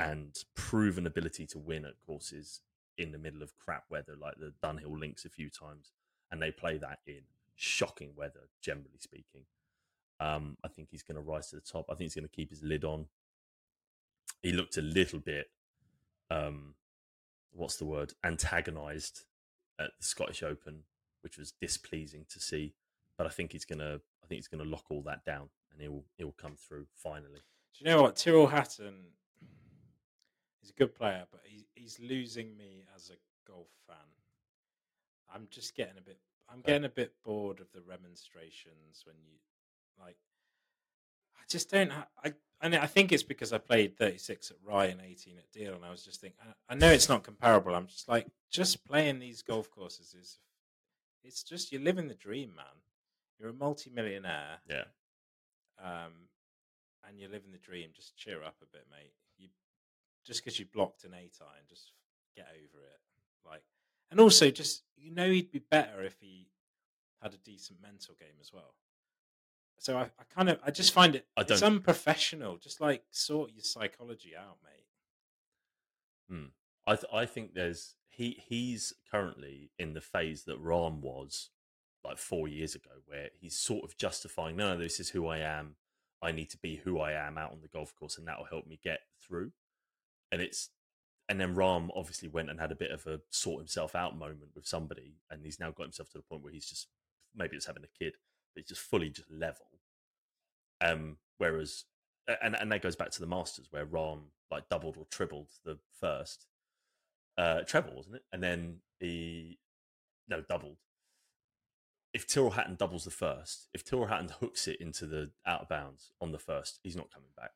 and 0.00 0.44
proven 0.54 1.06
ability 1.06 1.46
to 1.46 1.58
win 1.58 1.84
at 1.84 1.94
courses 2.06 2.60
in 2.96 3.12
the 3.12 3.18
middle 3.18 3.42
of 3.42 3.56
crap 3.56 3.84
weather, 3.90 4.16
like 4.20 4.34
the 4.36 4.52
Dunhill 4.62 4.98
Links 4.98 5.24
a 5.24 5.30
few 5.30 5.50
times, 5.50 5.92
and 6.30 6.40
they 6.40 6.50
play 6.50 6.78
that 6.78 6.98
in 7.06 7.22
shocking 7.54 8.12
weather, 8.16 8.48
generally 8.60 8.98
speaking. 8.98 9.42
Um, 10.18 10.56
I 10.64 10.68
think 10.68 10.88
he's 10.90 11.02
going 11.02 11.16
to 11.16 11.22
rise 11.22 11.48
to 11.50 11.56
the 11.56 11.62
top. 11.62 11.86
I 11.88 11.94
think 11.94 12.06
he's 12.06 12.14
going 12.14 12.28
to 12.28 12.34
keep 12.34 12.50
his 12.50 12.62
lid 12.62 12.84
on. 12.84 13.06
He 14.42 14.52
looked 14.52 14.76
a 14.76 14.82
little 14.82 15.18
bit, 15.18 15.50
um, 16.30 16.74
what's 17.52 17.76
the 17.76 17.84
word, 17.84 18.14
antagonized 18.24 19.24
at 19.78 19.90
the 19.98 20.04
Scottish 20.04 20.42
Open, 20.42 20.80
which 21.22 21.38
was 21.38 21.52
displeasing 21.52 22.26
to 22.30 22.40
see. 22.40 22.74
But 23.16 23.26
I 23.26 23.30
think 23.30 23.52
he's 23.52 23.64
going 23.64 23.80
to, 23.80 24.00
I 24.22 24.26
think 24.26 24.38
he's 24.38 24.48
going 24.48 24.62
to 24.62 24.70
lock 24.70 24.84
all 24.90 25.02
that 25.02 25.24
down, 25.24 25.48
and 25.72 25.80
he'll 25.80 26.04
he'll 26.16 26.32
come 26.32 26.56
through 26.56 26.86
finally. 26.94 27.42
Do 27.74 27.84
you 27.84 27.90
know 27.90 28.02
what 28.02 28.16
Tyrrell 28.16 28.46
Hatton? 28.46 28.94
He's 30.60 30.70
a 30.70 30.74
good 30.74 30.94
player, 30.94 31.24
but 31.30 31.40
he's 31.44 31.64
he's 31.74 31.98
losing 32.00 32.56
me 32.56 32.84
as 32.94 33.10
a 33.10 33.50
golf 33.50 33.68
fan. 33.86 33.96
I'm 35.34 35.46
just 35.50 35.74
getting 35.76 35.98
a 35.98 36.02
bit. 36.02 36.18
I'm 36.48 36.60
getting 36.60 36.84
a 36.84 36.90
bit 36.90 37.14
bored 37.24 37.60
of 37.60 37.70
the 37.72 37.80
remonstrations 37.82 39.04
when 39.04 39.16
you 39.22 39.36
like. 39.98 40.16
I 41.36 41.42
just 41.48 41.70
don't. 41.70 41.90
Ha- 41.90 42.08
I 42.24 42.34
and 42.60 42.74
I 42.74 42.86
think 42.86 43.12
it's 43.12 43.22
because 43.22 43.52
I 43.52 43.58
played 43.58 43.96
36 43.96 44.50
at 44.50 44.56
Rye 44.62 44.86
and 44.86 45.00
18 45.00 45.38
at 45.38 45.50
Deal, 45.50 45.74
and 45.74 45.84
I 45.84 45.90
was 45.90 46.04
just 46.04 46.20
thinking. 46.20 46.38
I, 46.42 46.74
I 46.74 46.76
know 46.76 46.90
it's 46.90 47.08
not 47.08 47.22
comparable. 47.22 47.74
I'm 47.74 47.86
just 47.86 48.08
like 48.08 48.26
just 48.50 48.84
playing 48.84 49.18
these 49.18 49.42
golf 49.42 49.70
courses 49.70 50.14
is. 50.14 50.38
It's 51.22 51.42
just 51.42 51.70
you're 51.70 51.82
living 51.82 52.08
the 52.08 52.14
dream, 52.14 52.54
man. 52.56 52.64
You're 53.38 53.50
a 53.50 53.54
multi-millionaire. 53.54 54.58
Yeah, 54.68 54.84
um, 55.82 56.28
and 57.06 57.18
you're 57.18 57.30
living 57.30 57.52
the 57.52 57.58
dream, 57.58 57.90
just 57.94 58.16
cheer 58.16 58.42
up 58.42 58.56
a 58.62 58.66
bit, 58.66 58.86
mate. 58.90 59.12
Just 60.26 60.44
because 60.44 60.58
you 60.58 60.66
blocked 60.66 61.04
an 61.04 61.14
eight 61.14 61.36
iron, 61.40 61.64
just 61.68 61.92
get 62.36 62.46
over 62.50 62.84
it. 62.84 63.00
Like, 63.48 63.62
and 64.10 64.20
also 64.20 64.50
just 64.50 64.82
you 64.96 65.10
know 65.12 65.28
he'd 65.30 65.50
be 65.50 65.60
better 65.70 66.02
if 66.02 66.16
he 66.20 66.48
had 67.22 67.34
a 67.34 67.38
decent 67.38 67.80
mental 67.82 68.14
game 68.18 68.36
as 68.40 68.52
well. 68.52 68.74
So 69.78 69.96
I, 69.96 70.02
I 70.02 70.24
kind 70.34 70.50
of 70.50 70.58
I 70.64 70.70
just 70.70 70.92
find 70.92 71.14
it 71.16 71.26
I 71.36 71.40
it's 71.42 71.60
don't- 71.60 71.74
unprofessional. 71.76 72.58
Just 72.58 72.80
like 72.80 73.02
sort 73.10 73.52
your 73.54 73.64
psychology 73.64 74.32
out, 74.36 74.58
mate. 74.62 74.86
Hmm. 76.36 76.46
I 76.86 76.96
th- 76.96 77.12
I 77.12 77.26
think 77.26 77.54
there's 77.54 77.94
he 78.08 78.42
he's 78.46 78.92
currently 79.10 79.70
in 79.78 79.94
the 79.94 80.00
phase 80.00 80.44
that 80.44 80.62
Rahm 80.62 81.00
was 81.00 81.50
like 82.04 82.18
four 82.18 82.48
years 82.48 82.74
ago, 82.74 82.90
where 83.06 83.28
he's 83.40 83.56
sort 83.56 83.84
of 83.84 83.96
justifying, 83.96 84.56
no, 84.56 84.74
no, 84.74 84.80
this 84.80 85.00
is 85.00 85.10
who 85.10 85.26
I 85.26 85.38
am. 85.38 85.76
I 86.22 86.32
need 86.32 86.50
to 86.50 86.58
be 86.58 86.76
who 86.76 86.98
I 87.00 87.12
am 87.12 87.36
out 87.38 87.52
on 87.52 87.60
the 87.62 87.68
golf 87.68 87.94
course, 87.94 88.16
and 88.18 88.26
that 88.28 88.38
will 88.38 88.46
help 88.46 88.66
me 88.66 88.78
get 88.82 89.00
through. 89.22 89.52
And 90.32 90.40
it's 90.40 90.70
and 91.28 91.40
then 91.40 91.54
Rahm 91.54 91.90
obviously 91.94 92.28
went 92.28 92.50
and 92.50 92.58
had 92.58 92.72
a 92.72 92.76
bit 92.76 92.90
of 92.90 93.06
a 93.06 93.20
sort 93.30 93.60
himself 93.60 93.94
out 93.94 94.18
moment 94.18 94.50
with 94.54 94.66
somebody, 94.66 95.14
and 95.30 95.44
he's 95.44 95.60
now 95.60 95.70
got 95.70 95.84
himself 95.84 96.10
to 96.10 96.18
the 96.18 96.24
point 96.24 96.42
where 96.42 96.52
he's 96.52 96.68
just 96.68 96.88
maybe 97.34 97.56
it's 97.56 97.66
having 97.66 97.84
a 97.84 97.98
kid, 97.98 98.14
but 98.54 98.62
he's 98.62 98.68
just 98.68 98.80
fully 98.80 99.10
just 99.10 99.30
level. 99.30 99.66
Um, 100.80 101.18
whereas 101.38 101.84
and 102.42 102.56
and 102.60 102.70
that 102.72 102.82
goes 102.82 102.96
back 102.96 103.10
to 103.10 103.20
the 103.20 103.26
Masters 103.26 103.68
where 103.70 103.86
Rahm 103.86 104.22
like 104.50 104.68
doubled 104.68 104.96
or 104.96 105.06
tripled 105.10 105.48
the 105.64 105.78
first, 106.00 106.46
uh, 107.38 107.60
treble 107.60 107.94
wasn't 107.94 108.16
it? 108.16 108.24
And 108.32 108.42
then 108.42 108.78
he 108.98 109.58
no 110.28 110.40
doubled. 110.40 110.78
If 112.12 112.26
Tyrrell 112.26 112.50
Hatton 112.50 112.74
doubles 112.74 113.04
the 113.04 113.10
first, 113.10 113.68
if 113.72 113.84
Tyrrell 113.84 114.06
Hatton 114.06 114.30
hooks 114.40 114.66
it 114.66 114.80
into 114.80 115.06
the 115.06 115.30
out 115.46 115.62
of 115.62 115.68
bounds 115.68 116.10
on 116.20 116.32
the 116.32 116.38
first, 116.38 116.80
he's 116.82 116.96
not 116.96 117.12
coming 117.12 117.30
back. 117.36 117.52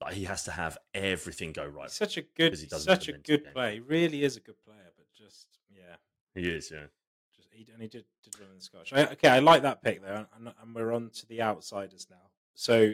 Like 0.00 0.14
he 0.14 0.24
has 0.24 0.44
to 0.44 0.50
have 0.50 0.76
everything 0.92 1.52
go 1.52 1.64
right. 1.64 1.84
he's 1.84 1.92
such 1.92 2.16
a 2.16 2.22
good, 2.22 2.58
such 2.70 3.08
a 3.08 3.12
good 3.12 3.52
player. 3.52 3.72
He 3.74 3.80
really 3.80 4.22
is 4.24 4.36
a 4.36 4.40
good 4.40 4.60
player, 4.64 4.92
but 4.96 5.06
just 5.12 5.46
yeah. 5.74 5.96
He 6.34 6.48
is, 6.48 6.70
yeah. 6.70 6.86
Just 7.34 7.48
he, 7.52 7.66
and 7.72 7.80
he 7.80 7.88
did 7.88 8.04
did 8.22 8.34
well 8.38 8.48
in 8.50 8.56
the 8.56 8.62
Scottish. 8.62 8.92
I, 8.92 9.06
okay, 9.12 9.28
I 9.28 9.38
like 9.38 9.62
that 9.62 9.82
pick 9.82 10.02
though, 10.02 10.26
and, 10.36 10.52
and 10.60 10.74
we're 10.74 10.92
on 10.92 11.10
to 11.10 11.26
the 11.26 11.40
outsiders 11.42 12.06
now. 12.10 12.16
So 12.54 12.92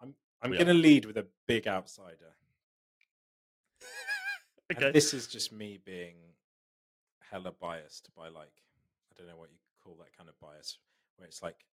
I'm 0.00 0.14
I'm 0.42 0.50
We 0.50 0.56
going 0.58 0.68
to 0.68 0.74
lead 0.74 1.06
with 1.06 1.16
a 1.16 1.26
big 1.46 1.66
outsider. 1.66 2.34
And 4.70 4.78
Okay. 4.78 4.92
this 4.92 5.12
is 5.12 5.26
just 5.26 5.52
me 5.52 5.78
being 5.84 6.14
hella 7.30 7.52
biased 7.52 8.08
by 8.16 8.28
like 8.28 8.62
I 9.10 9.14
don't 9.18 9.26
know 9.26 9.36
what 9.36 9.50
you 9.50 9.58
call 9.82 9.94
that 9.96 10.16
kind 10.16 10.28
of 10.28 10.38
bias, 10.40 10.78
where 11.16 11.26
it's 11.28 11.42
like 11.42 11.66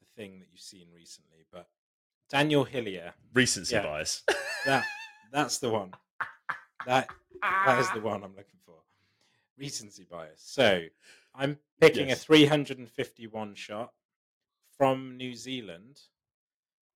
the 0.00 0.06
thing 0.16 0.38
that 0.40 0.48
you've 0.50 0.62
seen 0.62 0.86
recently. 0.94 1.44
But 1.52 1.68
Daniel 2.30 2.64
Hillier, 2.64 3.12
Recency 3.34 3.74
Yeah. 3.74 3.82
bias. 3.82 4.22
that 4.64 4.84
that's 5.32 5.58
the 5.58 5.70
one. 5.70 5.92
That 6.86 7.08
that 7.42 7.78
is 7.80 7.90
the 7.92 8.00
one 8.00 8.22
I'm 8.22 8.36
looking 8.36 8.60
for. 8.64 8.82
Recency 9.58 10.04
bias. 10.04 10.40
So 10.42 10.84
I'm 11.34 11.58
picking 11.80 12.08
Yes. 12.08 12.22
a 12.22 12.24
351 12.24 13.54
shot 13.54 13.92
from 14.76 15.16
New 15.16 15.34
Zealand. 15.34 16.00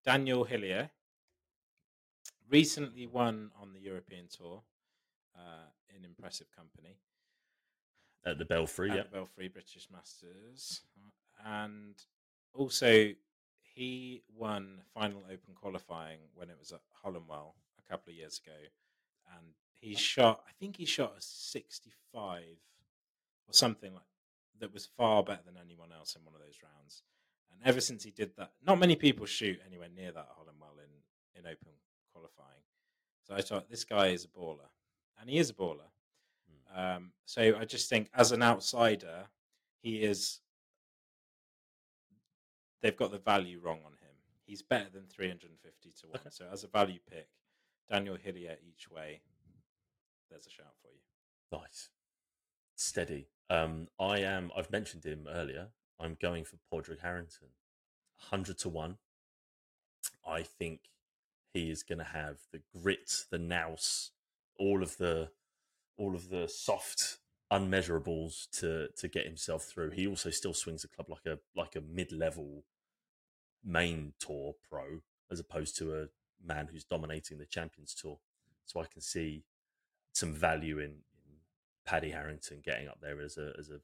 Daniel 0.05 0.45
Hillier 0.45 0.91
recently 2.49 3.07
won 3.07 3.51
on 3.61 3.73
the 3.73 3.81
European 3.81 4.29
Tour 4.29 4.63
uh, 5.37 5.67
in 5.95 6.05
impressive 6.05 6.51
company 6.55 6.99
At 8.25 8.39
the 8.39 8.45
Belfry, 8.45 8.91
at 8.91 8.97
yeah. 8.97 9.03
the 9.05 9.09
Belfry 9.09 9.49
British 9.49 9.89
Masters, 9.91 10.83
and 11.45 11.95
also 12.53 13.13
he 13.75 14.23
won 14.37 14.83
final 14.95 15.23
Open 15.27 15.55
qualifying 15.55 16.19
when 16.35 16.49
it 16.49 16.57
was 16.59 16.73
at 16.73 16.81
Hollinwell 17.05 17.55
a 17.79 17.91
couple 17.91 18.11
of 18.13 18.17
years 18.17 18.41
ago, 18.45 18.57
and 19.37 19.47
he 19.73 19.95
shot. 19.95 20.43
I 20.49 20.53
think 20.59 20.77
he 20.77 20.85
shot 20.85 21.15
a 21.19 21.21
sixty-five 21.21 22.59
or 23.49 23.53
something 23.53 23.93
like 23.93 24.03
that 24.61 24.73
was 24.73 24.87
far 24.87 25.23
better 25.23 25.43
than 25.45 25.57
anyone 25.63 25.91
else 25.93 26.15
in 26.15 26.25
one 26.25 26.35
of 26.35 26.41
those 26.41 26.63
rounds. 26.63 27.03
And 27.53 27.61
ever 27.65 27.81
since 27.81 28.05
he 28.05 28.11
did 28.11 28.37
that, 28.37 28.53
not 28.67 28.79
many 28.79 28.97
people 28.97 29.27
shoot 29.27 29.61
anywhere 29.67 29.89
near 29.95 30.13
that 30.13 30.29
at 30.31 30.37
Hollinwell 30.37 30.79
in 30.79 31.41
in 31.41 31.47
Open 31.47 31.73
qualifying. 32.13 32.63
So 33.27 33.35
I 33.35 33.43
thought 33.43 33.69
this 33.69 33.85
guy 33.85 34.09
is 34.09 34.25
a 34.25 34.29
baller, 34.29 34.71
and 35.21 35.29
he 35.29 35.39
is 35.39 35.51
a 35.51 35.55
baller. 35.55 35.91
Um, 36.75 37.13
so 37.25 37.57
I 37.61 37.65
just 37.65 37.89
think, 37.89 38.09
as 38.15 38.33
an 38.33 38.43
outsider, 38.43 39.27
he 39.83 40.03
is. 40.03 40.41
They've 42.85 42.95
got 42.95 43.13
the 43.13 43.19
value 43.19 43.61
wrong 43.65 43.79
on 43.87 43.93
him. 43.93 44.15
He's 44.45 44.61
better 44.61 44.91
than 44.93 45.05
three 45.09 45.27
hundred 45.27 45.49
and 45.49 45.59
fifty 45.59 45.91
to 46.03 46.07
one. 46.07 46.21
Okay. 46.21 46.29
So 46.31 46.45
as 46.53 46.65
a 46.65 46.69
value 46.69 46.99
pick, 47.11 47.29
Daniel 47.91 48.19
Hillier 48.23 48.59
each 48.63 48.91
way. 48.91 49.23
There's 50.31 50.47
a 50.47 50.51
shout 50.51 50.75
for 50.83 50.89
you. 50.93 51.01
Nice. 51.59 51.89
Steady. 52.77 53.29
Um, 53.49 53.89
I 53.99 54.19
am. 54.19 54.51
I've 54.55 54.71
mentioned 54.71 55.05
him 55.05 55.27
earlier. 55.33 55.69
I'm 55.99 56.19
going 56.21 56.45
for 56.45 56.59
Padraig 56.71 57.01
Harrington, 57.01 57.49
hundred 58.17 58.59
to 58.59 58.69
one. 58.69 58.99
I 60.29 60.43
think 60.43 60.81
he 61.55 61.71
is 61.71 61.83
going 61.83 62.01
to 62.01 62.05
have 62.05 62.41
the 62.53 62.61
grit, 62.83 63.25
the 63.31 63.39
nous, 63.39 64.11
all 64.59 64.83
of 64.83 64.99
the, 64.99 65.31
all 65.97 66.15
of 66.15 66.29
the 66.29 66.49
soft 66.49 67.17
unmeasurables 67.51 68.51
to 68.59 68.89
to 68.99 69.09
get 69.09 69.25
himself 69.25 69.65
through. 69.65 69.93
He 69.93 70.07
also 70.07 70.29
still 70.29 70.53
swings 70.53 70.83
the 70.83 70.89
club 70.89 71.09
like 71.09 71.25
a 71.25 71.39
like 71.57 71.77
a 71.77 71.81
mid 71.81 72.13
level 72.13 72.65
main 73.65 74.13
tour 74.19 74.55
pro, 74.69 75.01
as 75.31 75.41
opposed 75.41 75.77
to 75.79 75.95
a 75.95 76.07
man 76.45 76.69
who's 76.71 76.85
dominating 76.85 77.39
the 77.39 77.47
Champions 77.47 77.95
Tour. 77.95 78.19
So 78.67 78.81
I 78.81 78.87
can 78.87 79.01
see 79.01 79.45
some 80.13 80.33
value 80.33 80.79
in, 80.79 80.85
in 80.85 81.37
Paddy 81.87 82.11
Harrington 82.11 82.63
getting 82.65 82.89
up 82.89 82.99
there 83.01 83.21
as 83.21 83.37
a 83.37 83.53
as 83.59 83.71
a 83.71 83.81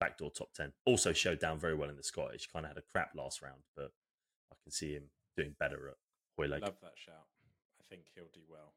backdoor 0.00 0.30
top 0.30 0.52
ten. 0.54 0.72
Also 0.84 1.12
showed 1.12 1.38
down 1.38 1.58
very 1.58 1.74
well 1.74 1.90
in 1.90 1.96
the 1.96 2.02
Scottish. 2.02 2.48
Kind 2.52 2.64
of 2.64 2.70
had 2.70 2.78
a 2.78 2.82
crap 2.92 3.10
last 3.14 3.42
round, 3.42 3.62
but 3.76 3.92
I 4.52 4.56
can 4.62 4.72
see 4.72 4.94
him 4.94 5.04
doing 5.36 5.54
better 5.58 5.88
at 5.88 5.96
Hoylake. 6.36 6.62
Love 6.62 6.80
that 6.82 6.92
shout. 6.96 7.26
I 7.80 7.84
think 7.88 8.06
he'll 8.14 8.24
do 8.32 8.40
well. 8.48 8.74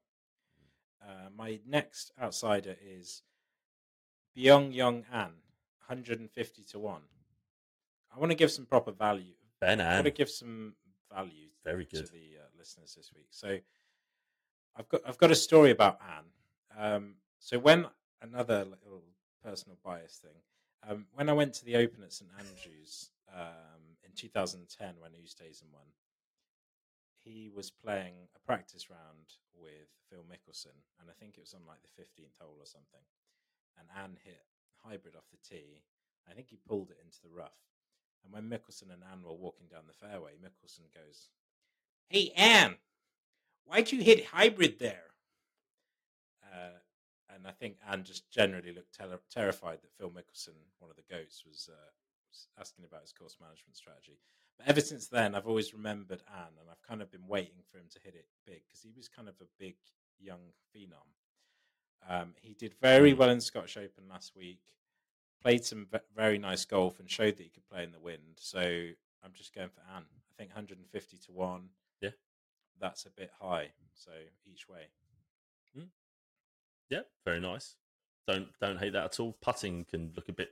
Uh, 1.02 1.30
my 1.36 1.60
next 1.68 2.12
outsider 2.22 2.76
is 2.84 3.22
Byeong 4.36 4.76
Hun 4.78 5.06
An, 5.12 5.32
150 5.88 6.64
to 6.64 6.80
1. 6.80 7.02
I 8.16 8.20
want 8.20 8.32
to 8.32 8.36
give 8.36 8.52
some 8.52 8.66
proper 8.66 8.92
value. 8.92 9.34
Ben 9.62 9.82
I 9.82 9.86
want 9.86 10.00
An, 10.00 10.04
to 10.06 10.12
give 10.12 10.30
some 10.30 10.74
value 11.14 11.48
very 11.64 11.86
good. 11.86 12.06
to 12.06 12.12
the 12.12 12.38
uh, 12.42 12.48
listeners 12.58 12.94
this 12.96 13.12
week. 13.16 13.28
So 13.32 13.58
I've 14.76 14.88
got 14.90 15.02
I've 15.08 15.18
got 15.18 15.32
a 15.32 15.36
story 15.36 15.72
about 15.72 16.00
An. 16.02 16.26
Um, 16.78 17.16
so 17.40 17.58
when 17.60 17.88
another 18.22 18.66
little 18.66 19.04
personal 19.44 19.78
bias 19.84 20.20
thing, 20.22 20.36
um, 20.88 21.06
when 21.14 21.30
I 21.30 21.34
went 21.34 21.54
to 21.56 21.66
the 21.66 21.78
Open 21.78 22.04
at 22.04 22.12
St 22.14 22.30
Andrews 22.38 23.10
um, 23.34 23.96
in 24.04 24.12
2010 24.16 24.96
when 25.00 25.12
Oosthuizen 25.12 25.72
won, 25.72 25.86
he 27.24 27.50
was 27.56 27.72
playing 27.72 28.14
a 28.36 28.40
practice 28.46 28.90
round 28.90 29.38
with 29.56 29.88
Phil 30.10 30.26
Mickelson, 30.30 30.76
and 31.00 31.10
I 31.10 31.14
think 31.20 31.38
it 31.38 31.42
was 31.42 31.54
on 31.54 31.62
like 31.68 31.80
the 31.82 32.02
15th 32.02 32.36
hole 32.40 32.58
or 32.60 32.66
something. 32.66 33.02
And 33.80 33.88
An 34.04 34.18
hit 34.24 34.44
hybrid 34.84 35.16
off 35.16 35.30
the 35.32 35.38
tee. 35.48 35.82
I 36.30 36.34
think 36.34 36.50
he 36.50 36.58
pulled 36.68 36.90
it 36.92 36.98
into 37.04 37.22
the 37.24 37.30
rough. 37.30 37.58
And 38.24 38.34
when 38.34 38.50
Mickelson 38.50 38.92
and 38.94 39.04
An 39.12 39.24
were 39.24 39.34
walking 39.34 39.68
down 39.68 39.84
the 39.88 39.94
fairway, 40.08 40.32
Mickelson 40.44 40.94
goes, 40.94 41.30
Hey, 42.10 42.32
An, 42.36 42.76
why'd 43.66 43.92
you 43.92 44.02
hit 44.04 44.26
hybrid 44.26 44.80
there? 44.80 45.02
and 47.34 47.46
I 47.48 47.52
think 47.52 47.78
An 47.88 48.04
just 48.04 48.30
generally 48.32 48.72
looked 48.72 48.98
ter- 48.98 49.20
terrified 49.30 49.80
that 49.82 49.92
Phil 49.98 50.10
Mickelson, 50.10 50.56
one 50.80 50.90
of 50.90 50.96
the 50.96 51.04
goats, 51.14 51.44
was, 51.46 51.70
uh, 51.72 51.90
was 52.30 52.48
asking 52.60 52.86
about 52.86 53.02
his 53.02 53.12
course 53.12 53.36
management 53.42 53.76
strategy. 53.76 54.20
But 54.58 54.68
ever 54.70 54.80
since 54.80 55.08
then, 55.08 55.36
I've 55.36 55.48
always 55.48 55.74
remembered 55.74 56.22
An, 56.34 56.54
and 56.60 56.70
I've 56.70 56.82
kind 56.88 57.02
of 57.02 57.12
been 57.12 57.28
waiting 57.28 57.62
for 57.70 57.78
him 57.78 57.88
to 57.92 58.00
hit 58.00 58.16
it 58.16 58.28
big 58.46 58.62
because 58.66 58.82
he 58.82 58.94
was 58.96 59.10
kind 59.10 59.28
of 59.28 59.36
a 59.42 59.48
big 59.60 59.76
young 60.18 60.54
phenom. 60.74 61.10
Um, 62.08 62.36
he 62.42 62.54
did 62.54 62.74
very 62.76 63.14
Mm. 63.14 63.18
well 63.18 63.30
in 63.32 63.42
Scottish 63.42 63.76
Open 63.78 64.08
last 64.08 64.36
week, 64.36 64.62
played 65.46 65.64
some 65.64 65.88
very 66.16 66.40
nice 66.40 66.66
golf, 66.66 67.00
and 67.00 67.10
showed 67.10 67.38
that 67.38 67.44
he 67.44 67.50
could 67.50 67.70
play 67.70 67.84
in 67.84 67.92
the 67.92 68.00
wind. 68.00 68.40
So 68.40 68.60
I'm 68.60 69.34
just 69.34 69.54
going 69.54 69.70
for 69.70 69.82
An. 69.96 70.04
I 70.04 70.34
think 70.38 70.50
150 70.50 71.18
to 71.18 71.32
one. 71.32 71.70
Yeah. 72.02 72.10
that's 72.82 73.06
a 73.06 73.12
bit 73.12 73.30
high. 73.40 73.70
So 73.94 74.12
each 74.46 74.68
way. 74.68 74.88
Yeah, 76.90 77.02
very 77.24 77.40
nice. 77.40 77.76
Don't 78.28 78.48
don't 78.60 78.78
hate 78.78 78.94
that 78.94 79.06
at 79.06 79.20
all. 79.20 79.38
Putting 79.42 79.86
can 79.86 80.12
look 80.16 80.30
a 80.30 80.34
bit 80.34 80.50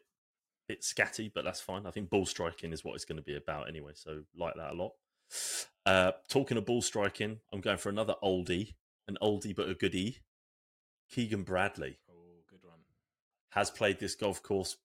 bit 0.67 0.81
scatty, 0.81 1.31
but 1.33 1.43
that's 1.43 1.61
fine. 1.61 1.85
I 1.85 1.91
think 1.91 2.09
ball 2.09 2.25
striking 2.25 2.71
is 2.71 2.83
what 2.83 2.95
it's 2.95 3.05
going 3.05 3.17
to 3.17 3.23
be 3.23 3.35
about 3.35 3.67
anyway. 3.67 3.91
So 3.95 4.21
like 4.35 4.55
that 4.55 4.73
a 4.73 4.75
lot. 4.75 4.93
Uh, 5.85 6.11
talking 6.29 6.57
of 6.57 6.65
ball 6.65 6.81
striking, 6.81 7.39
I'm 7.51 7.61
going 7.61 7.77
for 7.77 7.89
another 7.89 8.15
oldie, 8.23 8.75
an 9.07 9.17
oldie 9.21 9.55
but 9.55 9.69
a 9.69 9.73
goodie. 9.73 10.19
Keegan 11.11 11.43
Bradley. 11.43 11.99
Has 13.53 13.69
played 13.69 13.99
this 13.99 14.15
golf 14.15 14.41
course 14.41 14.77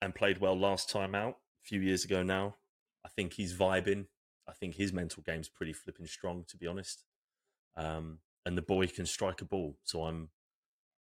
and 0.00 0.14
played 0.14 0.38
well 0.38 0.58
last 0.58 0.88
time 0.88 1.14
out 1.14 1.36
a 1.62 1.64
few 1.64 1.80
years 1.80 2.04
ago 2.04 2.22
now. 2.22 2.56
I 3.04 3.08
think 3.08 3.34
he's 3.34 3.54
vibing. 3.54 4.06
I 4.48 4.52
think 4.52 4.74
his 4.74 4.92
mental 4.92 5.22
game's 5.22 5.48
pretty 5.48 5.72
flipping 5.72 6.06
strong, 6.06 6.44
to 6.48 6.56
be 6.56 6.66
honest. 6.66 7.04
Um, 7.76 8.18
and 8.46 8.56
the 8.56 8.62
boy 8.62 8.86
can 8.86 9.06
strike 9.06 9.42
a 9.42 9.44
ball, 9.44 9.76
so 9.84 10.04
I'm. 10.04 10.30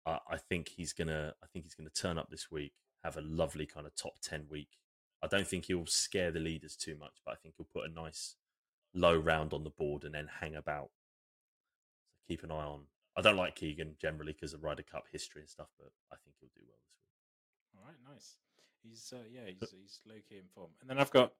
I, 0.05 0.19
I 0.29 0.37
think 0.37 0.69
he's 0.69 0.93
gonna. 0.93 1.35
I 1.43 1.47
think 1.47 1.65
he's 1.65 1.75
gonna 1.75 1.91
turn 1.91 2.19
up 2.19 2.31
this 2.31 2.51
week, 2.51 2.73
have 3.05 3.17
a 3.17 3.23
lovely 3.23 3.67
kind 3.67 3.87
of 3.87 3.95
top 3.95 4.15
ten 4.21 4.47
week. 4.51 4.79
I 5.23 5.29
don't 5.29 5.47
think 5.47 5.67
he'll 5.67 5.87
scare 5.87 6.31
the 6.31 6.41
leaders 6.41 6.77
too 6.77 6.97
much, 6.97 7.15
but 7.25 7.33
I 7.33 7.35
think 7.37 7.55
he'll 7.57 7.67
put 7.73 7.89
a 7.89 7.95
nice 7.95 8.35
low 8.95 9.17
round 9.17 9.53
on 9.53 9.65
the 9.65 9.71
board 9.71 10.05
and 10.05 10.15
then 10.15 10.29
hang 10.41 10.55
about. 10.57 10.91
So 12.13 12.19
keep 12.27 12.43
an 12.43 12.51
eye 12.51 12.55
on. 12.55 12.83
I 13.19 13.21
don't 13.21 13.37
like 13.37 13.57
Keegan 13.57 13.97
generally 14.01 14.33
because 14.33 14.55
of 14.55 14.62
Ryder 14.62 14.85
Cup 14.85 15.07
history 15.11 15.43
and 15.43 15.51
stuff, 15.51 15.66
but 15.77 15.91
I 16.12 16.16
think 16.23 16.37
he'll 16.39 16.51
do 16.55 16.62
well 16.69 16.79
this 16.87 16.95
week. 17.03 17.81
All 17.81 17.85
right, 17.85 18.14
nice. 18.14 18.37
He's 18.81 19.12
uh, 19.12 19.25
yeah, 19.29 19.41
he's 19.47 19.71
he's 19.71 20.01
low 20.07 20.14
key 20.29 20.37
in 20.37 20.47
form. 20.55 20.71
And 20.81 20.89
then 20.89 20.99
I've 20.99 21.11
got 21.11 21.33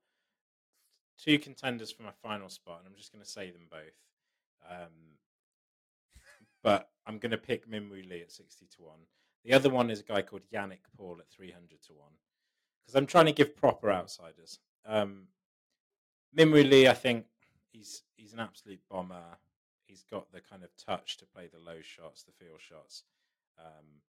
two 1.23 1.39
contenders 1.39 1.93
for 1.93 2.03
my 2.03 2.11
final 2.21 2.49
spot, 2.49 2.81
and 2.81 2.89
I'm 2.89 2.97
just 2.97 3.13
going 3.13 3.25
to 3.25 3.31
say 3.31 3.53
them 3.53 3.69
both. 3.71 3.95
Um, 4.69 5.19
but 6.65 6.91
I'm 7.07 7.19
going 7.19 7.31
to 7.31 7.39
pick 7.39 7.71
Minwoo 7.71 8.09
Lee 8.09 8.23
at 8.23 8.33
sixty 8.33 8.67
to 8.77 8.83
one. 8.83 9.07
The 9.45 9.53
other 9.53 9.71
one 9.71 9.89
is 9.89 10.01
a 10.01 10.05
guy 10.05 10.23
called 10.23 10.43
Yannick 10.53 10.81
Paul 10.97 11.19
at 11.21 11.31
three 11.31 11.53
hundred 11.53 11.81
to 11.87 11.93
one. 11.93 12.13
Because 12.85 12.97
I'm 12.97 13.07
trying 13.07 13.27
to 13.27 13.33
give 13.33 13.57
proper 13.57 13.93
outsiders. 13.93 14.59
Um, 14.85 15.29
Minwoo 16.37 16.69
Lee, 16.69 16.89
I 16.89 16.95
think 16.95 17.27
he's 17.71 18.03
he's 18.17 18.33
an 18.33 18.41
absolute 18.41 18.81
bomber. 18.91 19.23
He's 19.89 20.05
got 20.05 20.31
the 20.31 20.41
kind 20.41 20.63
of 20.63 20.71
touch 20.77 21.17
to 21.19 21.27
play 21.27 21.49
the 21.51 21.59
low 21.59 21.81
shots, 21.81 22.23
the 22.23 22.33
field 22.33 22.61
shots. 22.61 23.05
Um, 23.59 24.05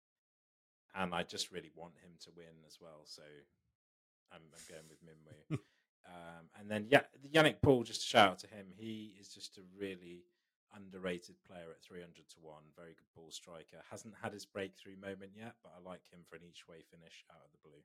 and 0.94 1.14
I 1.14 1.22
just 1.22 1.52
really 1.52 1.70
want 1.74 1.94
him 2.02 2.12
to 2.24 2.30
win 2.36 2.66
as 2.66 2.78
well. 2.80 3.02
So 3.04 3.22
I'm, 4.32 4.42
I'm 4.52 4.64
going 4.68 4.88
with 4.90 4.98
Minwoo. 5.04 5.58
um, 6.06 6.50
and 6.58 6.70
then 6.70 6.86
yeah, 6.90 7.02
Yannick 7.32 7.62
Paul. 7.62 7.84
Just 7.84 8.02
a 8.02 8.06
shout 8.06 8.30
out 8.30 8.38
to 8.40 8.48
him. 8.48 8.66
He 8.76 9.14
is 9.20 9.28
just 9.28 9.58
a 9.58 9.62
really 9.78 10.24
underrated 10.74 11.36
player 11.46 11.70
at 11.70 11.82
300 11.82 12.28
to 12.28 12.36
one. 12.40 12.64
Very 12.76 12.94
good 12.94 13.08
ball 13.14 13.30
striker. 13.30 13.78
Hasn't 13.90 14.14
had 14.20 14.32
his 14.32 14.44
breakthrough 14.44 14.96
moment 15.00 15.32
yet, 15.36 15.54
but 15.62 15.72
I 15.76 15.88
like 15.88 16.02
him 16.10 16.20
for 16.28 16.36
an 16.36 16.42
each 16.48 16.66
way 16.68 16.82
finish 16.90 17.24
out 17.30 17.44
of 17.44 17.52
the 17.52 17.68
blue. 17.68 17.84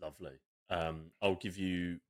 Lovely. 0.00 0.40
Um, 0.70 1.10
I'll 1.22 1.36
give 1.36 1.58
you 1.58 2.00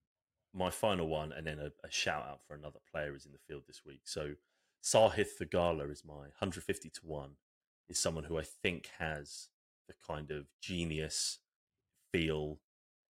my 0.55 0.71
final 0.71 1.09
one 1.09 1.33
and 1.33 1.47
then 1.47 1.59
a, 1.59 1.71
a 1.85 1.91
shout 1.91 2.25
out 2.29 2.41
for 2.47 2.55
another 2.55 2.79
player 2.91 3.15
is 3.15 3.27
in 3.27 3.33
the 3.33 3.39
field 3.49 3.63
this 3.67 3.83
week. 3.85 4.03
So 4.05 4.35
Sahith 4.83 5.31
Theegala 5.41 5.91
is 5.91 6.05
my 6.05 6.15
150 6.15 6.91
to 6.91 7.01
1 7.03 7.31
is 7.89 7.99
someone 7.99 8.25
who 8.25 8.39
I 8.39 8.43
think 8.43 8.89
has 8.99 9.49
the 9.89 9.95
kind 10.07 10.31
of 10.31 10.47
genius 10.63 11.39
feel, 12.13 12.59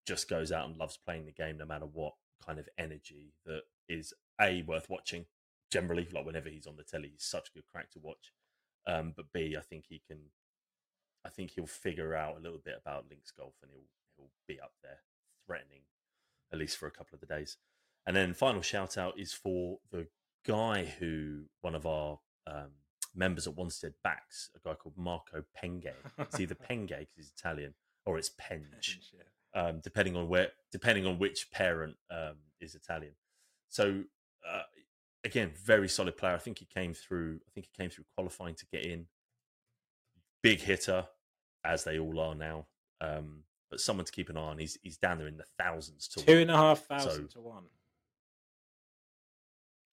just 0.06 0.28
goes 0.28 0.50
out 0.52 0.68
and 0.68 0.76
loves 0.76 0.96
playing 0.98 1.26
the 1.26 1.32
game 1.32 1.58
no 1.58 1.64
matter 1.64 1.86
what 1.86 2.14
kind 2.44 2.58
of 2.58 2.68
energy 2.78 3.32
that 3.46 3.62
is 3.88 4.12
A, 4.40 4.62
worth 4.62 4.90
watching 4.90 5.26
generally. 5.70 6.08
Like 6.12 6.26
whenever 6.26 6.48
he's 6.48 6.66
on 6.66 6.76
the 6.76 6.82
telly, 6.82 7.10
he's 7.12 7.24
such 7.24 7.48
a 7.48 7.52
good 7.52 7.66
crack 7.66 7.90
to 7.92 7.98
watch. 8.00 8.32
Um, 8.86 9.12
but 9.16 9.32
B, 9.32 9.54
I 9.56 9.62
think 9.62 9.84
he 9.88 10.02
can, 10.06 10.18
I 11.24 11.28
think 11.28 11.52
he'll 11.52 11.66
figure 11.66 12.14
out 12.14 12.36
a 12.38 12.42
little 12.42 12.60
bit 12.62 12.74
about 12.80 13.06
links 13.08 13.30
golf 13.30 13.54
and 13.62 13.70
he'll 13.70 13.88
he'll 14.16 14.30
be 14.46 14.60
up 14.60 14.72
there 14.82 15.00
threatening 15.46 15.82
at 16.52 16.58
least 16.58 16.76
for 16.76 16.86
a 16.86 16.90
couple 16.90 17.14
of 17.14 17.20
the 17.20 17.26
days. 17.26 17.56
And 18.06 18.16
then 18.16 18.32
final 18.34 18.62
shout 18.62 18.96
out 18.96 19.18
is 19.18 19.32
for 19.32 19.78
the 19.90 20.06
guy 20.46 20.84
who 20.98 21.42
one 21.60 21.74
of 21.74 21.84
our 21.86 22.18
um, 22.46 22.70
members 23.14 23.46
at 23.46 23.54
Wanstead 23.54 23.92
backs, 24.02 24.50
a 24.56 24.68
guy 24.68 24.74
called 24.74 24.94
Marco 24.96 25.44
Penge. 25.54 25.86
It's 26.18 26.40
either 26.40 26.54
Penge 26.68 26.88
because 26.90 27.14
he's 27.16 27.32
Italian 27.36 27.74
or 28.06 28.16
it's 28.18 28.30
Penge, 28.38 29.00
Yeah. 29.12 29.60
um, 29.62 29.80
depending 29.82 30.16
on 30.16 30.28
where, 30.28 30.48
depending 30.72 31.06
on 31.06 31.18
which 31.18 31.50
parent 31.50 31.96
um, 32.10 32.36
is 32.60 32.74
Italian. 32.74 33.12
So 33.68 34.04
uh, 34.48 34.62
again, 35.24 35.50
very 35.62 35.88
solid 35.88 36.16
player. 36.16 36.34
I 36.34 36.38
think 36.38 36.58
he 36.60 36.64
came 36.64 36.94
through. 36.94 37.40
I 37.46 37.50
think 37.52 37.66
he 37.66 37.82
came 37.82 37.90
through 37.90 38.04
qualifying 38.16 38.54
to 38.54 38.66
get 38.72 38.86
in. 38.86 39.06
Big 40.42 40.60
hitter, 40.60 41.06
as 41.64 41.84
they 41.84 41.98
all 41.98 42.18
are 42.20 42.34
now. 42.34 42.66
Um, 43.00 43.42
but 43.70 43.80
someone 43.80 44.04
to 44.06 44.12
keep 44.12 44.28
an 44.30 44.36
eye 44.36 44.40
on. 44.40 44.58
He's 44.58 44.78
he's 44.82 44.96
down 44.96 45.18
there 45.18 45.26
in 45.28 45.36
the 45.36 45.44
thousands 45.58 46.08
to 46.08 46.24
Two 46.24 46.32
one. 46.32 46.42
and 46.42 46.50
a 46.50 46.56
half 46.56 46.80
thousand 46.86 47.30
So- 47.30 47.40
to 47.40 47.40
one. 47.40 47.64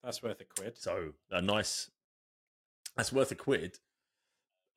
That's 0.04 0.22
worth 0.22 0.40
a 0.42 0.46
quid. 0.46 0.78
So 0.78 1.14
a 1.32 1.42
nice. 1.42 1.90
That's 2.96 3.12
worth 3.12 3.32
a 3.32 3.36
quid. 3.36 3.80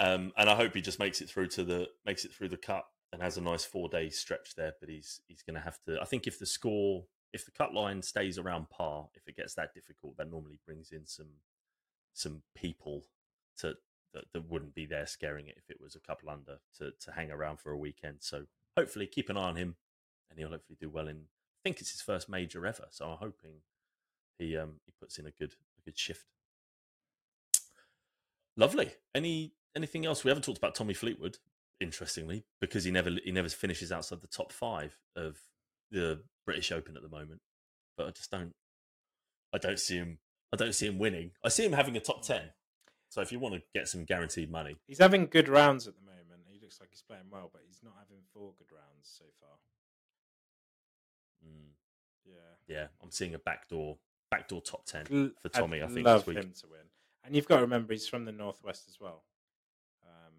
Um, 0.00 0.32
and 0.36 0.48
I 0.48 0.54
hope 0.54 0.74
he 0.74 0.80
just 0.80 0.98
makes 0.98 1.20
it 1.20 1.28
through 1.28 1.48
to 1.48 1.64
the 1.64 1.88
makes 2.06 2.24
it 2.24 2.32
through 2.32 2.48
the 2.48 2.56
cut 2.56 2.84
and 3.12 3.20
has 3.22 3.36
a 3.36 3.40
nice 3.40 3.64
four 3.64 3.88
day 3.88 4.08
stretch 4.10 4.54
there. 4.54 4.72
But 4.80 4.88
he's 4.88 5.20
he's 5.28 5.42
going 5.42 5.54
to 5.56 5.60
have 5.60 5.78
to. 5.86 6.00
I 6.00 6.04
think 6.04 6.26
if 6.26 6.38
the 6.38 6.46
score, 6.46 7.04
if 7.32 7.44
the 7.44 7.50
cut 7.50 7.74
line 7.74 8.00
stays 8.02 8.38
around 8.38 8.70
par, 8.70 9.08
if 9.14 9.28
it 9.28 9.36
gets 9.36 9.54
that 9.54 9.74
difficult, 9.74 10.16
that 10.16 10.30
normally 10.30 10.58
brings 10.64 10.92
in 10.92 11.06
some 11.06 11.28
some 12.14 12.42
people 12.54 13.04
to 13.58 13.74
that, 14.14 14.24
that 14.32 14.50
wouldn't 14.50 14.74
be 14.74 14.86
there 14.86 15.06
scaring 15.06 15.46
it 15.48 15.56
if 15.58 15.68
it 15.68 15.80
was 15.80 15.94
a 15.94 16.00
couple 16.00 16.30
under 16.30 16.58
to 16.78 16.92
to 17.04 17.12
hang 17.12 17.30
around 17.30 17.58
for 17.60 17.72
a 17.72 17.78
weekend. 17.78 18.16
So 18.20 18.44
hopefully 18.78 19.06
keep 19.06 19.28
an 19.28 19.36
eye 19.36 19.42
on 19.42 19.56
him, 19.56 19.76
and 20.30 20.38
he'll 20.38 20.50
hopefully 20.50 20.76
do 20.80 20.88
well 20.88 21.08
in. 21.08 21.16
I 21.16 21.60
think 21.64 21.80
it's 21.80 21.90
his 21.90 22.00
first 22.00 22.28
major 22.28 22.64
ever, 22.66 22.86
so 22.90 23.06
I'm 23.06 23.18
hoping 23.18 23.62
he 24.38 24.56
um 24.56 24.74
he 24.86 24.92
puts 25.00 25.18
in 25.18 25.26
a 25.26 25.32
good 25.32 25.54
a 25.78 25.82
good 25.84 25.98
shift. 25.98 26.26
Lovely. 28.56 28.92
Any 29.14 29.52
anything 29.76 30.06
else? 30.06 30.24
We 30.24 30.30
haven't 30.30 30.44
talked 30.44 30.58
about 30.58 30.74
Tommy 30.74 30.94
Fleetwood, 30.94 31.38
interestingly, 31.80 32.44
because 32.60 32.84
he 32.84 32.90
never 32.90 33.10
he 33.24 33.32
never 33.32 33.48
finishes 33.48 33.90
outside 33.90 34.20
the 34.20 34.28
top 34.28 34.52
five 34.52 34.96
of 35.16 35.38
the 35.90 36.22
British 36.44 36.70
Open 36.70 36.96
at 36.96 37.02
the 37.02 37.08
moment. 37.08 37.40
But 37.96 38.06
I 38.06 38.10
just 38.10 38.30
don't 38.30 38.54
I 39.52 39.58
don't 39.58 39.80
see 39.80 39.96
him 39.96 40.18
I 40.52 40.56
don't 40.56 40.74
see 40.74 40.86
him 40.86 40.98
winning. 40.98 41.32
I 41.44 41.48
see 41.48 41.64
him 41.64 41.72
having 41.72 41.96
a 41.96 42.00
top 42.00 42.22
ten. 42.22 42.50
So 43.10 43.22
if 43.22 43.32
you 43.32 43.38
want 43.38 43.54
to 43.54 43.62
get 43.74 43.88
some 43.88 44.04
guaranteed 44.04 44.50
money, 44.50 44.76
He's 44.86 44.98
having 44.98 45.26
good 45.26 45.48
rounds 45.48 45.88
at 45.88 45.94
the 45.94 46.02
moment. 46.02 46.17
Looks 46.68 46.80
like 46.80 46.90
he's 46.92 47.00
playing 47.00 47.24
well, 47.32 47.48
but 47.50 47.62
he's 47.66 47.80
not 47.82 47.94
having 47.98 48.20
four 48.34 48.52
good 48.58 48.68
rounds 48.70 49.08
so 49.08 49.24
far. 49.40 49.56
mm, 51.42 51.70
Yeah. 52.26 52.34
yeah, 52.66 52.86
I'm 53.02 53.10
seeing 53.10 53.34
a 53.34 53.38
backdoor 53.38 53.96
backdoor 54.30 54.60
top 54.60 54.84
ten 54.84 55.06
for 55.40 55.48
Tommy. 55.48 55.80
I'd 55.80 55.84
I 55.90 55.94
think 55.94 56.04
love 56.06 56.26
this 56.26 56.34
week. 56.34 56.44
him 56.44 56.52
to 56.60 56.66
win. 56.66 56.90
And 57.24 57.34
you've 57.34 57.48
got 57.48 57.56
to 57.56 57.62
remember 57.62 57.94
he's 57.94 58.06
from 58.06 58.26
the 58.26 58.32
northwest 58.32 58.86
as 58.86 59.00
well. 59.00 59.24
Um, 60.06 60.34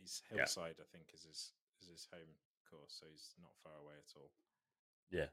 he's 0.00 0.20
Yeah. 0.32 0.38
hillside, 0.38 0.74
I 0.80 0.84
think, 0.90 1.14
is 1.14 1.22
his 1.22 1.52
is 1.80 1.86
his 1.88 2.08
home 2.12 2.34
course, 2.68 2.96
so 2.98 3.06
he's 3.08 3.30
not 3.40 3.52
far 3.62 3.78
away 3.80 3.94
at 3.98 4.16
all. 4.20 4.32
Yeah. 5.12 5.28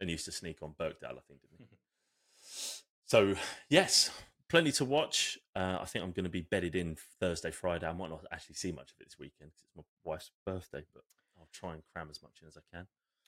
And 0.00 0.10
he 0.10 0.14
used 0.14 0.24
to 0.24 0.32
sneak 0.32 0.64
on 0.64 0.72
Birkdale, 0.76 1.16
I 1.16 1.20
think, 1.28 1.42
didn't 1.42 1.68
he? 1.70 1.76
so, 3.04 3.36
yes, 3.68 4.10
plenty 4.48 4.72
to 4.72 4.84
watch. 4.84 5.38
Uh, 5.56 5.78
I 5.80 5.84
think 5.84 6.04
I'm 6.04 6.10
going 6.12 6.24
to 6.24 6.30
be 6.30 6.40
bedded 6.40 6.74
in 6.74 6.96
Thursday, 7.20 7.50
Friday. 7.52 7.86
I 7.86 7.92
might 7.92 8.10
not 8.10 8.24
actually 8.32 8.56
see 8.56 8.72
much 8.72 8.90
of 8.90 9.00
it 9.00 9.04
this 9.06 9.18
weekend 9.18 9.50
because 9.52 9.62
it's 9.64 9.76
my 9.76 9.84
wife's 10.02 10.30
birthday, 10.44 10.84
but 10.92 11.04
I'll 11.38 11.48
try 11.52 11.74
and 11.74 11.82
cram 11.92 12.08
as 12.10 12.22
much 12.22 12.38
in 12.42 12.48
as 12.48 12.56
I 12.56 12.76
can. 12.76 12.86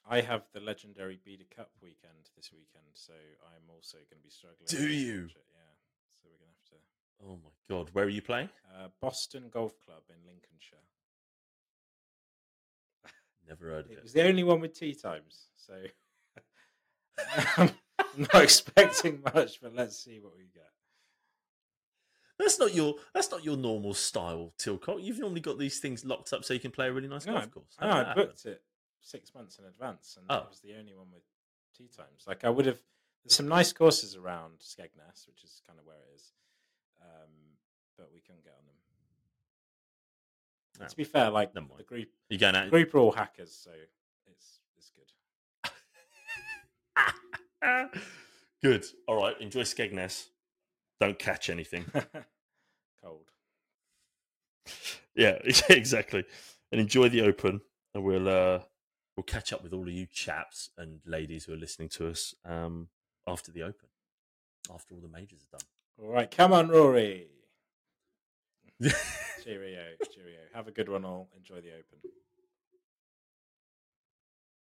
I 0.09 0.21
have 0.23 0.43
the 0.53 0.61
legendary 0.61 1.21
Beater 1.25 1.45
Cup 1.55 1.71
weekend 1.81 2.31
this 2.37 2.51
weekend, 2.53 2.87
so 2.95 3.13
I'm 3.45 3.71
also 3.71 3.99
going 4.11 4.19
to 4.19 4.25
be 4.25 4.31
struggling. 4.31 4.67
Do 4.69 4.89
you? 4.89 5.29
Yeah, 5.35 5.75
so 6.11 6.29
we're 6.31 6.39
going 6.39 6.51
to 6.51 6.57
have 6.59 6.67
to. 6.71 6.77
Oh, 7.25 7.39
my 7.43 7.51
God. 7.69 7.91
Where 7.93 8.05
are 8.05 8.09
you 8.09 8.23
playing? 8.23 8.49
Uh, 8.77 8.89
Boston 9.01 9.45
Golf 9.53 9.73
Club 9.85 10.03
in 10.11 10.17
Lincolnshire. 10.27 10.79
Never 13.49 13.67
heard 13.67 13.85
of 13.87 13.93
It 13.93 13.99
it. 13.99 14.03
was 14.03 14.13
the 14.13 14.25
only 14.27 14.43
one 14.43 14.59
with 14.61 14.77
tea 14.77 14.95
times, 14.95 15.47
so 15.57 15.75
I'm 17.59 17.71
not 18.17 18.43
expecting 18.43 19.23
much, 19.23 19.61
but 19.63 19.75
let's 19.75 19.97
see 20.03 20.19
what 20.19 20.33
we 20.37 20.49
get. 20.53 20.71
That's 22.39 22.59
not 22.59 22.75
your 22.75 22.97
that's 23.15 23.31
not 23.31 23.45
your 23.45 23.57
normal 23.57 23.95
style, 23.95 24.53
Tilcock. 24.59 25.03
You've 25.03 25.19
normally 25.19 25.41
got 25.41 25.59
these 25.59 25.79
things 25.79 26.05
locked 26.05 26.33
up 26.33 26.45
so 26.45 26.53
you 26.55 26.61
can 26.61 26.71
play 26.71 26.89
a 26.89 26.93
really 26.93 27.09
nice 27.09 27.25
No, 27.27 27.33
golf 27.35 27.51
course. 27.51 27.77
How 27.79 27.87
know, 27.87 27.93
I 27.95 28.03
that 28.05 28.17
booked 28.17 28.45
it 28.47 28.63
six 29.01 29.35
months 29.35 29.59
in 29.59 29.65
advance, 29.65 30.17
and 30.19 30.27
Oh. 30.29 30.45
it 30.45 30.49
was 30.51 30.61
the 30.61 30.75
only 30.79 30.95
one 30.95 31.07
with 31.13 31.23
tea 31.77 31.89
times. 31.89 32.25
Like 32.27 32.45
I 32.45 32.51
would 32.51 32.67
have. 32.67 32.79
There's 33.25 33.35
some 33.37 33.49
nice 33.49 33.73
courses 33.73 34.15
around 34.17 34.59
Skegness, 34.61 35.27
which 35.27 35.43
is 35.45 35.61
kind 35.67 35.79
of 35.79 35.87
where 35.87 35.97
it 35.97 36.15
is, 36.15 36.33
um, 37.01 37.31
but 37.97 38.11
we 38.13 38.21
couldn't 38.21 38.45
get 38.45 38.53
on 38.59 38.65
them. 38.67 38.75
And 40.75 40.85
Oh, 40.85 40.89
to 40.89 40.97
be 40.97 41.05
fair, 41.05 41.31
like 41.31 41.55
the 41.55 41.63
group, 41.87 42.09
You're 42.29 42.39
going 42.39 42.53
the 42.53 42.61
out. 42.61 42.71
group 42.71 42.95
are 42.95 42.99
all 42.99 43.13
hackers, 43.13 43.53
so 43.53 43.71
it's 44.31 44.61
it's 44.77 44.91
good. 44.91 45.11
Good. 48.63 48.85
All 49.09 49.17
right. 49.17 49.39
Enjoy 49.41 49.61
Skegness. 49.63 50.27
Don't 51.01 51.19
catch 51.19 51.51
anything. 51.51 51.85
Cold. 53.03 53.31
yeah, 55.15 55.39
exactly. 55.69 56.25
And 56.73 56.81
enjoy 56.81 57.09
the 57.09 57.23
Open, 57.23 57.61
and 57.95 58.05
we'll 58.05 58.29
uh, 58.29 58.61
we'll 59.17 59.25
catch 59.25 59.53
up 59.53 59.63
with 59.63 59.73
all 59.73 59.83
of 59.83 59.93
you 59.93 60.07
chaps 60.11 60.71
and 60.77 61.01
ladies 61.07 61.45
who 61.45 61.53
are 61.53 61.59
listening 61.59 61.89
to 61.91 62.09
us 62.09 62.35
um, 62.45 62.89
after 63.27 63.53
the 63.53 63.63
Open, 63.63 63.89
after 64.73 64.95
all 64.95 65.01
the 65.01 65.09
majors 65.09 65.45
are 65.45 65.59
done. 65.59 65.67
All 66.03 66.13
right, 66.13 66.31
come 66.31 66.53
on, 66.53 66.69
Rory. 66.69 67.29
cheerio, 69.45 69.85
cheerio. 70.13 70.41
Have 70.55 70.69
a 70.69 70.73
good 70.73 70.89
one, 70.89 71.05
all. 71.05 71.29
Enjoy 71.37 71.61
the 71.61 71.73
Open. 71.73 72.11